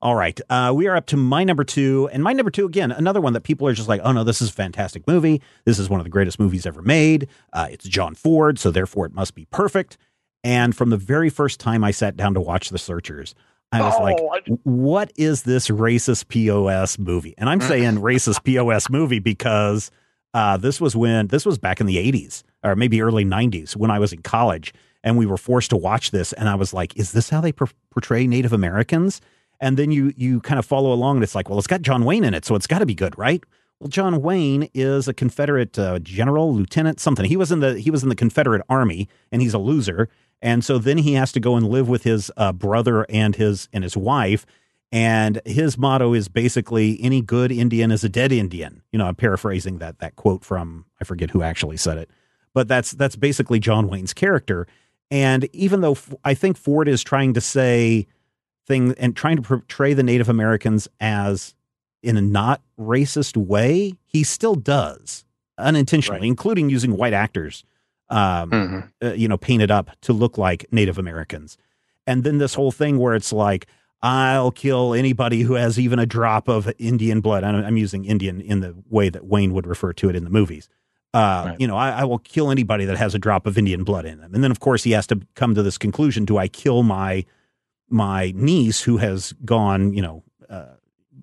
All 0.00 0.14
right. 0.14 0.40
Uh, 0.48 0.72
we 0.74 0.86
are 0.86 0.94
up 0.94 1.06
to 1.06 1.16
my 1.16 1.42
number 1.42 1.64
two. 1.64 2.08
And 2.12 2.22
my 2.22 2.32
number 2.32 2.50
two, 2.52 2.66
again, 2.66 2.92
another 2.92 3.20
one 3.20 3.32
that 3.32 3.40
people 3.42 3.66
are 3.66 3.72
just 3.72 3.88
like, 3.88 4.00
oh 4.04 4.12
no, 4.12 4.22
this 4.22 4.40
is 4.40 4.50
a 4.50 4.52
fantastic 4.52 5.06
movie. 5.08 5.42
This 5.64 5.78
is 5.80 5.90
one 5.90 5.98
of 5.98 6.04
the 6.04 6.10
greatest 6.10 6.38
movies 6.38 6.66
ever 6.66 6.82
made. 6.82 7.26
Uh, 7.52 7.66
it's 7.70 7.88
John 7.88 8.14
Ford, 8.14 8.58
so 8.60 8.70
therefore 8.70 9.06
it 9.06 9.12
must 9.12 9.34
be 9.34 9.46
perfect. 9.46 9.98
And 10.44 10.76
from 10.76 10.90
the 10.90 10.96
very 10.96 11.30
first 11.30 11.58
time 11.58 11.82
I 11.82 11.90
sat 11.90 12.16
down 12.16 12.34
to 12.34 12.40
watch 12.40 12.70
The 12.70 12.78
Searchers, 12.78 13.34
I 13.72 13.82
was 13.82 13.94
Oh, 13.98 14.02
like, 14.02 14.18
what 14.62 15.12
is 15.16 15.42
this 15.42 15.68
racist 15.68 16.28
POS 16.28 16.98
movie? 16.98 17.34
And 17.36 17.50
I'm 17.50 17.60
saying 17.60 17.96
racist 17.96 18.44
POS 18.44 18.88
movie 18.88 19.18
because 19.18 19.90
uh, 20.32 20.56
this 20.56 20.80
was 20.80 20.94
when, 20.94 21.26
this 21.26 21.44
was 21.44 21.58
back 21.58 21.80
in 21.80 21.86
the 21.86 21.96
80s 21.96 22.44
or 22.62 22.76
maybe 22.76 23.02
early 23.02 23.24
90s 23.24 23.74
when 23.76 23.90
I 23.90 23.98
was 23.98 24.12
in 24.12 24.22
college 24.22 24.72
and 25.02 25.18
we 25.18 25.26
were 25.26 25.36
forced 25.36 25.70
to 25.70 25.76
watch 25.76 26.12
this. 26.12 26.32
And 26.32 26.48
I 26.48 26.54
was 26.54 26.72
like, 26.72 26.96
is 26.96 27.12
this 27.12 27.28
how 27.30 27.40
they 27.40 27.52
per- 27.52 27.66
portray 27.90 28.26
Native 28.28 28.52
Americans? 28.52 29.20
And 29.60 29.76
then 29.76 29.90
you 29.90 30.12
you 30.16 30.40
kind 30.40 30.58
of 30.58 30.66
follow 30.66 30.92
along 30.92 31.16
and 31.16 31.24
it's 31.24 31.34
like 31.34 31.48
well 31.48 31.58
it's 31.58 31.66
got 31.66 31.82
john 31.82 32.04
wayne 32.04 32.24
in 32.24 32.34
it 32.34 32.44
so 32.44 32.54
it's 32.54 32.66
got 32.66 32.78
to 32.78 32.86
be 32.86 32.94
good 32.94 33.16
right? 33.18 33.42
Well 33.80 33.88
john 33.88 34.22
wayne 34.22 34.68
is 34.74 35.08
a 35.08 35.14
confederate 35.14 35.78
uh, 35.78 35.98
general 36.00 36.54
lieutenant 36.54 37.00
something. 37.00 37.24
He 37.24 37.36
was 37.36 37.52
in 37.52 37.60
the 37.60 37.78
he 37.78 37.90
was 37.90 38.02
in 38.02 38.08
the 38.08 38.16
confederate 38.16 38.62
army 38.68 39.08
and 39.30 39.42
he's 39.42 39.54
a 39.54 39.58
loser. 39.58 40.08
And 40.40 40.64
so 40.64 40.78
then 40.78 40.98
he 40.98 41.14
has 41.14 41.32
to 41.32 41.40
go 41.40 41.56
and 41.56 41.68
live 41.68 41.88
with 41.88 42.04
his 42.04 42.30
uh, 42.36 42.52
brother 42.52 43.06
and 43.08 43.34
his 43.34 43.68
and 43.72 43.82
his 43.84 43.96
wife. 43.96 44.46
And 44.90 45.42
his 45.44 45.76
motto 45.76 46.14
is 46.14 46.28
basically 46.28 46.98
any 47.02 47.20
good 47.20 47.52
indian 47.52 47.90
is 47.90 48.04
a 48.04 48.08
dead 48.08 48.32
indian. 48.32 48.82
You 48.92 48.98
know 48.98 49.06
i'm 49.06 49.14
paraphrasing 49.16 49.78
that 49.78 49.98
that 50.00 50.16
quote 50.16 50.44
from 50.44 50.86
i 51.00 51.04
forget 51.04 51.30
who 51.30 51.42
actually 51.42 51.76
said 51.76 51.98
it. 51.98 52.10
But 52.54 52.68
that's 52.68 52.92
that's 52.92 53.16
basically 53.16 53.60
john 53.60 53.88
wayne's 53.88 54.14
character. 54.14 54.66
And 55.10 55.48
even 55.52 55.82
though 55.82 55.96
i 56.24 56.34
think 56.34 56.56
ford 56.56 56.88
is 56.88 57.02
trying 57.02 57.34
to 57.34 57.40
say 57.40 58.06
thing 58.68 58.94
and 58.98 59.16
trying 59.16 59.36
to 59.36 59.42
portray 59.42 59.94
the 59.94 60.02
Native 60.04 60.28
Americans 60.28 60.86
as 61.00 61.54
in 62.02 62.16
a 62.16 62.22
not 62.22 62.60
racist 62.78 63.36
way, 63.36 63.94
he 64.06 64.22
still 64.22 64.54
does 64.54 65.24
unintentionally, 65.58 66.20
Right. 66.20 66.26
including 66.28 66.70
using 66.70 66.96
white 66.96 67.12
actors, 67.14 67.64
um, 68.10 68.50
Mhm. 68.50 68.88
uh, 69.02 69.12
you 69.14 69.26
know, 69.26 69.36
painted 69.36 69.70
up 69.72 69.90
to 70.02 70.12
look 70.12 70.38
like 70.38 70.66
Native 70.70 70.98
Americans. 70.98 71.56
And 72.06 72.22
then 72.22 72.38
this 72.38 72.54
whole 72.54 72.70
thing 72.70 72.98
where 72.98 73.14
it's 73.14 73.32
like, 73.32 73.66
I'll 74.00 74.52
kill 74.52 74.94
anybody 74.94 75.42
who 75.42 75.54
has 75.54 75.76
even 75.78 75.98
a 75.98 76.06
drop 76.06 76.46
of 76.46 76.72
Indian 76.78 77.20
blood. 77.20 77.42
I'm, 77.42 77.56
I'm 77.64 77.76
using 77.76 78.04
Indian 78.04 78.40
in 78.40 78.60
the 78.60 78.76
way 78.88 79.08
that 79.08 79.26
Wayne 79.26 79.52
would 79.54 79.66
refer 79.66 79.92
to 79.94 80.08
it 80.08 80.14
in 80.14 80.22
the 80.22 80.30
movies. 80.30 80.68
Uh, 81.12 81.44
Right. 81.48 81.56
You 81.60 81.66
know, 81.66 81.76
I, 81.76 81.90
I 81.90 82.04
will 82.04 82.20
kill 82.20 82.50
anybody 82.52 82.84
that 82.84 82.96
has 82.96 83.14
a 83.14 83.18
drop 83.18 83.44
of 83.46 83.58
Indian 83.58 83.82
blood 83.82 84.04
in 84.06 84.20
them. 84.20 84.32
And 84.34 84.44
then, 84.44 84.52
of 84.52 84.60
course, 84.60 84.84
he 84.84 84.92
has 84.92 85.06
to 85.08 85.20
come 85.34 85.54
to 85.56 85.62
this 85.64 85.78
conclusion: 85.78 86.24
Do 86.24 86.36
I 86.38 86.46
kill 86.46 86.84
my 86.84 87.24
my 87.90 88.32
niece 88.34 88.82
who 88.82 88.98
has 88.98 89.32
gone, 89.44 89.92
you 89.92 90.02
know, 90.02 90.22
uh, 90.48 90.74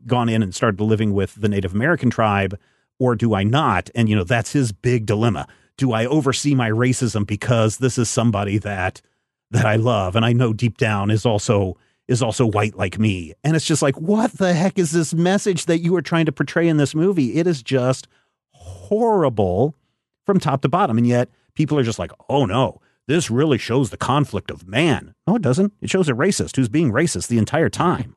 gone 0.05 0.29
in 0.29 0.43
and 0.43 0.53
started 0.53 0.81
living 0.81 1.13
with 1.13 1.35
the 1.35 1.49
Native 1.49 1.73
American 1.73 2.09
tribe, 2.09 2.59
or 2.99 3.15
do 3.15 3.33
I 3.33 3.43
not? 3.43 3.89
And 3.95 4.09
you 4.09 4.15
know, 4.15 4.23
that's 4.23 4.51
his 4.51 4.71
big 4.71 5.05
dilemma. 5.05 5.47
Do 5.77 5.91
I 5.91 6.05
oversee 6.05 6.55
my 6.55 6.69
racism 6.69 7.27
because 7.27 7.77
this 7.77 7.97
is 7.97 8.09
somebody 8.09 8.57
that 8.59 9.01
that 9.51 9.65
I 9.65 9.75
love 9.75 10.15
and 10.15 10.25
I 10.25 10.33
know 10.33 10.53
deep 10.53 10.77
down 10.77 11.11
is 11.11 11.25
also 11.25 11.77
is 12.07 12.21
also 12.21 12.45
white 12.45 12.75
like 12.75 12.99
me? 12.99 13.33
And 13.43 13.55
it's 13.55 13.65
just 13.65 13.81
like, 13.81 13.95
what 13.95 14.33
the 14.33 14.53
heck 14.53 14.77
is 14.79 14.91
this 14.91 15.13
message 15.13 15.65
that 15.65 15.79
you 15.79 15.95
are 15.95 16.01
trying 16.01 16.25
to 16.27 16.31
portray 16.31 16.67
in 16.67 16.77
this 16.77 16.95
movie? 16.95 17.35
It 17.35 17.47
is 17.47 17.61
just 17.63 18.07
horrible 18.51 19.75
from 20.25 20.39
top 20.39 20.61
to 20.61 20.69
bottom, 20.69 20.97
and 20.97 21.07
yet 21.07 21.29
people 21.53 21.77
are 21.77 21.83
just 21.83 21.99
like, 21.99 22.11
oh 22.29 22.45
no, 22.45 22.81
this 23.07 23.29
really 23.29 23.57
shows 23.57 23.89
the 23.89 23.97
conflict 23.97 24.49
of 24.51 24.67
man. 24.67 25.13
No, 25.27 25.35
it 25.35 25.41
doesn't. 25.41 25.73
It 25.81 25.89
shows 25.89 26.09
a 26.09 26.13
racist 26.13 26.55
who's 26.55 26.69
being 26.69 26.91
racist 26.91 27.27
the 27.27 27.37
entire 27.37 27.69
time. 27.69 28.15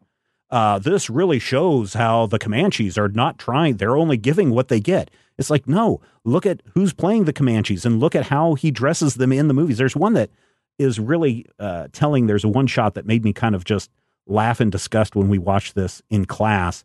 Uh, 0.51 0.78
this 0.78 1.11
really 1.11 1.39
shows 1.39 1.95
how 1.95 2.26
the 2.26 2.39
Comanches 2.39 2.97
are 2.97 3.09
not 3.09 3.39
trying, 3.39 3.76
they're 3.76 3.97
only 3.97 4.16
giving 4.16 4.51
what 4.51 4.68
they 4.68 4.80
get. 4.80 5.11
It's 5.36 5.51
like, 5.51 5.68
no, 5.68 6.01
look 6.24 6.47
at 6.47 6.62
who's 6.74 6.93
playing 6.93 7.24
the 7.24 7.32
Comanches 7.32 7.84
and 7.84 8.01
look 8.01 8.14
at 8.14 8.26
how 8.26 8.55
he 8.55 8.70
dresses 8.70 9.14
them 9.14 9.32
in 9.32 9.49
the 9.49 9.55
movies. 9.55 9.78
There's 9.78 9.95
one 9.95 10.14
that 10.14 10.30
is 10.78 10.99
really 10.99 11.47
uh, 11.59 11.89
telling. 11.93 12.26
There's 12.26 12.45
a 12.45 12.49
one 12.49 12.66
shot 12.66 12.95
that 12.95 13.07
made 13.07 13.24
me 13.24 13.32
kind 13.32 13.55
of 13.55 13.64
just 13.64 13.91
laugh 14.26 14.61
in 14.61 14.70
disgust 14.70 15.14
when 15.14 15.28
we 15.28 15.39
watched 15.39 15.74
this 15.74 16.03
in 16.11 16.24
class. 16.24 16.82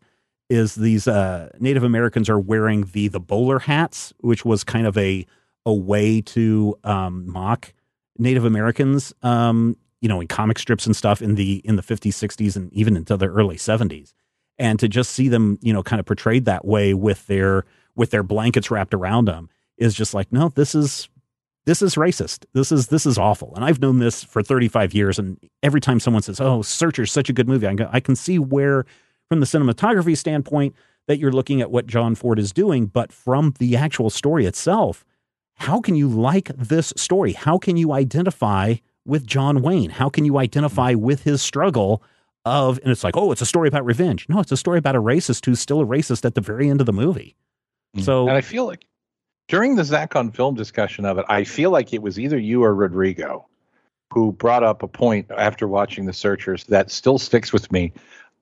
Is 0.50 0.74
these 0.74 1.08
uh, 1.08 1.48
Native 1.58 1.84
Americans 1.84 2.28
are 2.28 2.38
wearing 2.38 2.84
the 2.92 3.08
the 3.08 3.18
bowler 3.18 3.60
hats, 3.60 4.12
which 4.20 4.44
was 4.44 4.62
kind 4.62 4.86
of 4.86 4.96
a 4.98 5.26
a 5.64 5.72
way 5.72 6.20
to 6.20 6.78
um, 6.84 7.26
mock 7.26 7.72
Native 8.18 8.44
Americans, 8.44 9.12
um, 9.22 9.76
you 10.00 10.08
know, 10.08 10.20
in 10.20 10.28
comic 10.28 10.58
strips 10.58 10.86
and 10.86 10.94
stuff 10.94 11.22
in 11.22 11.34
the 11.34 11.60
in 11.64 11.76
the 11.76 11.82
50s, 11.82 12.12
60s, 12.12 12.56
and 12.56 12.72
even 12.72 12.96
into 12.96 13.16
the 13.16 13.26
early 13.26 13.56
70s, 13.56 14.12
and 14.58 14.78
to 14.78 14.88
just 14.88 15.12
see 15.12 15.28
them, 15.28 15.58
you 15.62 15.72
know, 15.72 15.82
kind 15.82 16.00
of 16.00 16.06
portrayed 16.06 16.44
that 16.44 16.64
way 16.64 16.94
with 16.94 17.26
their 17.26 17.64
with 17.96 18.10
their 18.10 18.22
blankets 18.22 18.70
wrapped 18.70 18.94
around 18.94 19.26
them 19.26 19.48
is 19.76 19.94
just 19.94 20.14
like, 20.14 20.32
no, 20.32 20.48
this 20.50 20.74
is 20.74 21.08
this 21.66 21.80
is 21.80 21.94
racist. 21.94 22.44
This 22.52 22.70
is 22.70 22.88
this 22.88 23.06
is 23.06 23.18
awful. 23.18 23.52
And 23.54 23.64
I've 23.64 23.80
known 23.80 23.98
this 23.98 24.22
for 24.22 24.42
35 24.42 24.92
years, 24.94 25.18
and 25.18 25.38
every 25.62 25.80
time 25.80 25.98
someone 26.00 26.22
says, 26.22 26.40
"Oh, 26.40 26.62
Searcher's 26.62 27.10
such 27.10 27.30
a 27.30 27.32
good 27.32 27.48
movie," 27.48 27.66
I, 27.66 27.74
go, 27.74 27.88
I 27.90 28.00
can 28.00 28.16
see 28.16 28.38
where, 28.38 28.84
from 29.28 29.40
the 29.40 29.46
cinematography 29.46 30.16
standpoint, 30.16 30.74
that 31.06 31.18
you're 31.18 31.32
looking 31.32 31.60
at 31.60 31.70
what 31.70 31.86
John 31.86 32.14
Ford 32.14 32.38
is 32.38 32.52
doing, 32.52 32.86
but 32.86 33.12
from 33.12 33.54
the 33.58 33.76
actual 33.76 34.10
story 34.10 34.46
itself 34.46 35.04
how 35.56 35.80
can 35.80 35.94
you 35.94 36.08
like 36.08 36.48
this 36.56 36.92
story? 36.96 37.32
How 37.32 37.58
can 37.58 37.76
you 37.76 37.92
identify 37.92 38.74
with 39.06 39.26
John 39.26 39.62
Wayne? 39.62 39.90
How 39.90 40.08
can 40.08 40.24
you 40.24 40.38
identify 40.38 40.94
with 40.94 41.22
his 41.22 41.42
struggle 41.42 42.02
of, 42.44 42.78
and 42.82 42.90
it's 42.90 43.02
like, 43.04 43.16
oh, 43.16 43.32
it's 43.32 43.40
a 43.40 43.46
story 43.46 43.68
about 43.68 43.84
revenge. 43.86 44.26
No, 44.28 44.40
it's 44.40 44.52
a 44.52 44.56
story 44.56 44.78
about 44.78 44.94
a 44.96 45.00
racist 45.00 45.46
who's 45.46 45.60
still 45.60 45.80
a 45.80 45.86
racist 45.86 46.24
at 46.26 46.34
the 46.34 46.40
very 46.42 46.68
end 46.68 46.80
of 46.80 46.86
the 46.86 46.92
movie. 46.92 47.34
So, 48.00 48.28
and 48.28 48.36
I 48.36 48.40
feel 48.42 48.66
like 48.66 48.84
during 49.48 49.76
the 49.76 49.84
Zach 49.84 50.14
on 50.16 50.30
film 50.30 50.54
discussion 50.54 51.04
of 51.06 51.16
it, 51.18 51.24
I 51.28 51.44
feel 51.44 51.70
like 51.70 51.92
it 51.94 52.02
was 52.02 52.18
either 52.18 52.36
you 52.38 52.62
or 52.64 52.74
Rodrigo 52.74 53.46
who 54.12 54.32
brought 54.32 54.62
up 54.62 54.82
a 54.82 54.88
point 54.88 55.26
after 55.36 55.66
watching 55.68 56.04
The 56.06 56.12
Searchers 56.12 56.64
that 56.64 56.90
still 56.90 57.18
sticks 57.18 57.52
with 57.52 57.70
me. 57.72 57.92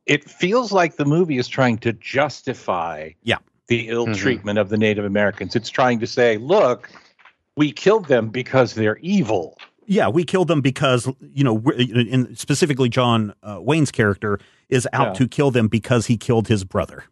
It 0.07 0.29
feels 0.29 0.73
like 0.73 0.97
the 0.97 1.05
movie 1.05 1.39
is 1.39 1.47
trying 1.47 1.79
to 1.79 1.93
justify 1.93 3.11
Yeah. 3.23 3.37
the 3.69 3.89
ill 3.89 4.07
Mhm. 4.09 4.17
treatment 4.17 4.59
of 4.59 4.69
the 4.69 4.77
Native 4.77 5.05
Americans. 5.05 5.55
It's 5.55 5.71
trying 5.71 6.01
to 6.01 6.07
say, 6.07 6.39
look, 6.39 6.91
we 7.57 7.73
killed 7.73 8.07
them 8.07 8.29
because 8.29 8.75
they're 8.75 8.99
evil. 8.99 9.59
yeah, 9.87 10.09
we 10.09 10.25
killed 10.25 10.49
them 10.49 10.61
because, 10.61 11.09
you 11.35 11.45
know, 11.45 11.59
in 11.73 12.35
specifically 12.37 12.89
John 12.89 13.35
uh, 13.43 13.59
Wayne's 13.61 13.91
character 13.91 14.39
is 14.69 14.89
out 14.93 15.09
Yeah. 15.09 15.13
to 15.15 15.29
kill 15.29 15.51
them 15.51 15.69
because 15.69 16.07
he 16.07 16.17
killed 16.17 16.49
his 16.49 16.65
brother. 16.65 17.05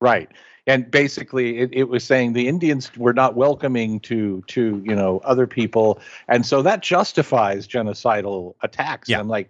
Right. 0.00 0.28
And 0.66 0.90
basically 0.90 1.58
it, 1.58 1.70
it 1.72 1.84
was 1.84 2.02
saying 2.02 2.32
the 2.32 2.48
Indians 2.48 2.90
were 2.96 3.12
not 3.12 3.36
welcoming 3.36 4.00
to 4.00 4.42
to, 4.48 4.82
you 4.84 4.96
know, 4.96 5.20
other 5.24 5.46
people. 5.46 6.00
And 6.26 6.44
so 6.44 6.62
that 6.62 6.82
justifies 6.82 7.68
genocidal 7.68 8.54
attacks. 8.62 9.08
Yeah. 9.08 9.16
And 9.16 9.22
I'm 9.22 9.28
like, 9.28 9.48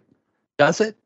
does 0.58 0.80
it? 0.82 0.96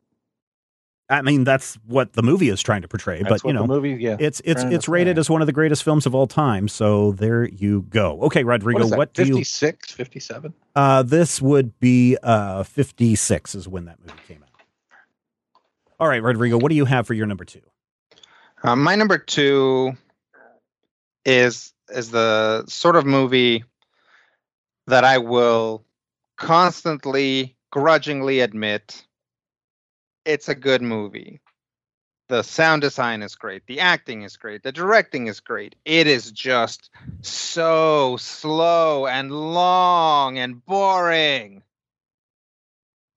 I 1.11 1.23
mean, 1.23 1.43
that's 1.43 1.75
what 1.87 2.13
the 2.13 2.23
movie 2.23 2.51
is 2.51 2.63
trying 2.63 2.83
to 2.83 2.89
portray, 2.89 3.23
That's 3.23 3.43
but 3.43 3.49
you 3.49 3.53
know, 3.53 3.63
the 3.63 3.67
movie, 3.67 3.97
yeah. 4.01 4.17
it's 4.21 4.41
it's 4.45 4.63
it's 4.63 4.89
rated 4.89 5.19
as 5.19 5.29
one 5.29 5.43
of 5.43 5.47
the 5.47 5.53
greatest 5.53 5.83
films 5.83 6.07
of 6.07 6.15
all 6.15 6.29
time. 6.29 6.69
So 6.69 7.11
there 7.13 7.45
you 7.45 7.83
go. 7.91 8.21
Okay, 8.23 8.45
Rodrigo, 8.45 8.79
what, 8.79 8.85
is 8.87 8.97
what, 8.97 9.15
that, 9.15 9.25
do 9.25 9.29
you 9.29 9.35
56, 9.39 9.91
57? 9.91 10.55
Uh, 10.77 11.03
this 11.03 11.43
would 11.43 11.79
be 11.81 12.17
uh 12.23 12.63
56 12.63 13.57
is 13.57 13.67
when 13.67 13.87
that 13.87 13.99
movie 14.01 14.21
came 14.29 14.45
out. 14.45 14.63
All 15.99 16.07
right, 16.07 16.23
Rodrigo, 16.23 16.59
what 16.59 16.71
do 16.71 16.77
you 16.77 16.85
have 16.85 17.09
for 17.09 17.15
your 17.15 17.27
number 17.27 17.45
two? 17.45 17.63
Uh, 18.63 18.77
my 18.77 18.95
number 18.95 19.19
two 19.19 19.93
is 21.25 21.73
is 21.89 22.13
the 22.13 22.65
sort 22.69 22.95
of 22.95 23.05
movie 23.05 23.65
that 24.87 25.03
I 25.03 25.19
will 25.19 25.85
constantly, 26.37 27.57
grudgingly 27.71 28.41
admit 28.41 29.05
it's 30.25 30.49
a 30.49 30.55
good 30.55 30.83
movie. 30.83 31.41
The 32.29 32.43
sound 32.43 32.83
design 32.83 33.23
is 33.23 33.35
great, 33.35 33.67
the 33.67 33.81
acting 33.81 34.23
is 34.23 34.37
great, 34.37 34.63
the 34.63 34.71
directing 34.71 35.27
is 35.27 35.41
great. 35.41 35.75
It 35.85 36.07
is 36.07 36.31
just 36.31 36.91
so 37.23 38.17
slow 38.19 39.07
and 39.07 39.33
long 39.33 40.39
and 40.39 40.65
boring. 40.65 41.63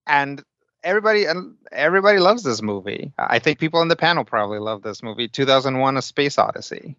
And 0.08 0.44
everybody 0.84 1.26
and 1.26 1.56
everybody 1.72 2.20
loves 2.20 2.44
this 2.44 2.62
movie. 2.62 3.14
I 3.18 3.40
think 3.40 3.60
people 3.60 3.82
in 3.82 3.88
the 3.88 3.96
panel 3.96 4.26
probably 4.26 4.60
love 4.60 4.82
this 4.82 5.04
movie, 5.04 5.28
2001: 5.28 5.98
A 5.98 6.02
Space 6.02 6.38
Odyssey. 6.40 6.96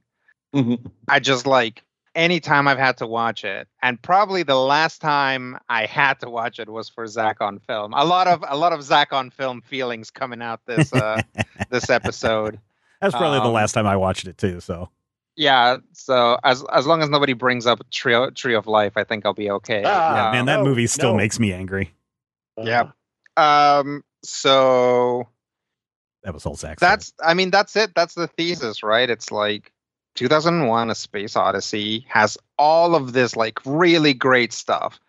Mhm. 0.55 0.91
I 1.09 1.19
just 1.19 1.47
like 1.47 1.83
anytime 2.15 2.69
I've 2.69 2.79
had 2.79 2.97
to 2.99 3.07
watch 3.07 3.45
it, 3.45 3.69
and 3.83 4.01
probably 4.01 4.43
the 4.43 4.57
last 4.59 5.01
time 5.01 5.59
I 5.69 5.87
had 5.87 6.21
to 6.21 6.31
watch 6.31 6.59
it 6.59 6.69
was 6.69 6.89
for 6.89 7.07
Zach 7.07 7.41
on 7.41 7.59
film. 7.61 7.93
A 7.95 8.05
lot 8.05 8.27
of 8.29 8.45
a 8.47 8.57
lot 8.57 8.73
of 8.73 8.83
Zach 8.83 9.13
on 9.13 9.31
film 9.31 9.61
feelings 9.63 10.11
coming 10.11 10.43
out 10.43 10.61
this 10.67 10.93
uh, 10.93 11.23
this 11.71 11.91
episode. 11.91 12.59
That's 13.01 13.15
probably 13.15 13.41
the 13.41 13.47
Um, 13.47 13.53
last 13.53 13.73
time 13.73 13.87
I 13.87 13.97
watched 13.97 14.27
it 14.27 14.39
too. 14.39 14.61
So 14.61 14.89
Yeah, 15.37 15.79
so 15.93 16.39
as 16.45 16.65
as 16.73 16.87
long 16.87 17.03
as 17.03 17.11
nobody 17.11 17.33
brings 17.35 17.67
up 17.67 17.81
Tree 17.91 18.17
Tree 18.35 18.55
of 18.55 18.67
Life, 18.67 18.93
I 18.97 19.05
think 19.05 19.27
I'll 19.27 19.35
be 19.35 19.51
okay. 19.51 19.83
Ah, 19.85 20.27
yeah, 20.27 20.33
man, 20.33 20.47
that 20.47 20.59
no, 20.59 20.65
movie 20.65 20.87
still 20.87 21.13
no. 21.13 21.17
makes 21.19 21.39
me 21.39 21.53
angry. 21.53 21.93
Yeah. 22.57 22.91
Um. 23.37 24.03
So 24.23 25.29
That 26.23 26.33
was 26.33 26.47
all 26.47 26.55
Zach. 26.57 26.79
that's 26.81 27.13
I 27.23 27.35
mean 27.35 27.51
that's 27.51 27.77
it. 27.77 27.93
That's 27.95 28.15
the 28.15 28.27
thesis, 28.29 28.83
right? 28.83 29.11
It's 29.11 29.31
like 29.31 29.73
2001: 30.15 30.91
A 30.91 30.95
Space 30.95 31.37
Odyssey 31.37 32.05
has 32.09 32.39
all 32.59 32.95
of 32.95 33.13
this 33.13 33.37
like 33.37 33.59
really 33.65 34.15
great 34.15 34.53
stuff, 34.53 35.01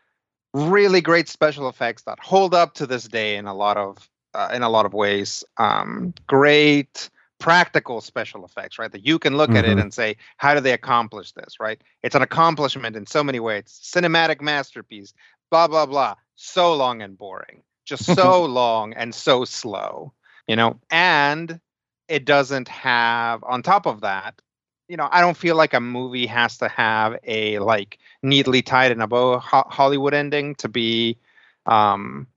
really 0.53 1.01
great 1.01 1.27
special 1.29 1.69
effects 1.69 2.03
that 2.03 2.19
hold 2.19 2.53
up 2.53 2.73
to 2.75 2.87
this 2.87 3.05
day 3.05 3.37
in 3.37 3.45
a 3.45 3.53
lot 3.53 3.77
of 3.77 4.09
uh, 4.33 4.49
in 4.53 4.63
a 4.63 4.69
lot 4.69 4.85
of 4.85 4.93
ways. 4.93 5.43
Um, 5.57 6.13
great 6.27 7.09
practical 7.39 8.01
special 8.01 8.45
effects, 8.45 8.79
right? 8.79 8.91
That 8.91 9.05
you 9.05 9.19
can 9.19 9.37
look 9.37 9.55
at 9.55 9.65
it 9.65 9.77
Mhm. 9.77 9.81
and 9.81 9.93
say, 9.93 10.17
how 10.37 10.53
do 10.55 10.61
they 10.61 10.71
accomplish 10.73 11.33
this, 11.33 11.59
right? 11.59 11.81
It's 12.01 12.15
an 12.15 12.21
accomplishment 12.21 12.95
in 12.95 13.05
so 13.05 13.23
many 13.23 13.39
ways. 13.39 13.65
Cinematic 13.83 14.41
masterpiece, 14.41 15.13
blah 15.51 15.67
blah 15.67 15.85
blah. 15.85 16.15
So 16.35 16.73
long 16.73 17.01
and 17.01 17.17
boring, 17.17 17.61
just 17.85 18.05
so 18.15 18.43
long 18.45 18.93
and 18.93 19.13
so 19.13 19.45
slow, 19.45 20.13
you 20.47 20.55
know. 20.55 20.79
And 20.89 21.59
it 22.07 22.25
doesn't 22.25 22.67
have 22.69 23.43
on 23.43 23.61
top 23.63 23.85
of 23.85 24.01
that 24.01 24.41
you 24.87 24.97
know 24.97 25.07
i 25.11 25.21
don't 25.21 25.37
feel 25.37 25.55
like 25.55 25.73
a 25.73 25.79
movie 25.79 26.25
has 26.25 26.57
to 26.57 26.67
have 26.67 27.17
a 27.23 27.59
like 27.59 27.97
neatly 28.21 28.61
tied 28.61 28.91
in 28.91 29.01
a 29.01 29.07
bow 29.07 29.37
ho- 29.39 29.67
hollywood 29.67 30.13
ending 30.13 30.55
to 30.55 30.67
be 30.67 31.17
um 31.65 32.27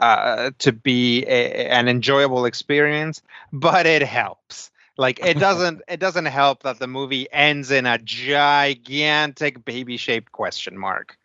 uh 0.00 0.50
to 0.58 0.72
be 0.72 1.24
a, 1.24 1.66
an 1.68 1.88
enjoyable 1.88 2.44
experience 2.44 3.22
but 3.52 3.86
it 3.86 4.02
helps. 4.02 4.70
Like 4.96 5.20
it 5.24 5.38
doesn't 5.38 5.82
it 5.88 6.00
doesn't 6.00 6.26
help 6.26 6.62
that 6.62 6.78
the 6.78 6.86
movie 6.86 7.26
ends 7.32 7.70
in 7.70 7.86
a 7.86 7.98
gigantic 7.98 9.64
baby 9.64 9.96
shaped 9.96 10.32
question 10.32 10.78
mark 10.78 11.16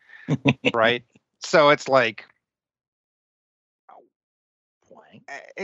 right? 0.71 1.03
So 1.41 1.69
it's 1.69 1.87
like 1.87 2.25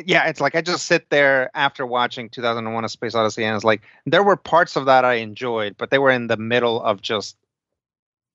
yeah, 0.05 0.28
it's 0.28 0.41
like 0.41 0.55
I 0.55 0.62
just 0.62 0.86
sit 0.88 1.09
there 1.09 1.49
after 1.55 1.86
watching 1.86 2.30
2001: 2.30 2.86
A 2.86 2.89
Space 2.89 3.16
Odyssey, 3.16 3.43
and 3.43 3.55
it's 3.55 3.66
like 3.66 3.82
there 4.05 4.24
were 4.24 4.36
parts 4.36 4.76
of 4.76 4.86
that 4.86 5.05
I 5.05 5.16
enjoyed, 5.16 5.76
but 5.78 5.89
they 5.91 5.99
were 5.99 6.12
in 6.12 6.28
the 6.28 6.38
middle 6.38 6.82
of 6.82 7.01
just 7.01 7.36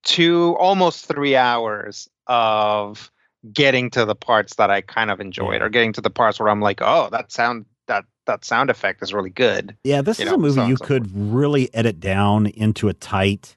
two, 0.05 0.57
almost 0.59 1.07
three 1.07 1.37
hours 1.37 2.09
of 2.27 3.11
getting 3.53 3.91
to 3.91 4.05
the 4.05 4.14
parts 4.14 4.57
that 4.57 4.70
I 4.70 4.81
kind 4.81 5.11
of 5.11 5.20
enjoyed, 5.20 5.62
or 5.62 5.68
getting 5.68 5.93
to 5.95 6.01
the 6.01 6.11
parts 6.11 6.39
where 6.39 6.49
I'm 6.49 6.61
like, 6.61 6.81
oh, 6.83 7.09
that 7.11 7.33
sound 7.33 7.66
that 7.87 8.05
that 8.27 8.45
sound 8.45 8.70
effect 8.70 9.03
is 9.03 9.12
really 9.14 9.31
good. 9.31 9.77
Yeah, 9.85 10.03
this 10.03 10.18
you 10.18 10.24
is 10.27 10.31
know, 10.31 10.37
a 10.37 10.39
movie 10.39 10.61
so 10.61 10.66
you 10.66 10.77
so 10.77 10.85
could 10.85 11.11
really 11.14 11.72
edit 11.74 12.01
down 12.01 12.47
into 12.47 12.89
a 12.89 12.93
tight, 12.95 13.57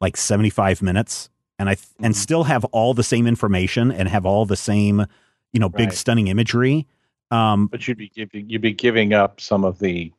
like 0.00 0.16
seventy-five 0.16 0.82
minutes, 0.82 1.30
and 1.58 1.68
I 1.68 1.74
th- 1.74 1.88
and 2.00 2.14
Mhm. 2.14 2.18
still 2.18 2.44
have 2.44 2.64
all 2.66 2.94
the 2.94 3.02
same 3.04 3.26
information 3.26 3.90
and 3.92 4.08
have 4.08 4.26
all 4.26 4.46
the 4.46 4.56
same, 4.56 5.06
you 5.52 5.60
know, 5.60 5.68
big 5.68 5.90
Right. 5.90 5.98
stunning 5.98 6.28
imagery. 6.28 6.86
Um, 7.34 7.66
But 7.66 7.86
you'd 7.88 7.98
be 7.98 8.08
giving 8.08 8.48
you'd 8.48 8.62
be 8.62 8.72
giving 8.72 9.12
up 9.12 9.40
some 9.40 9.64
of 9.64 9.78
the 9.78 10.12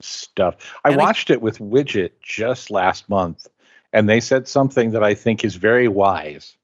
stuff. 0.00 0.56
I 0.84 0.90
And 0.90 1.00
I- 1.00 1.04
watched 1.04 1.30
it 1.30 1.40
with 1.40 1.58
Widget 1.58 2.10
just 2.22 2.70
last 2.70 3.08
month, 3.08 3.46
and 3.92 4.08
they 4.08 4.20
said 4.20 4.48
something 4.48 4.90
that 4.92 5.02
I 5.02 5.14
think 5.14 5.44
is 5.44 5.54
very 5.56 5.88
wise. 5.88 6.56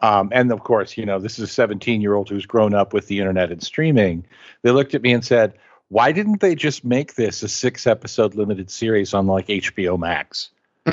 Um, 0.00 0.30
and 0.32 0.52
of 0.52 0.62
course, 0.62 0.96
you 0.96 1.04
know, 1.04 1.18
this 1.18 1.38
is 1.40 1.44
a 1.50 1.52
17 1.52 2.00
year 2.00 2.14
old 2.14 2.28
who's 2.28 2.46
grown 2.46 2.72
up 2.74 2.92
with 2.92 3.08
the 3.08 3.18
internet 3.18 3.50
and 3.50 3.62
streaming. 3.62 4.24
They 4.62 4.70
looked 4.70 4.94
at 4.94 5.02
me 5.02 5.12
and 5.12 5.24
said, 5.24 5.54
"Why 5.88 6.12
didn't 6.12 6.40
they 6.40 6.54
just 6.54 6.84
make 6.84 7.14
this 7.14 7.42
a 7.42 7.48
six 7.48 7.86
episode 7.86 8.34
limited 8.36 8.70
series 8.70 9.12
on 9.14 9.26
like 9.26 9.48
HBO 9.48 9.96
Max?" 9.98 10.50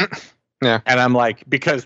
Yeah. 0.63 0.79
and 0.87 0.99
I'm 0.99 1.13
like, 1.13 1.43
because 1.49 1.85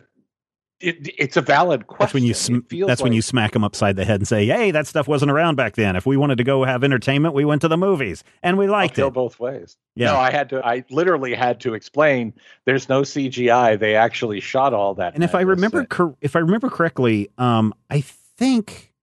it, 0.82 1.10
it's 1.18 1.36
a 1.36 1.42
valid 1.42 1.88
question. 1.88 2.06
that's 2.06 2.14
when 2.14 2.24
you 2.24 2.34
sm- 2.34 2.86
that's 2.88 3.02
when 3.02 3.14
you 3.14 3.22
smack 3.22 3.52
them 3.52 3.64
upside 3.64 3.96
the 3.96 4.06
head 4.06 4.22
and 4.22 4.28
say, 4.28 4.46
"Hey, 4.46 4.72
that 4.72 4.88
stuff 4.88 5.08
wasn't 5.08 5.32
around 5.32 5.56
back 5.56 5.76
then. 5.76 5.96
If 5.96 6.06
we 6.06 6.16
wanted 6.16 6.38
to 6.38 6.44
go 6.44 6.64
have 6.64 6.84
entertainment, 6.84 7.34
we 7.34 7.46
went 7.46 7.62
to 7.62 7.68
the 7.68 7.78
movies 7.78 8.24
and 8.44 8.58
we 8.58 8.68
liked 8.68 8.98
I'll 9.00 9.08
it." 9.08 9.14
both 9.14 9.40
ways. 9.40 9.78
Yeah. 9.96 10.14
No, 10.14 10.18
I 10.18 10.32
had 10.32 10.50
to. 10.50 10.66
I 10.66 10.86
literally 10.90 11.34
had 11.34 11.60
to 11.62 11.74
explain. 11.74 12.34
There's 12.66 12.88
no 12.88 13.02
CGI. 13.02 13.78
They 13.80 13.96
actually 13.96 14.40
shot 14.40 14.74
all 14.74 14.94
that. 14.96 15.16
And 15.16 15.24
if 15.24 15.36
I 15.36 15.42
remember, 15.42 15.86
cor- 15.86 16.16
if 16.22 16.36
I 16.36 16.40
remember 16.40 16.70
correctly, 16.70 17.30
um, 17.38 17.74
I 17.90 18.02
think 18.02 18.94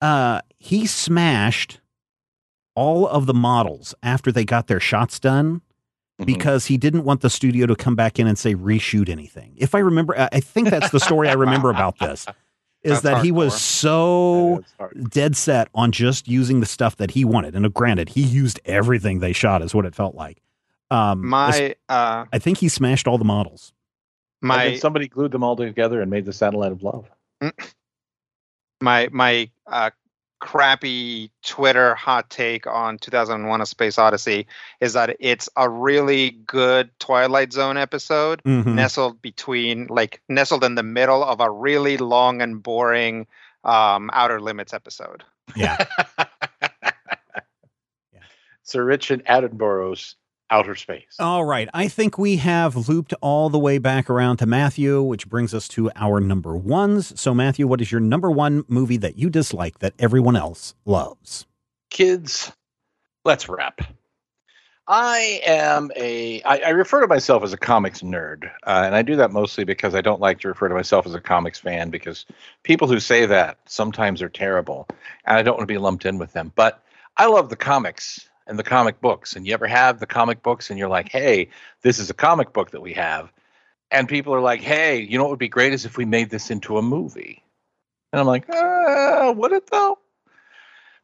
uh, 0.00 0.40
he 0.58 0.86
smashed 0.86 1.80
all 2.74 3.06
of 3.06 3.26
the 3.26 3.34
models 3.34 3.94
after 4.02 4.32
they 4.32 4.44
got 4.44 4.66
their 4.66 4.80
shots 4.80 5.20
done 5.20 5.62
Mhm. 6.20 6.26
because 6.26 6.66
he 6.66 6.76
didn't 6.76 7.04
want 7.04 7.20
the 7.22 7.30
studio 7.30 7.66
to 7.66 7.74
come 7.74 7.96
back 7.96 8.18
in 8.18 8.26
and 8.26 8.38
say 8.38 8.54
reshoot 8.54 9.08
anything. 9.08 9.52
If 9.56 9.74
I 9.74 9.78
remember, 9.78 10.18
I 10.18 10.28
I 10.32 10.40
think 10.40 10.70
that's 10.70 10.90
the 10.90 11.00
story 11.00 11.28
I 11.28 11.34
remember 11.34 11.70
about 11.70 11.98
this. 11.98 12.26
Is 12.82 13.02
That's 13.02 13.16
that 13.18 13.24
he 13.24 13.30
was 13.30 13.60
so 13.60 14.64
That's 14.78 15.10
dead 15.10 15.36
set 15.36 15.68
on 15.74 15.92
just 15.92 16.26
using 16.26 16.60
the 16.60 16.66
stuff 16.66 16.96
that 16.96 17.10
he 17.10 17.26
wanted. 17.26 17.54
And 17.54 17.74
granted, 17.74 18.08
he 18.08 18.22
used 18.22 18.58
everything 18.64 19.18
they 19.20 19.34
shot, 19.34 19.60
is 19.60 19.74
what 19.74 19.84
it 19.84 19.94
felt 19.94 20.14
like. 20.14 20.40
Um, 20.90 21.26
My 21.28 21.74
uh, 21.90 22.24
I 22.32 22.38
think 22.38 22.56
he 22.56 22.70
smashed 22.70 23.06
all 23.06 23.18
the 23.18 23.24
models. 23.24 23.74
And 24.40 24.48
my 24.48 24.64
then 24.70 24.78
somebody 24.78 25.08
glued 25.08 25.30
them 25.32 25.42
all 25.44 25.56
together 25.56 26.00
and 26.00 26.10
made 26.10 26.24
the 26.24 26.32
satellite 26.32 26.72
of 26.72 26.82
love. 26.82 27.10
my 28.80 29.08
my 29.12 29.50
uh, 29.66 29.90
crappy 30.40 31.30
Twitter 31.44 31.94
hot 31.94 32.30
take 32.30 32.66
on 32.66 32.98
2001: 32.98 33.60
A 33.60 33.66
Space 33.66 33.98
Odyssey 33.98 34.46
is 34.80 34.94
that 34.94 35.16
it's 35.20 35.48
a 35.56 35.68
really 35.68 36.30
good 36.30 36.90
Twilight 36.98 37.52
Zone 37.52 37.76
episode 37.76 38.42
Mhm. 38.42 38.74
nestled 38.74 39.22
between 39.22 39.86
like 39.88 40.20
nestled 40.28 40.64
in 40.64 40.74
the 40.74 40.82
middle 40.82 41.22
of 41.22 41.40
a 41.40 41.50
really 41.50 41.98
long 41.98 42.42
and 42.42 42.62
boring 42.62 43.26
um, 43.62 44.10
Outer 44.12 44.40
Limits 44.40 44.72
episode. 44.72 45.22
Yeah. 45.54 45.76
Sir 48.62 48.84
Richard 48.84 49.24
Attenborough's 49.26 50.16
Outer 50.50 50.74
Space. 50.74 51.16
All 51.18 51.44
right. 51.44 51.68
I 51.72 51.88
think 51.88 52.18
we 52.18 52.36
have 52.36 52.88
looped 52.88 53.14
all 53.20 53.48
the 53.50 53.58
way 53.58 53.78
back 53.78 54.10
around 54.10 54.38
to 54.38 54.46
Matthew, 54.46 55.00
which 55.02 55.28
brings 55.28 55.54
us 55.54 55.68
to 55.68 55.90
our 55.94 56.20
number 56.20 56.56
ones. 56.56 57.18
So, 57.20 57.32
Matthew, 57.34 57.66
what 57.66 57.80
is 57.80 57.92
your 57.92 58.00
number 58.00 58.30
one 58.30 58.64
movie 58.68 58.96
that 58.98 59.16
you 59.16 59.30
dislike 59.30 59.78
that 59.78 59.94
everyone 59.98 60.36
else 60.36 60.74
loves? 60.84 61.46
Kids, 61.90 62.52
let's 63.24 63.48
wrap. 63.48 63.80
I 64.92 65.40
am 65.46 65.92
a. 65.94 66.42
I, 66.42 66.58
I 66.58 66.68
refer 66.70 67.00
to 67.00 67.06
myself 67.06 67.44
as 67.44 67.52
a 67.52 67.56
comics 67.56 68.02
nerd, 68.02 68.50
uh, 68.66 68.82
and 68.84 68.96
I 68.96 69.02
do 69.02 69.14
that 69.16 69.30
mostly 69.30 69.62
because 69.62 69.94
I 69.94 70.00
don't 70.00 70.20
like 70.20 70.40
to 70.40 70.48
refer 70.48 70.66
to 70.66 70.74
myself 70.74 71.06
as 71.06 71.14
a 71.14 71.20
comics 71.20 71.60
fan 71.60 71.90
because 71.90 72.26
people 72.64 72.88
who 72.88 72.98
say 72.98 73.24
that 73.24 73.58
sometimes 73.66 74.20
are 74.20 74.28
terrible, 74.28 74.88
and 75.26 75.36
I 75.36 75.42
don't 75.42 75.56
want 75.56 75.68
to 75.68 75.72
be 75.72 75.78
lumped 75.78 76.06
in 76.06 76.18
with 76.18 76.32
them. 76.32 76.50
But 76.56 76.82
I 77.18 77.26
love 77.26 77.50
the 77.50 77.56
comics 77.56 78.28
and 78.50 78.58
the 78.58 78.64
comic 78.64 79.00
books, 79.00 79.36
and 79.36 79.46
you 79.46 79.54
ever 79.54 79.68
have 79.68 80.00
the 80.00 80.06
comic 80.06 80.42
books, 80.42 80.68
and 80.68 80.78
you're 80.78 80.88
like, 80.88 81.08
"Hey, 81.08 81.48
this 81.82 81.98
is 81.98 82.10
a 82.10 82.14
comic 82.14 82.52
book 82.52 82.72
that 82.72 82.82
we 82.82 82.92
have," 82.94 83.32
and 83.90 84.08
people 84.08 84.34
are 84.34 84.40
like, 84.40 84.60
"Hey, 84.60 85.00
you 85.00 85.16
know 85.16 85.24
what 85.24 85.30
would 85.30 85.38
be 85.38 85.48
great 85.48 85.72
is 85.72 85.86
if 85.86 85.96
we 85.96 86.04
made 86.04 86.30
this 86.30 86.50
into 86.50 86.76
a 86.76 86.82
movie," 86.82 87.42
and 88.12 88.20
I'm 88.20 88.26
like, 88.26 88.50
uh, 88.50 89.32
"Would 89.36 89.52
it 89.52 89.68
though?" 89.70 89.98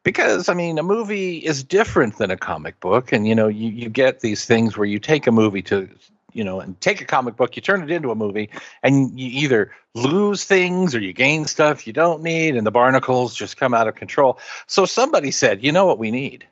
because 0.03 0.49
I 0.49 0.53
mean, 0.53 0.77
a 0.77 0.83
movie 0.83 1.37
is 1.37 1.63
different 1.63 2.17
than 2.17 2.31
a 2.31 2.37
comic 2.37 2.79
book, 2.79 3.11
and 3.11 3.27
you 3.27 3.35
know, 3.35 3.47
you 3.47 3.69
you 3.69 3.89
get 3.89 4.19
these 4.19 4.45
things 4.45 4.77
where 4.77 4.85
you 4.85 4.99
take 4.99 5.25
a 5.27 5.31
movie 5.31 5.61
to, 5.63 5.89
you 6.33 6.43
know, 6.43 6.59
and 6.59 6.79
take 6.81 7.01
a 7.01 7.05
comic 7.05 7.35
book, 7.35 7.55
you 7.55 7.61
turn 7.61 7.81
it 7.81 7.91
into 7.91 8.11
a 8.11 8.15
movie, 8.15 8.49
and 8.83 9.19
you 9.19 9.29
either 9.43 9.71
lose 9.95 10.43
things 10.43 10.93
or 10.93 10.99
you 10.99 11.13
gain 11.13 11.45
stuff 11.45 11.87
you 11.87 11.93
don't 11.93 12.23
need, 12.23 12.55
and 12.55 12.67
the 12.67 12.71
barnacles 12.71 13.35
just 13.35 13.57
come 13.57 13.73
out 13.73 13.87
of 13.87 13.95
control. 13.95 14.37
So 14.67 14.85
somebody 14.85 15.31
said, 15.31 15.63
you 15.63 15.71
know 15.71 15.85
what 15.85 15.97
we 15.97 16.11
need? 16.11 16.45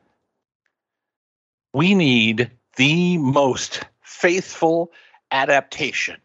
We 1.75 1.93
need 1.93 2.51
the 2.77 3.17
most 3.17 3.81
faithful 3.99 4.93
adaptation 5.29 6.15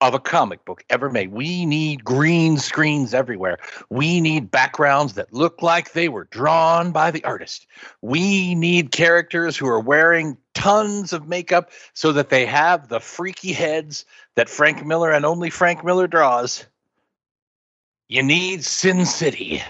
of 0.00 0.14
a 0.14 0.18
comic 0.18 0.64
book 0.64 0.82
ever 0.90 1.10
made. 1.10 1.30
We 1.30 1.64
need 1.64 2.02
green 2.02 2.58
screens 2.58 3.14
everywhere. 3.14 3.58
We 3.88 4.20
need 4.20 4.50
backgrounds 4.50 5.12
that 5.12 5.32
look 5.32 5.62
like 5.62 5.92
they 5.92 6.08
were 6.08 6.24
drawn 6.24 6.90
by 6.90 7.12
the 7.12 7.22
artist. 7.22 7.68
We 8.02 8.56
need 8.56 8.90
characters 8.90 9.56
who 9.56 9.68
are 9.68 9.78
wearing 9.78 10.36
tons 10.54 11.12
of 11.12 11.28
makeup 11.28 11.70
so 11.94 12.10
that 12.14 12.28
they 12.28 12.44
have 12.44 12.88
the 12.88 12.98
freaky 12.98 13.52
heads 13.52 14.04
that 14.34 14.48
Frank 14.48 14.84
Miller 14.84 15.12
and 15.12 15.24
only 15.24 15.50
Frank 15.50 15.84
Miller 15.84 16.08
draws. 16.08 16.66
You 18.08 18.24
need 18.24 18.64
Sin 18.64 19.06
City. 19.06 19.62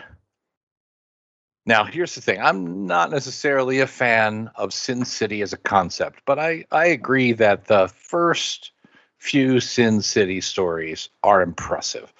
Now, 1.69 1.85
here's 1.85 2.15
the 2.15 2.23
thing. 2.23 2.41
I'm 2.41 2.87
not 2.87 3.11
necessarily 3.11 3.81
a 3.81 3.87
fan 3.87 4.51
of 4.55 4.73
Sin 4.73 5.05
City 5.05 5.43
as 5.43 5.53
a 5.53 5.59
concept, 5.59 6.23
but 6.25 6.39
I, 6.39 6.65
I 6.73 6.87
agree 6.87 7.33
that 7.33 7.67
the 7.67 7.89
first 7.89 8.73
few 9.19 9.61
Sin 9.61 10.01
City 10.01 10.41
stories 10.41 11.11
are 11.23 11.43
impressive. 11.43 12.11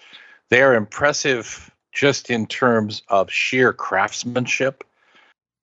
They 0.51 0.61
are 0.61 0.75
impressive 0.75 1.75
just 1.93 2.29
in 2.29 2.47
terms 2.47 3.03
of 3.09 3.33
sheer 3.33 3.73
craftsmanship 3.73 4.85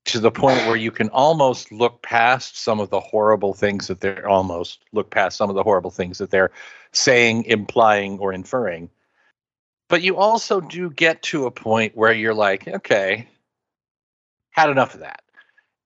to 0.05 0.19
the 0.19 0.31
point 0.31 0.65
where 0.65 0.75
you 0.75 0.89
can 0.89 1.09
almost 1.09 1.71
look 1.71 2.01
past 2.01 2.57
some 2.57 2.79
of 2.79 2.89
the 2.89 2.99
horrible 2.99 3.53
things 3.53 3.85
that 3.85 3.99
they're 4.01 4.27
almost 4.27 4.79
look 4.93 5.11
past 5.11 5.37
some 5.37 5.51
of 5.51 5.55
the 5.55 5.63
horrible 5.63 5.91
things 5.91 6.17
that 6.17 6.31
they're 6.31 6.51
saying, 6.91 7.43
implying, 7.43 8.17
or 8.17 8.33
inferring. 8.33 8.89
But 9.89 10.01
you 10.01 10.17
also 10.17 10.59
do 10.59 10.89
get 10.89 11.21
to 11.23 11.45
a 11.45 11.51
point 11.51 11.95
where 11.95 12.13
you're 12.13 12.33
like, 12.33 12.67
okay, 12.67 13.27
had 14.55 14.69
enough 14.69 14.93
of 14.93 15.01
that. 15.01 15.21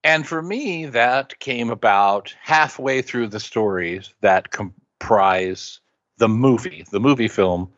And 0.03 0.28
for 0.28 0.41
me, 0.41 0.86
that 0.86 1.39
came 1.39 1.72
about 1.72 2.36
halfway 2.39 3.01
through 3.01 3.28
the 3.28 3.39
stories 3.39 4.13
that 4.22 4.51
comprise 4.51 5.80
the 6.20 6.30
movie, 6.30 6.86
the 6.91 6.99
movie 6.99 7.28
film, 7.28 7.72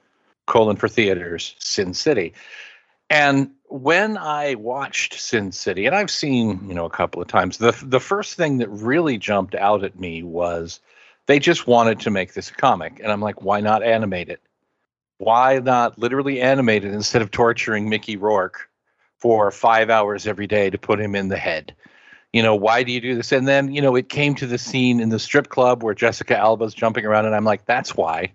colon 0.48 0.76
for 0.76 0.90
theaters, 0.90 1.56
Sin 1.60 1.94
City. 1.94 2.34
And 3.10 3.52
when 3.70 4.18
I 4.18 4.56
watched 4.56 5.14
Sin 5.14 5.54
City, 5.54 5.86
and 5.86 5.96
I've 5.96 6.12
seen, 6.12 6.68
you 6.68 6.74
know, 6.74 6.86
a 6.86 6.90
couple 6.90 7.22
of 7.22 7.28
times, 7.30 7.58
the 7.58 7.72
the 7.84 8.00
first 8.02 8.36
thing 8.36 8.58
that 8.58 8.70
really 8.70 9.18
jumped 9.18 9.56
out 9.56 9.86
at 9.86 9.98
me 9.98 10.24
was 10.24 10.82
they 11.26 11.40
just 11.40 11.68
wanted 11.68 12.02
to 12.02 12.12
make 12.12 12.34
this 12.34 12.50
a 12.50 12.54
comic. 12.54 13.00
And 13.02 13.12
I'm 13.12 13.22
like, 13.22 13.42
why 13.42 13.62
not 13.62 13.82
animate 13.82 14.28
it? 14.30 14.42
Why 15.20 15.60
not 15.60 15.98
literally 15.98 16.42
animate 16.42 16.84
it 16.84 16.94
instead 16.94 17.22
of 17.22 17.32
torturing 17.32 17.88
Mickey 17.88 18.18
Rourke 18.18 18.71
for 19.22 19.52
five 19.52 19.90
hours 19.90 20.28
every 20.28 20.48
day 20.48 20.70
to 20.70 20.78
put 20.78 21.00
him 21.00 21.16
in 21.16 21.30
the 21.30 21.38
head? 21.38 21.76
You 22.34 22.42
know, 22.42 22.56
why 22.56 22.84
do 22.84 22.92
you 22.92 23.02
do 23.02 23.16
this? 23.16 23.32
And 23.32 23.48
then, 23.48 23.74
you 23.74 23.82
know, 23.82 23.96
it 23.96 24.10
came 24.10 24.36
to 24.36 24.48
the 24.48 24.58
scene 24.58 25.00
in 25.00 25.10
the 25.10 25.20
strip 25.20 25.50
club 25.50 25.84
where 25.84 25.94
Jessica 25.94 26.38
Alba's 26.38 26.74
jumping 26.74 27.06
around, 27.06 27.26
and 27.26 27.36
I'm 27.36 27.46
like, 27.46 27.66
that's 27.66 27.96
why. 27.96 28.34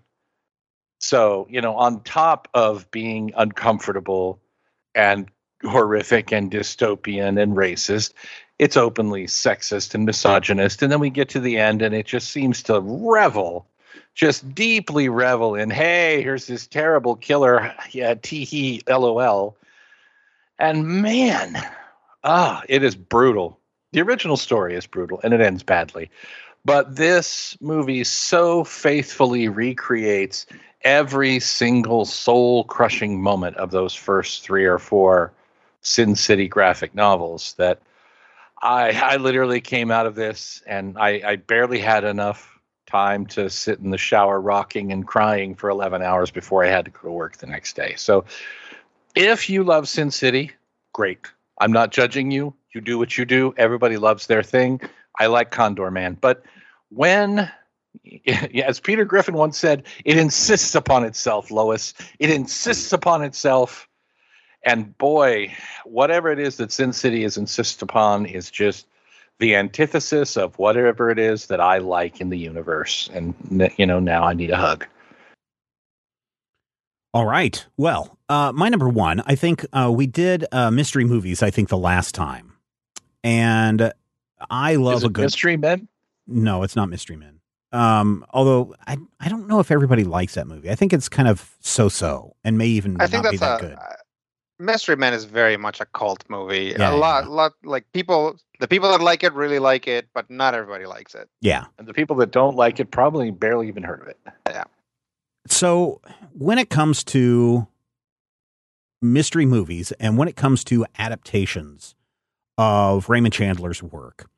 So, 1.01 1.47
you 1.51 1.61
know, 1.61 1.75
on 1.77 2.03
top 2.03 2.49
of 2.55 2.91
being 2.91 3.33
uncomfortable 3.37 4.41
and 4.95 5.29
horrific 5.63 6.33
and 6.33 6.51
dystopian 6.51 7.43
and 7.43 7.57
racist, 7.57 8.13
it's 8.59 8.77
openly 8.77 9.27
sexist 9.27 9.95
and 9.95 10.07
misogynist. 10.07 10.83
And 10.83 10.93
then 10.93 11.01
we 11.01 11.11
get 11.11 11.31
to 11.31 11.41
the 11.41 11.59
end, 11.59 11.83
and 11.83 11.95
it 11.95 12.07
just 12.07 12.31
seems 12.31 12.63
to 12.65 12.81
revel, 12.81 13.67
just 14.15 14.55
deeply 14.55 15.09
revel 15.09 15.55
in, 15.55 15.71
hey, 15.71 16.23
here's 16.23 16.47
this 16.47 16.67
terrible 16.67 17.17
killer, 17.17 17.75
yeah, 17.91 18.15
tee 18.15 18.45
hee, 18.45 18.83
lol. 18.89 19.57
And 20.59 20.87
man, 21.03 21.57
ah, 22.25 22.63
it 22.69 22.83
is 22.83 22.97
brutal. 22.97 23.59
The 23.93 24.01
original 24.01 24.37
story 24.37 24.75
is 24.75 24.87
brutal, 24.87 25.21
and 25.23 25.35
it 25.35 25.41
ends 25.41 25.63
badly. 25.63 26.11
But 26.65 26.97
this 26.97 27.57
movie 27.61 28.05
so 28.05 28.65
faithfully 28.65 29.49
recreates 29.49 30.47
every 30.83 31.41
single 31.41 32.05
soul 32.05 32.65
crushing 32.65 33.23
moment 33.23 33.57
of 33.57 33.71
those 33.71 33.95
first 33.95 34.43
three 34.43 34.65
or 34.65 34.79
four 34.79 35.33
Sin 35.83 36.17
City 36.17 36.49
graphic 36.49 36.95
novels 36.95 37.55
that 37.59 37.81
I 38.61 38.91
I 38.91 39.17
literally 39.17 39.61
came 39.61 39.91
out 39.93 40.07
of 40.07 40.17
this 40.17 40.63
and 40.67 40.99
I, 40.99 41.23
I 41.25 41.37
barely 41.37 41.79
had 41.79 42.03
enough 42.03 42.59
time 42.87 43.27
to 43.27 43.51
sit 43.51 43.79
in 43.79 43.91
the 43.91 43.99
shower 43.99 44.41
rocking 44.41 44.91
and 44.91 45.07
crying 45.07 45.55
for 45.55 45.71
11 45.71 46.03
hours 46.03 46.31
before 46.31 46.65
I 46.65 46.69
had 46.69 46.85
to 46.87 46.91
go 46.91 47.03
to 47.03 47.13
work 47.13 47.37
the 47.37 47.47
next 47.47 47.77
day. 47.77 47.95
So 47.97 48.25
if 49.17 49.51
you 49.51 49.65
love 49.65 49.89
Sin 49.89 50.11
City, 50.11 50.53
great. 50.93 51.27
I'm 51.59 51.73
not 51.73 51.91
judging 51.91 52.31
you. 52.31 52.55
You 52.73 52.81
do 52.81 52.99
what 52.99 53.17
you 53.17 53.25
do. 53.25 53.55
Everybody 53.57 53.97
loves 53.97 54.27
their 54.27 54.43
thing. 54.43 54.81
I 55.19 55.27
like 55.27 55.51
Condorman. 55.51 56.21
But 56.21 56.45
when 56.91 57.51
as 58.65 58.81
Peter 58.81 59.05
Griffin 59.05 59.35
once 59.35 59.59
said, 59.59 59.85
it 60.05 60.19
insists 60.19 60.75
upon 60.75 61.05
itself, 61.05 61.51
Lois. 61.51 61.95
It 62.19 62.31
insists 62.31 62.93
upon 62.93 63.23
itself. 63.23 63.89
And 64.63 64.97
boy, 64.99 65.55
whatever 65.85 66.31
it 66.31 66.39
is 66.39 66.57
that 66.57 66.73
Sin 66.73 66.93
City 66.93 67.25
is 67.25 67.37
insist 67.37 67.83
upon 67.83 68.27
is 68.27 68.51
just 68.51 68.87
the 69.39 69.55
antithesis 69.55 70.37
of 70.37 70.59
whatever 70.59 71.11
it 71.11 71.19
is 71.19 71.47
that 71.47 71.61
I 71.61 71.79
like 71.79 72.21
in 72.21 72.31
the 72.31 72.39
universe. 72.39 73.09
And, 73.13 73.35
you 73.77 73.87
know, 73.87 74.01
now 74.01 74.25
I 74.25 74.35
need 74.35 74.51
a 74.51 74.57
hug. 74.57 74.87
All 77.17 77.25
right. 77.25 77.65
Well, 77.79 78.19
uh, 78.29 78.53
my 78.55 78.69
number 78.69 78.91
one, 78.91 79.23
I 79.25 79.37
think 79.37 79.65
uh, 79.73 79.91
we 79.91 80.07
did 80.07 80.45
uh, 80.53 80.71
mystery 80.71 81.07
movies, 81.07 81.43
I 81.43 81.51
think, 81.51 81.71
the 81.71 81.79
last 81.79 82.15
time. 82.15 82.53
And 83.25 83.91
I 84.51 84.75
love 84.75 85.03
a 85.03 85.09
good. 85.09 85.23
Mystery 85.23 85.57
Men? 85.57 85.89
No, 86.27 86.63
it's 86.63 86.77
not 86.77 86.91
Mystery 86.91 87.17
Men. 87.17 87.41
Um, 87.73 88.27
although 88.35 88.75
I 88.87 88.99
I 89.19 89.31
don't 89.31 89.49
know 89.49 89.61
if 89.61 89.71
everybody 89.71 90.05
likes 90.05 90.35
that 90.35 90.47
movie. 90.47 90.71
I 90.71 90.75
think 90.75 90.93
it's 90.93 91.09
kind 91.09 91.27
of 91.27 91.57
so 91.61 91.89
so 91.89 92.37
and 92.45 92.59
may 92.59 92.67
even 92.67 93.01
I 93.01 93.07
think 93.07 93.25
not 93.25 93.31
be 93.31 93.39
that 93.39 93.61
a, 93.61 93.63
good. 93.63 93.79
Uh, 93.79 93.95
Mystery 94.59 94.97
Men 94.97 95.15
is 95.15 95.25
very 95.25 95.57
much 95.57 95.81
a 95.81 95.87
cult 95.87 96.23
movie. 96.29 96.75
Yeah, 96.79 96.93
a 96.93 96.97
lot, 96.97 97.25
yeah. 97.25 97.31
lot 97.31 97.53
like 97.65 97.91
people, 97.93 98.37
the 98.61 98.69
people 98.69 98.91
that 98.91 99.01
like 99.01 99.25
it 99.25 99.33
really 99.33 99.59
like 99.59 99.89
it, 99.89 100.07
but 100.13 100.29
not 100.29 100.55
everybody 100.55 100.85
likes 100.85 101.15
it. 101.15 101.31
Yeah, 101.41 101.65
and 101.79 101.89
the 101.89 101.95
people 101.95 102.17
that 102.17 102.31
don't 102.31 102.57
like 102.57 102.79
it 102.79 102.91
probably 102.91 103.31
barely 103.31 103.69
even 103.69 103.85
heard 103.85 104.03
of 104.03 104.09
it. 104.09 104.19
Yeah. 104.51 104.65
So 105.49 106.01
when 106.33 106.59
it 106.59 106.71
comes 106.71 107.05
to 107.05 107.67
mystery 109.03 109.47
movies 109.47 109.93
and 109.93 110.17
when 110.19 110.29
it 110.29 110.37
comes 110.37 110.65
to 110.65 110.87
adaptations 110.99 111.95
of 112.59 113.09
Raymond 113.09 113.35
Chandler's 113.35 113.83
work, 113.83 114.29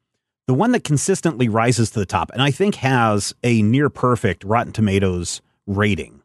the 0.46 0.54
one 0.54 0.72
that 0.72 0.84
consistently 0.84 1.48
rises 1.48 1.90
to 1.90 1.98
the 1.98 2.06
top 2.06 2.30
and 2.32 2.42
I 2.42 2.50
think 2.50 2.76
has 2.76 3.34
a 3.42 3.62
near 3.62 3.90
perfect 3.90 4.44
Rotten 4.44 4.72
Tomatoes 4.72 5.42
rating 5.66 6.22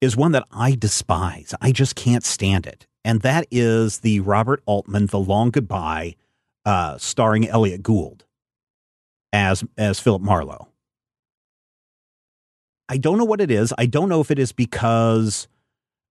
is 0.00 0.16
one 0.16 0.32
that 0.32 0.46
I 0.50 0.74
despise. 0.74 1.54
I 1.60 1.70
just 1.70 1.94
can't 1.94 2.24
stand 2.24 2.66
it. 2.66 2.86
And 3.04 3.20
that 3.22 3.46
is 3.50 4.00
the 4.00 4.20
Robert 4.20 4.62
Altman 4.66 5.06
The 5.06 5.18
Long 5.18 5.50
Goodbye 5.50 6.16
uh, 6.64 6.98
starring 6.98 7.48
Elliott 7.48 7.82
Gould 7.82 8.24
as 9.32 9.64
as 9.78 10.00
Philip 10.00 10.22
Marlowe. 10.22 10.68
I 12.92 12.98
don't 12.98 13.16
know 13.16 13.24
what 13.24 13.40
it 13.40 13.50
is. 13.50 13.72
I 13.78 13.86
don't 13.86 14.10
know 14.10 14.20
if 14.20 14.30
it 14.30 14.38
is 14.38 14.52
because 14.52 15.48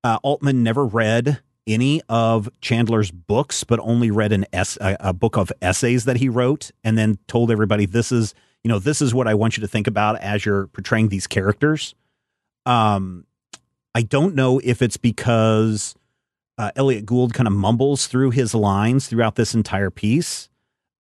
uh, 0.04 0.18
Altman 0.24 0.64
never 0.64 0.84
read 0.84 1.40
any 1.68 2.02
of 2.10 2.50
Chandler's 2.60 3.12
books, 3.12 3.64
but 3.64 3.80
only 3.84 4.10
read 4.10 4.32
an 4.32 4.48
es- 4.52 4.80
a, 4.82 4.98
a 5.00 5.14
book 5.14 5.38
of 5.38 5.52
essays 5.62 6.06
that 6.06 6.18
he 6.18 6.28
wrote, 6.28 6.72
and 6.84 6.98
then 6.98 7.20
told 7.28 7.52
everybody, 7.52 7.86
"This 7.86 8.12
is 8.12 8.34
you 8.64 8.70
know 8.70 8.80
this 8.80 9.00
is 9.00 9.14
what 9.14 9.28
I 9.28 9.36
want 9.36 9.58
you 9.58 9.62
to 9.62 9.68
think 9.68 9.86
about 9.86 10.20
as 10.22 10.44
you're 10.44 10.66
portraying 10.70 11.10
these 11.10 11.28
characters." 11.28 11.94
Um, 12.66 13.28
I 13.94 14.02
don't 14.02 14.34
know 14.34 14.60
if 14.64 14.82
it's 14.82 14.98
because 14.98 15.94
uh, 16.58 16.72
Elliott 16.76 17.06
Gould 17.06 17.36
kind 17.36 17.46
of 17.46 17.54
mumbles 17.54 18.08
through 18.08 18.32
his 18.32 18.56
lines 18.56 19.06
throughout 19.06 19.36
this 19.36 19.54
entire 19.54 19.92
piece. 19.92 20.50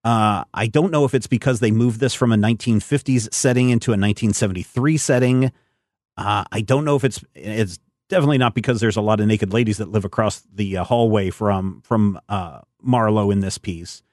Uh, 0.03 0.43
I 0.53 0.67
don't 0.67 0.91
know 0.91 1.05
if 1.05 1.15
it's 1.15 1.25
because 1.25 1.59
they 1.59 1.71
moved 1.71 1.99
this 1.99 2.13
from 2.13 2.31
a 2.31 2.35
1950s 2.35 3.33
setting 3.33 3.71
into 3.71 3.89
a 3.89 3.97
1973 3.97 4.97
setting. 4.97 5.51
Uh, 6.17 6.43
I 6.51 6.61
don't 6.61 6.85
know 6.85 6.95
if 6.95 7.03
it's 7.03 7.23
it's 7.33 7.79
definitely 8.09 8.37
not 8.37 8.53
because 8.53 8.79
there's 8.81 8.97
a 8.97 9.01
lot 9.01 9.19
of 9.19 9.27
naked 9.27 9.53
ladies 9.53 9.77
that 9.77 9.89
live 9.89 10.05
across 10.05 10.41
the 10.53 10.77
uh, 10.77 10.83
hallway 10.83 11.29
from 11.29 11.81
from 11.81 12.19
uh, 12.29 12.59
Marlowe 12.81 13.31
in 13.31 13.39
this 13.39 13.57
piece. 13.57 14.03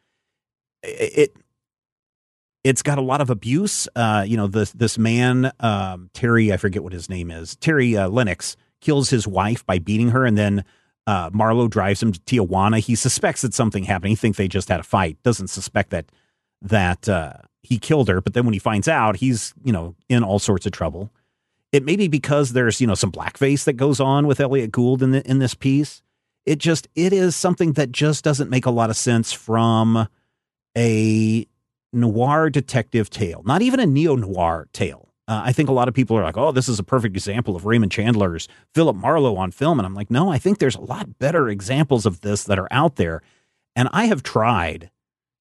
It 0.83 1.35
it's 2.65 2.83
got 2.83 2.99
a 2.99 3.03
lot 3.03 3.21
of 3.21 3.31
abuse. 3.31 3.89
Uh, 3.95 4.25
you 4.27 4.37
know, 4.37 4.47
this 4.47 4.73
this 4.73 4.99
man 4.99 5.53
um, 5.61 6.11
Terry, 6.15 6.53
I 6.53 6.57
forget 6.57 6.83
what 6.83 6.93
his 6.93 7.09
name 7.09 7.31
is. 7.31 7.57
Terry 7.57 7.97
uh, 7.97 8.09
Lennox 8.09 8.57
kills 8.81 9.11
his 9.11 9.27
wife 9.27 9.65
by 9.67 9.79
beating 9.79 10.11
her, 10.11 10.25
and 10.25 10.37
then 10.39 10.65
uh, 11.07 11.31
Marlowe 11.33 11.69
drives 11.69 12.03
him 12.03 12.13
to 12.13 12.21
Tijuana. 12.21 12.79
He 12.79 12.95
suspects 12.95 13.43
that 13.43 13.55
something 13.55 13.85
happened. 13.85 14.11
He 14.11 14.17
thinks 14.17 14.39
they 14.39 14.49
just 14.49 14.69
had 14.69 14.81
a 14.81 14.85
fight. 14.85 15.23
Doesn't 15.23 15.49
suspect 15.49 15.91
that 15.91 16.07
that 16.63 17.09
uh, 17.09 17.35
he 17.63 17.79
killed 17.79 18.09
her. 18.09 18.21
But 18.21 18.35
then 18.35 18.45
when 18.45 18.53
he 18.53 18.59
finds 18.59 18.89
out, 18.89 19.17
he's 19.17 19.55
you 19.65 19.73
know 19.73 19.95
in 20.09 20.23
all 20.23 20.39
sorts 20.39 20.67
of 20.67 20.73
trouble. 20.73 21.11
It 21.73 21.85
may 21.85 21.97
be 21.97 22.09
because 22.09 22.53
there's, 22.53 22.81
you 22.81 22.87
know, 22.87 22.95
some 22.95 23.13
blackface 23.13 23.65
that 23.65 23.75
goes 23.75 24.01
on 24.01 24.27
with 24.27 24.41
Elliott 24.41 24.73
Gould 24.73 25.03
in 25.03 25.11
the, 25.11 25.29
in 25.29 25.39
this 25.39 25.55
piece. 25.55 26.03
It 26.47 26.59
just 26.59 26.89
it 26.95 27.13
is 27.13 27.37
something 27.37 27.73
that 27.73 27.93
just 27.93 28.25
doesn't 28.25 28.49
make 28.49 28.65
a 28.65 28.71
lot 28.71 28.89
of 28.89 28.97
sense 28.97 29.33
from 29.33 30.09
a 30.77 31.47
noir 31.93 32.49
detective 32.49 33.11
tale, 33.11 33.43
not 33.45 33.61
even 33.61 33.81
a 33.81 33.87
neo 33.87 34.17
noir 34.17 34.69
tale. 34.73 35.09
Uh, 35.27 35.43
I 35.45 35.53
think 35.53 35.69
a 35.69 35.73
lot 35.73 35.89
of 35.89 35.95
people 35.95 36.17
are 36.17 36.23
like, 36.23 36.39
"Oh, 36.39 36.53
this 36.53 36.69
is 36.69 36.79
a 36.79 36.85
perfect 36.85 37.15
example 37.15 37.55
of 37.55 37.67
Raymond 37.67 37.93
Chandler's 37.93 38.49
Philip 38.75 38.97
Marlowe 38.97 39.37
on 39.37 39.51
film," 39.51 39.79
and 39.79 39.85
I'm 39.85 39.95
like, 39.95 40.11
"No, 40.11 40.31
I 40.31 40.39
think 40.39 40.59
there's 40.59 40.77
a 40.77 40.81
lot 40.81 41.19
better 41.19 41.51
examples 41.51 42.07
of 42.07 42.23
this 42.23 42.45
that 42.45 42.59
are 42.59 42.69
out 42.71 42.97
there." 42.97 43.21
And 43.77 43.91
I 43.93 44.07
have 44.07 44.23
tried 44.23 44.91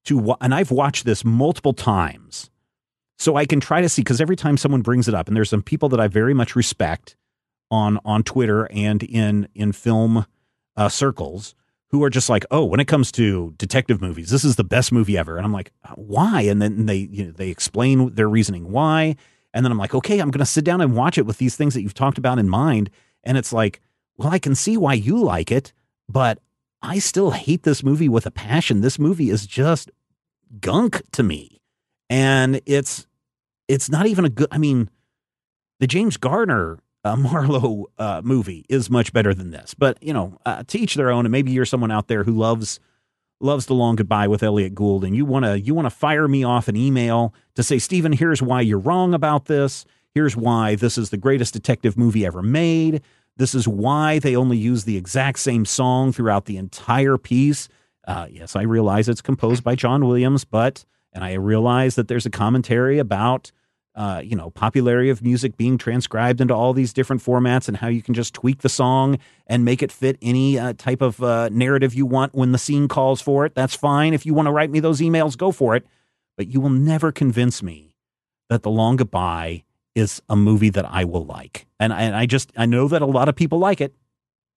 to, 0.06 0.36
and 0.42 0.54
I've 0.54 0.72
watched 0.72 1.06
this 1.06 1.24
multiple 1.24 1.74
times 1.74 2.50
so 3.18 3.36
I 3.36 3.46
can 3.46 3.60
try 3.60 3.82
to 3.82 3.90
see 3.90 4.02
because 4.02 4.22
every 4.22 4.36
time 4.36 4.58
someone 4.58 4.82
brings 4.82 5.08
it 5.08 5.14
up, 5.14 5.28
and 5.28 5.36
there's 5.36 5.50
some 5.50 5.64
people 5.64 5.90
that 5.90 6.00
I 6.00 6.08
very 6.08 6.34
much 6.34 6.56
respect 6.56 7.16
on 7.70 8.00
on 8.06 8.24
Twitter 8.24 8.68
and 8.72 9.04
in 9.04 9.48
in 9.56 9.72
film 9.72 10.26
uh, 10.76 10.90
circles 10.90 11.56
who 11.90 12.04
are 12.04 12.10
just 12.10 12.30
like, 12.30 12.46
oh, 12.52 12.66
when 12.66 12.80
it 12.80 12.88
comes 12.88 13.12
to 13.14 13.54
detective 13.58 14.02
movies, 14.02 14.30
this 14.30 14.44
is 14.44 14.58
the 14.58 14.64
best 14.64 14.92
movie 14.92 15.18
ever. 15.18 15.38
And 15.38 15.46
I'm 15.46 15.54
like, 15.54 15.72
why? 15.96 16.42
And 16.42 16.62
then 16.62 16.86
they 16.86 17.08
you 17.12 17.26
know, 17.26 17.32
they 17.32 17.50
explain 17.50 18.14
their 18.14 18.30
reasoning 18.30 18.72
why. 18.72 19.16
And 19.54 19.66
then 19.66 19.72
I'm 19.72 19.78
like, 19.78 19.96
okay, 19.96 20.20
I'm 20.20 20.30
going 20.30 20.40
to 20.40 20.46
sit 20.46 20.66
down 20.66 20.82
and 20.82 20.96
watch 20.96 21.18
it 21.18 21.26
with 21.26 21.38
these 21.38 21.56
things 21.56 21.74
that 21.74 21.82
you've 21.82 21.94
talked 21.94 22.18
about 22.18 22.38
in 22.38 22.50
mind. 22.50 22.90
And 23.24 23.38
it's 23.38 23.54
like, 23.54 23.82
well, 24.18 24.30
I 24.30 24.40
can 24.40 24.54
see 24.54 24.78
why 24.78 24.94
you 24.94 25.18
like 25.18 25.52
it, 25.52 25.74
but 26.08 26.40
I 26.82 27.00
still 27.00 27.32
hate 27.32 27.64
this 27.64 27.84
movie 27.84 28.10
with 28.10 28.26
a 28.26 28.32
passion. 28.32 28.82
This 28.82 29.00
movie 29.00 29.30
is 29.30 29.48
just 29.48 29.90
gunk 30.60 31.02
to 31.14 31.24
me. 31.24 31.62
And 32.10 32.62
it's 32.66 33.07
it's 33.68 33.90
not 33.90 34.08
even 34.08 34.26
a 34.26 34.30
good 34.30 34.48
I 34.52 34.58
mean, 34.58 34.90
the 35.80 35.88
James 35.88 36.18
Garner 36.18 36.80
uh, 37.04 37.16
Marlowe 37.18 37.88
uh, 37.98 38.22
movie 38.24 38.66
is 38.70 38.90
much 38.90 39.14
better 39.14 39.34
than 39.34 39.52
this. 39.52 39.74
But 39.74 40.02
you 40.02 40.14
know, 40.14 40.38
uh, 40.46 40.64
to 40.68 40.80
each 40.80 40.96
their 40.96 41.12
own. 41.12 41.26
And 41.26 41.32
maybe 41.32 41.52
you're 41.52 41.66
someone 41.66 41.92
out 41.92 42.08
there 42.08 42.24
who 42.24 42.34
loves 42.34 42.80
loves 43.40 43.68
the 43.68 43.74
long 43.74 43.96
goodbye 43.96 44.28
with 44.28 44.42
Elliott 44.42 44.74
Gould, 44.74 45.04
and 45.04 45.16
you 45.16 45.26
want 45.26 45.46
to 45.46 45.60
you 45.60 45.74
want 45.74 45.86
to 45.86 45.92
fire 45.92 46.28
me 46.28 46.44
off 46.44 46.68
an 46.68 46.76
email 46.76 47.34
to 47.56 47.64
say, 47.64 47.80
Stephen, 47.80 48.12
here's 48.12 48.42
why 48.42 48.62
you're 48.62 48.80
wrong 48.80 49.14
about 49.14 49.46
this. 49.46 49.86
Here's 50.14 50.36
why 50.36 50.76
this 50.76 50.98
is 50.98 51.10
the 51.10 51.18
greatest 51.18 51.54
detective 51.54 51.98
movie 51.98 52.26
ever 52.26 52.42
made. 52.42 53.02
This 53.36 53.54
is 53.54 53.68
why 53.68 54.18
they 54.18 54.36
only 54.36 54.58
use 54.58 54.84
the 54.84 54.98
exact 54.98 55.38
same 55.38 55.64
song 55.64 56.12
throughout 56.12 56.46
the 56.46 56.58
entire 56.58 57.20
piece. 57.20 57.70
Uh, 58.08 58.26
yes, 58.32 58.56
I 58.56 58.64
realize 58.64 59.08
it's 59.08 59.22
composed 59.22 59.64
by 59.64 59.76
John 59.76 60.08
Williams, 60.08 60.44
but 60.44 60.86
and 61.14 61.24
I 61.24 61.34
realize 61.34 61.96
that 61.96 62.08
there's 62.08 62.26
a 62.26 62.30
commentary 62.30 63.00
about 63.00 63.52
uh, 63.98 64.22
you 64.24 64.36
know, 64.36 64.52
popularity 64.52 65.10
of 65.10 65.24
music 65.24 65.58
being 65.58 65.76
transcribed 65.76 66.40
into 66.40 66.54
all 66.54 66.72
these 66.72 66.94
different 66.94 67.20
formats 67.22 67.68
and 67.68 67.78
how 67.78 67.88
you 67.88 68.04
can 68.04 68.14
just 68.14 68.32
tweak 68.32 68.62
the 68.62 68.70
song 68.70 69.18
and 69.48 69.66
make 69.66 69.82
it 69.82 69.92
fit 69.92 70.20
any 70.22 70.60
uh, 70.60 70.72
type 70.74 71.02
of 71.02 71.22
uh, 71.24 71.50
narrative 71.52 71.96
you 71.96 72.06
want 72.06 72.36
when 72.36 72.52
the 72.52 72.60
scene 72.60 72.88
calls 72.88 73.22
for 73.22 73.44
it. 73.44 73.56
That's 73.56 73.76
fine. 73.76 74.14
If 74.14 74.24
you 74.24 74.36
want 74.36 74.46
to 74.46 74.52
write 74.52 74.70
me 74.70 74.80
those 74.80 75.02
emails, 75.02 75.36
go 75.36 75.52
for 75.52 75.76
it. 75.76 75.84
But 76.38 76.46
you 76.48 76.62
will 76.62 76.70
never 76.70 77.12
convince 77.12 77.64
me 77.64 77.96
that 78.50 78.62
The 78.62 78.70
Long 78.70 78.98
Goodbye 78.98 79.64
is 79.96 80.22
a 80.30 80.36
movie 80.36 80.70
that 80.70 80.86
I 80.88 81.04
will 81.04 81.26
like. 81.26 81.66
And 81.80 81.92
I, 81.92 82.04
and 82.04 82.16
I 82.16 82.28
just, 82.28 82.52
I 82.56 82.68
know 82.68 82.88
that 82.88 83.02
a 83.02 83.08
lot 83.08 83.28
of 83.28 83.36
people 83.36 83.58
like 83.58 83.82
it. 83.82 83.96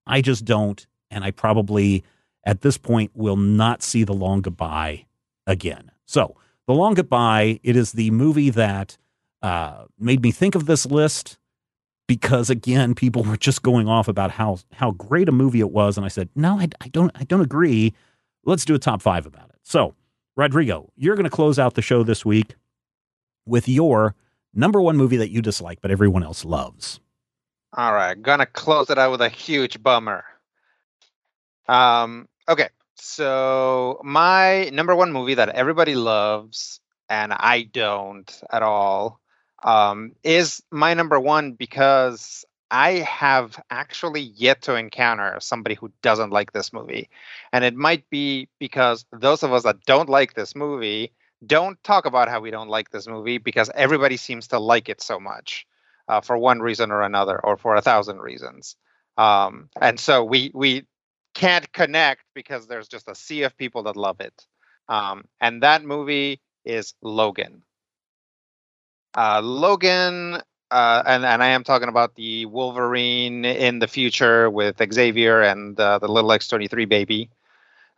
I 0.05 0.21
just 0.21 0.45
don't. 0.45 0.85
And 1.09 1.23
I 1.23 1.31
probably, 1.31 2.03
at 2.43 2.61
this 2.61 2.77
point, 2.77 3.09
will 3.15 3.37
not 3.37 3.81
see 3.81 4.03
The 4.03 4.13
Long 4.13 4.41
Goodbye 4.41 5.07
again. 5.47 5.90
So, 6.05 6.35
The 6.67 6.73
Long 6.73 6.93
Goodbye, 6.93 7.59
it 7.63 7.75
is 7.75 7.93
the 7.93 8.11
movie 8.11 8.49
that 8.49 8.97
uh, 9.41 9.85
made 9.97 10.21
me 10.21 10.31
think 10.31 10.55
of 10.55 10.65
this 10.65 10.85
list 10.85 11.37
because 12.07 12.49
again, 12.49 12.93
people 12.93 13.23
were 13.25 13.37
just 13.37 13.63
going 13.63 13.87
off 13.87 14.07
about 14.07 14.31
how 14.31 14.59
how 14.73 14.91
great 14.91 15.29
a 15.29 15.31
movie 15.31 15.61
it 15.61 15.71
was, 15.71 15.97
and 15.97 16.05
I 16.05 16.09
said, 16.09 16.29
no, 16.35 16.59
I, 16.59 16.67
I 16.81 16.89
don't 16.89 17.11
I 17.15 17.23
don't 17.23 17.41
agree. 17.41 17.93
Let's 18.43 18.65
do 18.65 18.75
a 18.75 18.79
top 18.79 19.01
five 19.01 19.25
about 19.25 19.49
it. 19.49 19.59
So, 19.63 19.95
Rodrigo, 20.35 20.91
you're 20.95 21.15
going 21.15 21.25
to 21.25 21.29
close 21.29 21.59
out 21.59 21.75
the 21.75 21.81
show 21.81 22.03
this 22.03 22.25
week 22.25 22.55
with 23.45 23.69
your 23.69 24.15
number 24.53 24.81
one 24.81 24.97
movie 24.97 25.17
that 25.17 25.29
you 25.29 25.41
dislike 25.41 25.79
but 25.81 25.91
everyone 25.91 26.23
else 26.23 26.43
loves. 26.43 26.99
All 27.77 27.93
right, 27.93 28.21
gonna 28.21 28.45
close 28.45 28.89
it 28.89 28.97
out 28.97 29.11
with 29.11 29.21
a 29.21 29.29
huge 29.29 29.81
bummer. 29.81 30.25
Um, 31.69 32.27
okay, 32.49 32.67
so 33.01 33.99
my 34.03 34.69
number 34.71 34.95
one 34.95 35.11
movie 35.11 35.33
that 35.33 35.49
everybody 35.49 35.95
loves 35.95 36.79
and 37.09 37.33
I 37.33 37.63
don't 37.63 38.31
at 38.51 38.61
all 38.61 39.19
um, 39.63 40.11
is 40.23 40.61
my 40.71 40.93
number 40.93 41.19
one 41.19 41.53
because 41.53 42.45
I 42.69 42.99
have 42.99 43.59
actually 43.71 44.21
yet 44.21 44.61
to 44.63 44.75
encounter 44.75 45.37
somebody 45.39 45.75
who 45.75 45.91
doesn't 46.03 46.29
like 46.29 46.53
this 46.53 46.71
movie. 46.71 47.09
And 47.51 47.65
it 47.65 47.75
might 47.75 48.07
be 48.11 48.47
because 48.59 49.03
those 49.11 49.41
of 49.41 49.51
us 49.51 49.63
that 49.63 49.83
don't 49.85 50.07
like 50.07 50.35
this 50.35 50.55
movie 50.55 51.11
don't 51.45 51.83
talk 51.83 52.05
about 52.05 52.29
how 52.29 52.39
we 52.39 52.51
don't 52.51 52.69
like 52.69 52.91
this 52.91 53.07
movie 53.07 53.39
because 53.39 53.71
everybody 53.73 54.15
seems 54.15 54.47
to 54.49 54.59
like 54.59 54.89
it 54.89 55.01
so 55.01 55.19
much 55.19 55.65
uh, 56.07 56.21
for 56.21 56.37
one 56.37 56.59
reason 56.59 56.91
or 56.91 57.01
another 57.01 57.43
or 57.43 57.57
for 57.57 57.75
a 57.75 57.81
thousand 57.81 58.19
reasons. 58.19 58.75
Um, 59.17 59.69
and 59.81 59.99
so 59.99 60.23
we, 60.23 60.51
we 60.53 60.85
can't 61.33 61.71
connect 61.73 62.23
because 62.33 62.67
there's 62.67 62.87
just 62.87 63.07
a 63.07 63.15
sea 63.15 63.43
of 63.43 63.57
people 63.57 63.83
that 63.83 63.95
love 63.95 64.19
it. 64.19 64.45
Um, 64.87 65.25
and 65.39 65.63
that 65.63 65.83
movie 65.83 66.41
is 66.65 66.93
Logan. 67.01 67.63
Uh, 69.15 69.41
Logan, 69.43 70.41
uh, 70.71 71.03
and 71.05 71.25
and 71.25 71.43
I 71.43 71.47
am 71.47 71.63
talking 71.63 71.89
about 71.89 72.15
the 72.15 72.45
Wolverine 72.45 73.43
in 73.43 73.79
the 73.79 73.87
future 73.87 74.49
with 74.49 74.81
Xavier 74.93 75.41
and 75.41 75.79
uh, 75.79 75.99
the 75.99 76.07
little 76.07 76.29
X23 76.29 76.87
baby. 76.87 77.29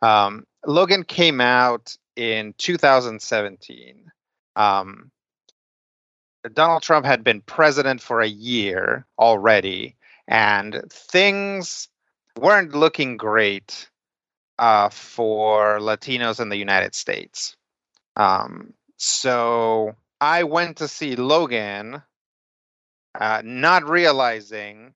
Um, 0.02 0.46
Logan 0.66 1.04
came 1.04 1.40
out 1.40 1.96
in 2.16 2.54
2017. 2.58 4.12
Um, 4.56 5.12
Donald 6.54 6.84
Trump 6.84 7.06
had 7.06 7.24
been 7.24 7.42
president 7.42 8.02
for 8.02 8.22
a 8.22 8.28
year 8.28 9.06
already, 9.18 9.96
and 10.28 10.84
things 10.92 11.88
weren't 12.38 12.76
looking 12.76 13.18
great 13.18 13.90
uh, 14.60 14.90
for 14.90 15.80
Latinos 15.80 16.40
in 16.40 16.50
the 16.50 16.58
United 16.58 16.96
States. 16.96 17.56
Um, 18.16 18.74
so 18.98 19.96
I 20.22 20.44
went 20.44 20.78
to 20.78 20.88
see 20.88 21.16
Logan, 21.16 22.02
uh, 23.20 23.42
not 23.44 23.88
realizing 23.88 24.94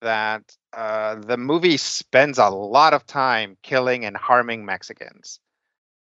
that 0.00 0.56
uh, 0.72 1.14
the 1.16 1.36
movie 1.36 1.76
spends 1.76 2.38
a 2.38 2.48
lot 2.48 2.92
of 2.92 3.06
time 3.06 3.56
killing 3.62 4.04
and 4.04 4.16
harming 4.16 4.64
Mexicans. 4.64 5.38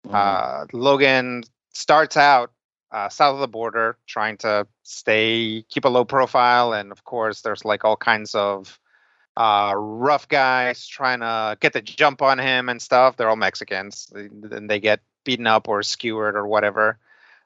Uh, 0.09 0.65
Logan 0.73 1.43
starts 1.73 2.17
out 2.17 2.51
uh, 2.91 3.09
south 3.09 3.35
of 3.35 3.39
the 3.39 3.47
border, 3.47 3.97
trying 4.07 4.37
to 4.37 4.67
stay, 4.83 5.63
keep 5.69 5.85
a 5.85 5.89
low 5.89 6.05
profile, 6.05 6.73
and 6.73 6.91
of 6.91 7.03
course, 7.03 7.41
there's 7.41 7.65
like 7.65 7.83
all 7.83 7.97
kinds 7.97 8.35
of 8.35 8.79
uh, 9.37 9.73
rough 9.75 10.27
guys 10.27 10.87
trying 10.87 11.19
to 11.19 11.57
get 11.59 11.73
the 11.73 11.81
jump 11.81 12.21
on 12.21 12.39
him 12.39 12.69
and 12.69 12.81
stuff. 12.81 13.17
They're 13.17 13.29
all 13.29 13.35
Mexicans, 13.35 14.11
and 14.13 14.69
they 14.69 14.79
get 14.79 15.01
beaten 15.23 15.47
up 15.47 15.67
or 15.67 15.83
skewered 15.83 16.35
or 16.35 16.47
whatever. 16.47 16.97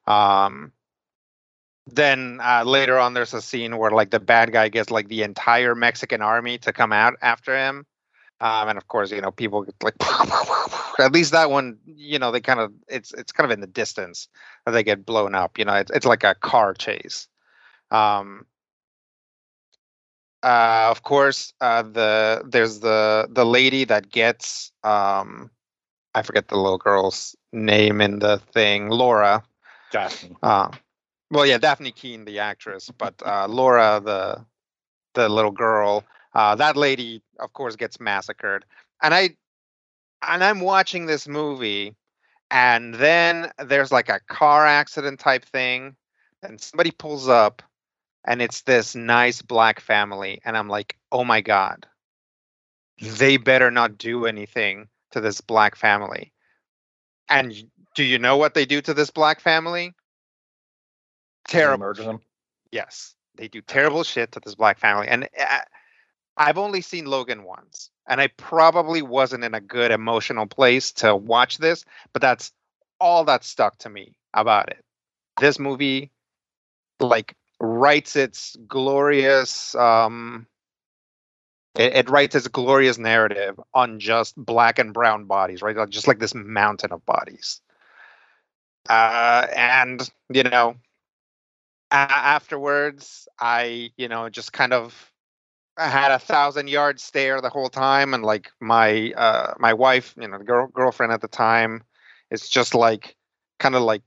Um, 0.05 0.71
then 1.95 2.39
uh, 2.41 2.63
later 2.65 2.97
on 2.97 3.13
there's 3.13 3.33
a 3.33 3.41
scene 3.41 3.77
where 3.77 3.91
like 3.91 4.09
the 4.09 4.19
bad 4.19 4.51
guy 4.51 4.69
gets 4.69 4.91
like 4.91 5.07
the 5.07 5.23
entire 5.23 5.75
mexican 5.75 6.21
army 6.21 6.57
to 6.59 6.73
come 6.73 6.91
out 6.91 7.15
after 7.21 7.55
him 7.57 7.85
um, 8.41 8.69
and 8.69 8.77
of 8.77 8.87
course 8.87 9.11
you 9.11 9.21
know 9.21 9.31
people 9.31 9.63
get 9.63 9.75
like 9.81 9.95
at 10.99 11.11
least 11.11 11.31
that 11.31 11.49
one 11.49 11.77
you 11.85 12.19
know 12.19 12.31
they 12.31 12.41
kind 12.41 12.59
of 12.59 12.73
it's 12.87 13.13
it's 13.13 13.31
kind 13.31 13.49
of 13.49 13.51
in 13.51 13.61
the 13.61 13.67
distance 13.67 14.27
that 14.65 14.71
they 14.71 14.83
get 14.83 15.05
blown 15.05 15.35
up 15.35 15.57
you 15.57 15.65
know 15.65 15.73
it's, 15.75 15.91
it's 15.91 16.05
like 16.05 16.23
a 16.23 16.35
car 16.35 16.73
chase 16.73 17.27
um, 17.91 18.45
uh, 20.43 20.87
of 20.89 21.03
course 21.03 21.53
uh, 21.61 21.81
the 21.81 22.43
there's 22.47 22.79
the 22.79 23.27
the 23.31 23.45
lady 23.45 23.83
that 23.85 24.09
gets 24.11 24.71
um, 24.83 25.49
i 26.15 26.21
forget 26.21 26.47
the 26.47 26.55
little 26.55 26.77
girl's 26.77 27.35
name 27.53 28.01
in 28.01 28.19
the 28.19 28.37
thing 28.53 28.89
laura 28.89 29.43
Daphne. 29.91 30.35
Uh, 30.41 30.69
well, 31.31 31.45
yeah, 31.45 31.57
Dafne 31.57 31.93
Keen, 31.93 32.25
the 32.25 32.39
actress, 32.39 32.89
but 32.97 33.13
uh, 33.25 33.47
Laura, 33.47 34.01
the 34.03 34.45
the 35.13 35.29
little 35.29 35.51
girl, 35.51 36.03
uh, 36.33 36.55
that 36.55 36.77
lady, 36.77 37.21
of 37.39 37.53
course, 37.53 37.75
gets 37.75 37.99
massacred. 37.99 38.65
And 39.01 39.13
I 39.13 39.35
and 40.27 40.43
I'm 40.43 40.59
watching 40.59 41.05
this 41.05 41.27
movie, 41.27 41.95
and 42.51 42.95
then 42.95 43.51
there's 43.63 43.91
like 43.91 44.09
a 44.09 44.19
car 44.27 44.65
accident 44.65 45.19
type 45.19 45.45
thing, 45.45 45.95
and 46.41 46.59
somebody 46.59 46.91
pulls 46.91 47.27
up, 47.27 47.61
and 48.29 48.43
it's 48.43 48.61
this 48.61 48.93
nice 48.93 49.41
black 49.41 49.79
family, 49.79 50.39
and 50.45 50.55
I'm 50.55 50.69
like, 50.69 50.95
oh 51.11 51.25
my 51.25 51.41
god, 51.41 51.87
they 53.01 53.37
better 53.37 53.71
not 53.71 53.97
do 53.97 54.27
anything 54.27 54.87
to 55.11 55.19
this 55.19 55.41
black 55.41 55.75
family. 55.75 56.31
And 57.27 57.53
do 57.95 58.03
you 58.03 58.19
know 58.19 58.37
what 58.37 58.53
they 58.53 58.65
do 58.65 58.81
to 58.81 58.93
this 58.93 59.09
black 59.09 59.39
family? 59.41 59.93
terrible. 61.47 61.87
Murder 61.87 62.03
them. 62.03 62.19
Yes, 62.71 63.15
they 63.35 63.47
do 63.47 63.61
terrible 63.61 64.03
shit 64.03 64.31
to 64.33 64.39
this 64.39 64.53
black 64.53 64.77
family, 64.77 65.07
and 65.07 65.27
uh, 65.39 65.59
I've 66.37 66.59
only 66.59 66.81
seen 66.81 67.05
Logan 67.05 67.43
once, 67.43 67.89
and 68.07 68.21
I 68.21 68.27
probably 68.27 69.01
wasn't 69.01 69.43
in 69.43 69.55
a 69.55 69.61
good 69.61 69.89
emotional 69.89 70.45
place 70.45 70.91
to 70.93 71.15
watch 71.15 71.57
this, 71.57 71.83
but 72.13 72.21
that's 72.21 72.51
all 72.99 73.23
that 73.25 73.43
stuck 73.43 73.79
to 73.79 73.89
me 73.89 74.17
about 74.35 74.69
it. 74.69 74.85
This 75.39 75.57
movie, 75.57 76.11
like, 76.99 77.35
writes 77.59 78.15
its 78.15 78.55
glorious. 78.67 79.75
Um, 79.75 80.47
it, 81.75 81.93
it 81.93 82.09
writes 82.09 82.35
its 82.35 82.47
glorious 82.47 82.97
narrative 82.97 83.59
on 83.73 83.99
just 83.99 84.35
black 84.35 84.79
and 84.79 84.93
brown 84.93 85.25
bodies, 85.25 85.61
right? 85.61 85.89
Just 85.89 86.07
like 86.07 86.19
this 86.19 86.33
mountain 86.33 86.91
of 86.91 87.05
bodies. 87.05 87.61
Uh, 88.89 89.45
and 89.55 90.09
you 90.29 90.43
know, 90.43 90.75
afterwards, 91.91 93.27
I, 93.39 93.91
you 93.97 94.07
know, 94.07 94.29
just 94.29 94.53
kind 94.53 94.73
of 94.73 95.11
I 95.77 95.87
had 95.87 96.11
a 96.11 96.19
thousand 96.19 96.69
yard 96.69 96.99
stare 96.99 97.39
the 97.41 97.49
whole 97.49 97.69
time, 97.69 98.13
and 98.13 98.23
like 98.23 98.51
my 98.59 99.13
uh 99.15 99.53
my 99.59 99.73
wife, 99.73 100.13
you 100.19 100.27
know, 100.27 100.37
the 100.37 100.43
girl 100.43 100.67
girlfriend 100.67 101.13
at 101.13 101.21
the 101.21 101.27
time, 101.27 101.83
is 102.31 102.49
just 102.49 102.75
like 102.75 103.15
kind 103.59 103.75
of 103.75 103.83
like 103.83 104.01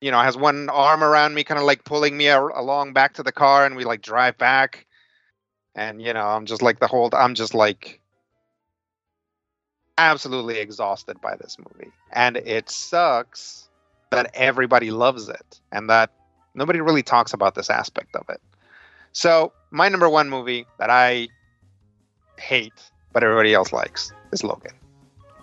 you 0.00 0.10
know 0.10 0.20
has 0.20 0.36
one 0.36 0.68
arm 0.68 1.02
around 1.02 1.34
me, 1.34 1.44
kind 1.44 1.58
of 1.58 1.66
like 1.66 1.84
pulling 1.84 2.16
me 2.16 2.28
a- 2.28 2.40
along 2.40 2.92
back 2.92 3.14
to 3.14 3.22
the 3.22 3.32
car, 3.32 3.66
and 3.66 3.76
we 3.76 3.84
like 3.84 4.02
drive 4.02 4.38
back, 4.38 4.86
and 5.74 6.00
you 6.02 6.12
know 6.12 6.26
I'm 6.26 6.46
just 6.46 6.62
like 6.62 6.80
the 6.80 6.86
whole 6.86 7.10
I'm 7.12 7.34
just 7.34 7.54
like 7.54 8.00
absolutely 9.96 10.58
exhausted 10.58 11.20
by 11.20 11.36
this 11.36 11.56
movie, 11.58 11.92
and 12.12 12.36
it 12.36 12.70
sucks 12.70 13.68
that 14.10 14.30
everybody 14.34 14.90
loves 14.90 15.28
it, 15.28 15.60
and 15.72 15.90
that 15.90 16.10
nobody 16.54 16.80
really 16.80 17.02
talks 17.02 17.32
about 17.32 17.54
this 17.54 17.70
aspect 17.70 18.14
of 18.16 18.28
it. 18.28 18.40
So 19.12 19.52
my 19.70 19.88
number 19.88 20.08
one 20.08 20.30
movie 20.30 20.66
that 20.78 20.90
I 20.90 21.28
hate 22.38 22.90
but 23.12 23.22
everybody 23.22 23.54
else 23.54 23.72
likes 23.72 24.12
is 24.32 24.44
Logan. 24.44 24.72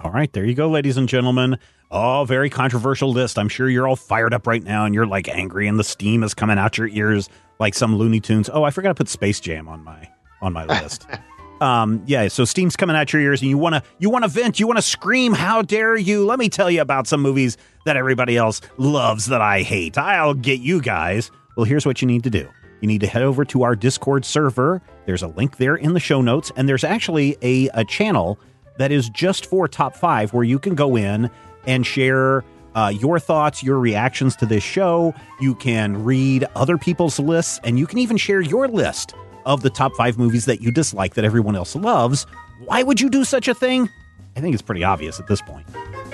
All 0.01 0.11
right, 0.11 0.31
there 0.31 0.45
you 0.45 0.53
go, 0.53 0.69
ladies 0.69 0.97
and 0.97 1.09
gentlemen. 1.09 1.57
Oh, 1.91 2.25
very 2.25 2.49
controversial 2.49 3.11
list. 3.11 3.37
I'm 3.37 3.49
sure 3.49 3.69
you're 3.69 3.87
all 3.87 3.95
fired 3.95 4.33
up 4.33 4.47
right 4.47 4.63
now 4.63 4.85
and 4.85 4.95
you're 4.95 5.05
like 5.05 5.27
angry 5.29 5.67
and 5.67 5.79
the 5.79 5.83
steam 5.83 6.23
is 6.23 6.33
coming 6.33 6.57
out 6.57 6.77
your 6.77 6.87
ears 6.87 7.29
like 7.59 7.73
some 7.73 7.95
Looney 7.95 8.19
Tunes. 8.19 8.49
Oh, 8.51 8.63
I 8.63 8.71
forgot 8.71 8.89
to 8.89 8.95
put 8.95 9.07
Space 9.07 9.39
Jam 9.39 9.67
on 9.67 9.83
my 9.83 10.09
on 10.41 10.51
my 10.51 10.65
list. 10.65 11.07
um, 11.61 12.03
yeah, 12.05 12.27
so 12.27 12.43
steam's 12.43 12.75
coming 12.75 12.95
out 12.95 13.13
your 13.13 13.21
ears 13.21 13.41
and 13.41 13.49
you 13.49 13.57
want 13.57 13.75
to 13.75 13.83
you 13.99 14.09
want 14.09 14.23
to 14.23 14.29
vent, 14.29 14.59
you 14.59 14.67
want 14.67 14.77
to 14.77 14.81
scream, 14.81 15.33
how 15.33 15.61
dare 15.61 15.95
you? 15.95 16.25
Let 16.25 16.39
me 16.39 16.49
tell 16.49 16.71
you 16.71 16.81
about 16.81 17.07
some 17.07 17.21
movies 17.21 17.55
that 17.85 17.95
everybody 17.97 18.35
else 18.35 18.61
loves 18.77 19.27
that 19.27 19.41
I 19.41 19.61
hate. 19.61 19.97
I'll 19.97 20.33
get 20.33 20.59
you 20.59 20.81
guys. 20.81 21.29
Well, 21.55 21.65
here's 21.65 21.85
what 21.85 22.01
you 22.01 22.07
need 22.07 22.23
to 22.23 22.29
do. 22.29 22.49
You 22.81 22.87
need 22.87 23.01
to 23.01 23.07
head 23.07 23.21
over 23.21 23.45
to 23.45 23.63
our 23.63 23.75
Discord 23.75 24.25
server. 24.25 24.81
There's 25.05 25.23
a 25.23 25.27
link 25.27 25.57
there 25.57 25.75
in 25.75 25.93
the 25.93 25.99
show 25.99 26.21
notes 26.21 26.51
and 26.55 26.67
there's 26.67 26.83
actually 26.83 27.37
a, 27.41 27.69
a 27.69 27.85
channel 27.85 28.39
that 28.77 28.91
is 28.91 29.09
just 29.09 29.45
for 29.45 29.67
top 29.67 29.95
5 29.95 30.33
where 30.33 30.43
you 30.43 30.59
can 30.59 30.75
go 30.75 30.97
in 30.97 31.29
and 31.67 31.85
share 31.85 32.43
uh, 32.75 32.91
your 32.93 33.19
thoughts, 33.19 33.63
your 33.63 33.79
reactions 33.79 34.35
to 34.37 34.45
this 34.45 34.63
show. 34.63 35.13
You 35.39 35.55
can 35.55 36.03
read 36.03 36.45
other 36.55 36.77
people's 36.77 37.19
lists, 37.19 37.59
and 37.63 37.79
you 37.79 37.87
can 37.87 37.99
even 37.99 38.17
share 38.17 38.41
your 38.41 38.67
list 38.67 39.15
of 39.45 39.61
the 39.61 39.69
top 39.69 39.93
five 39.95 40.17
movies 40.17 40.45
that 40.45 40.61
you 40.61 40.71
dislike 40.71 41.13
that 41.15 41.25
everyone 41.25 41.55
else 41.55 41.75
loves. 41.75 42.25
Why 42.65 42.83
would 42.83 42.99
you 42.99 43.09
do 43.09 43.23
such 43.23 43.47
a 43.47 43.53
thing? 43.53 43.89
I 44.35 44.41
think 44.41 44.53
it's 44.53 44.61
pretty 44.61 44.83
obvious 44.83 45.19
at 45.19 45.27
this 45.27 45.41
point. 45.41 45.65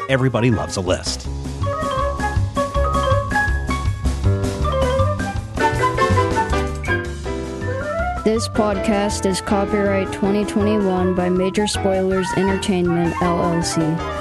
Everybody 0.10 0.52
loves 0.52 0.78
a 0.78 0.82
list. 0.82 1.28
This 8.24 8.48
podcast 8.48 9.26
is 9.26 9.42
copyright 9.42 10.14
2021 10.14 11.16
by 11.16 11.30
Major 11.30 11.66
Spoilers 11.66 12.28
Entertainment, 12.38 13.16
LLC. 13.16 14.21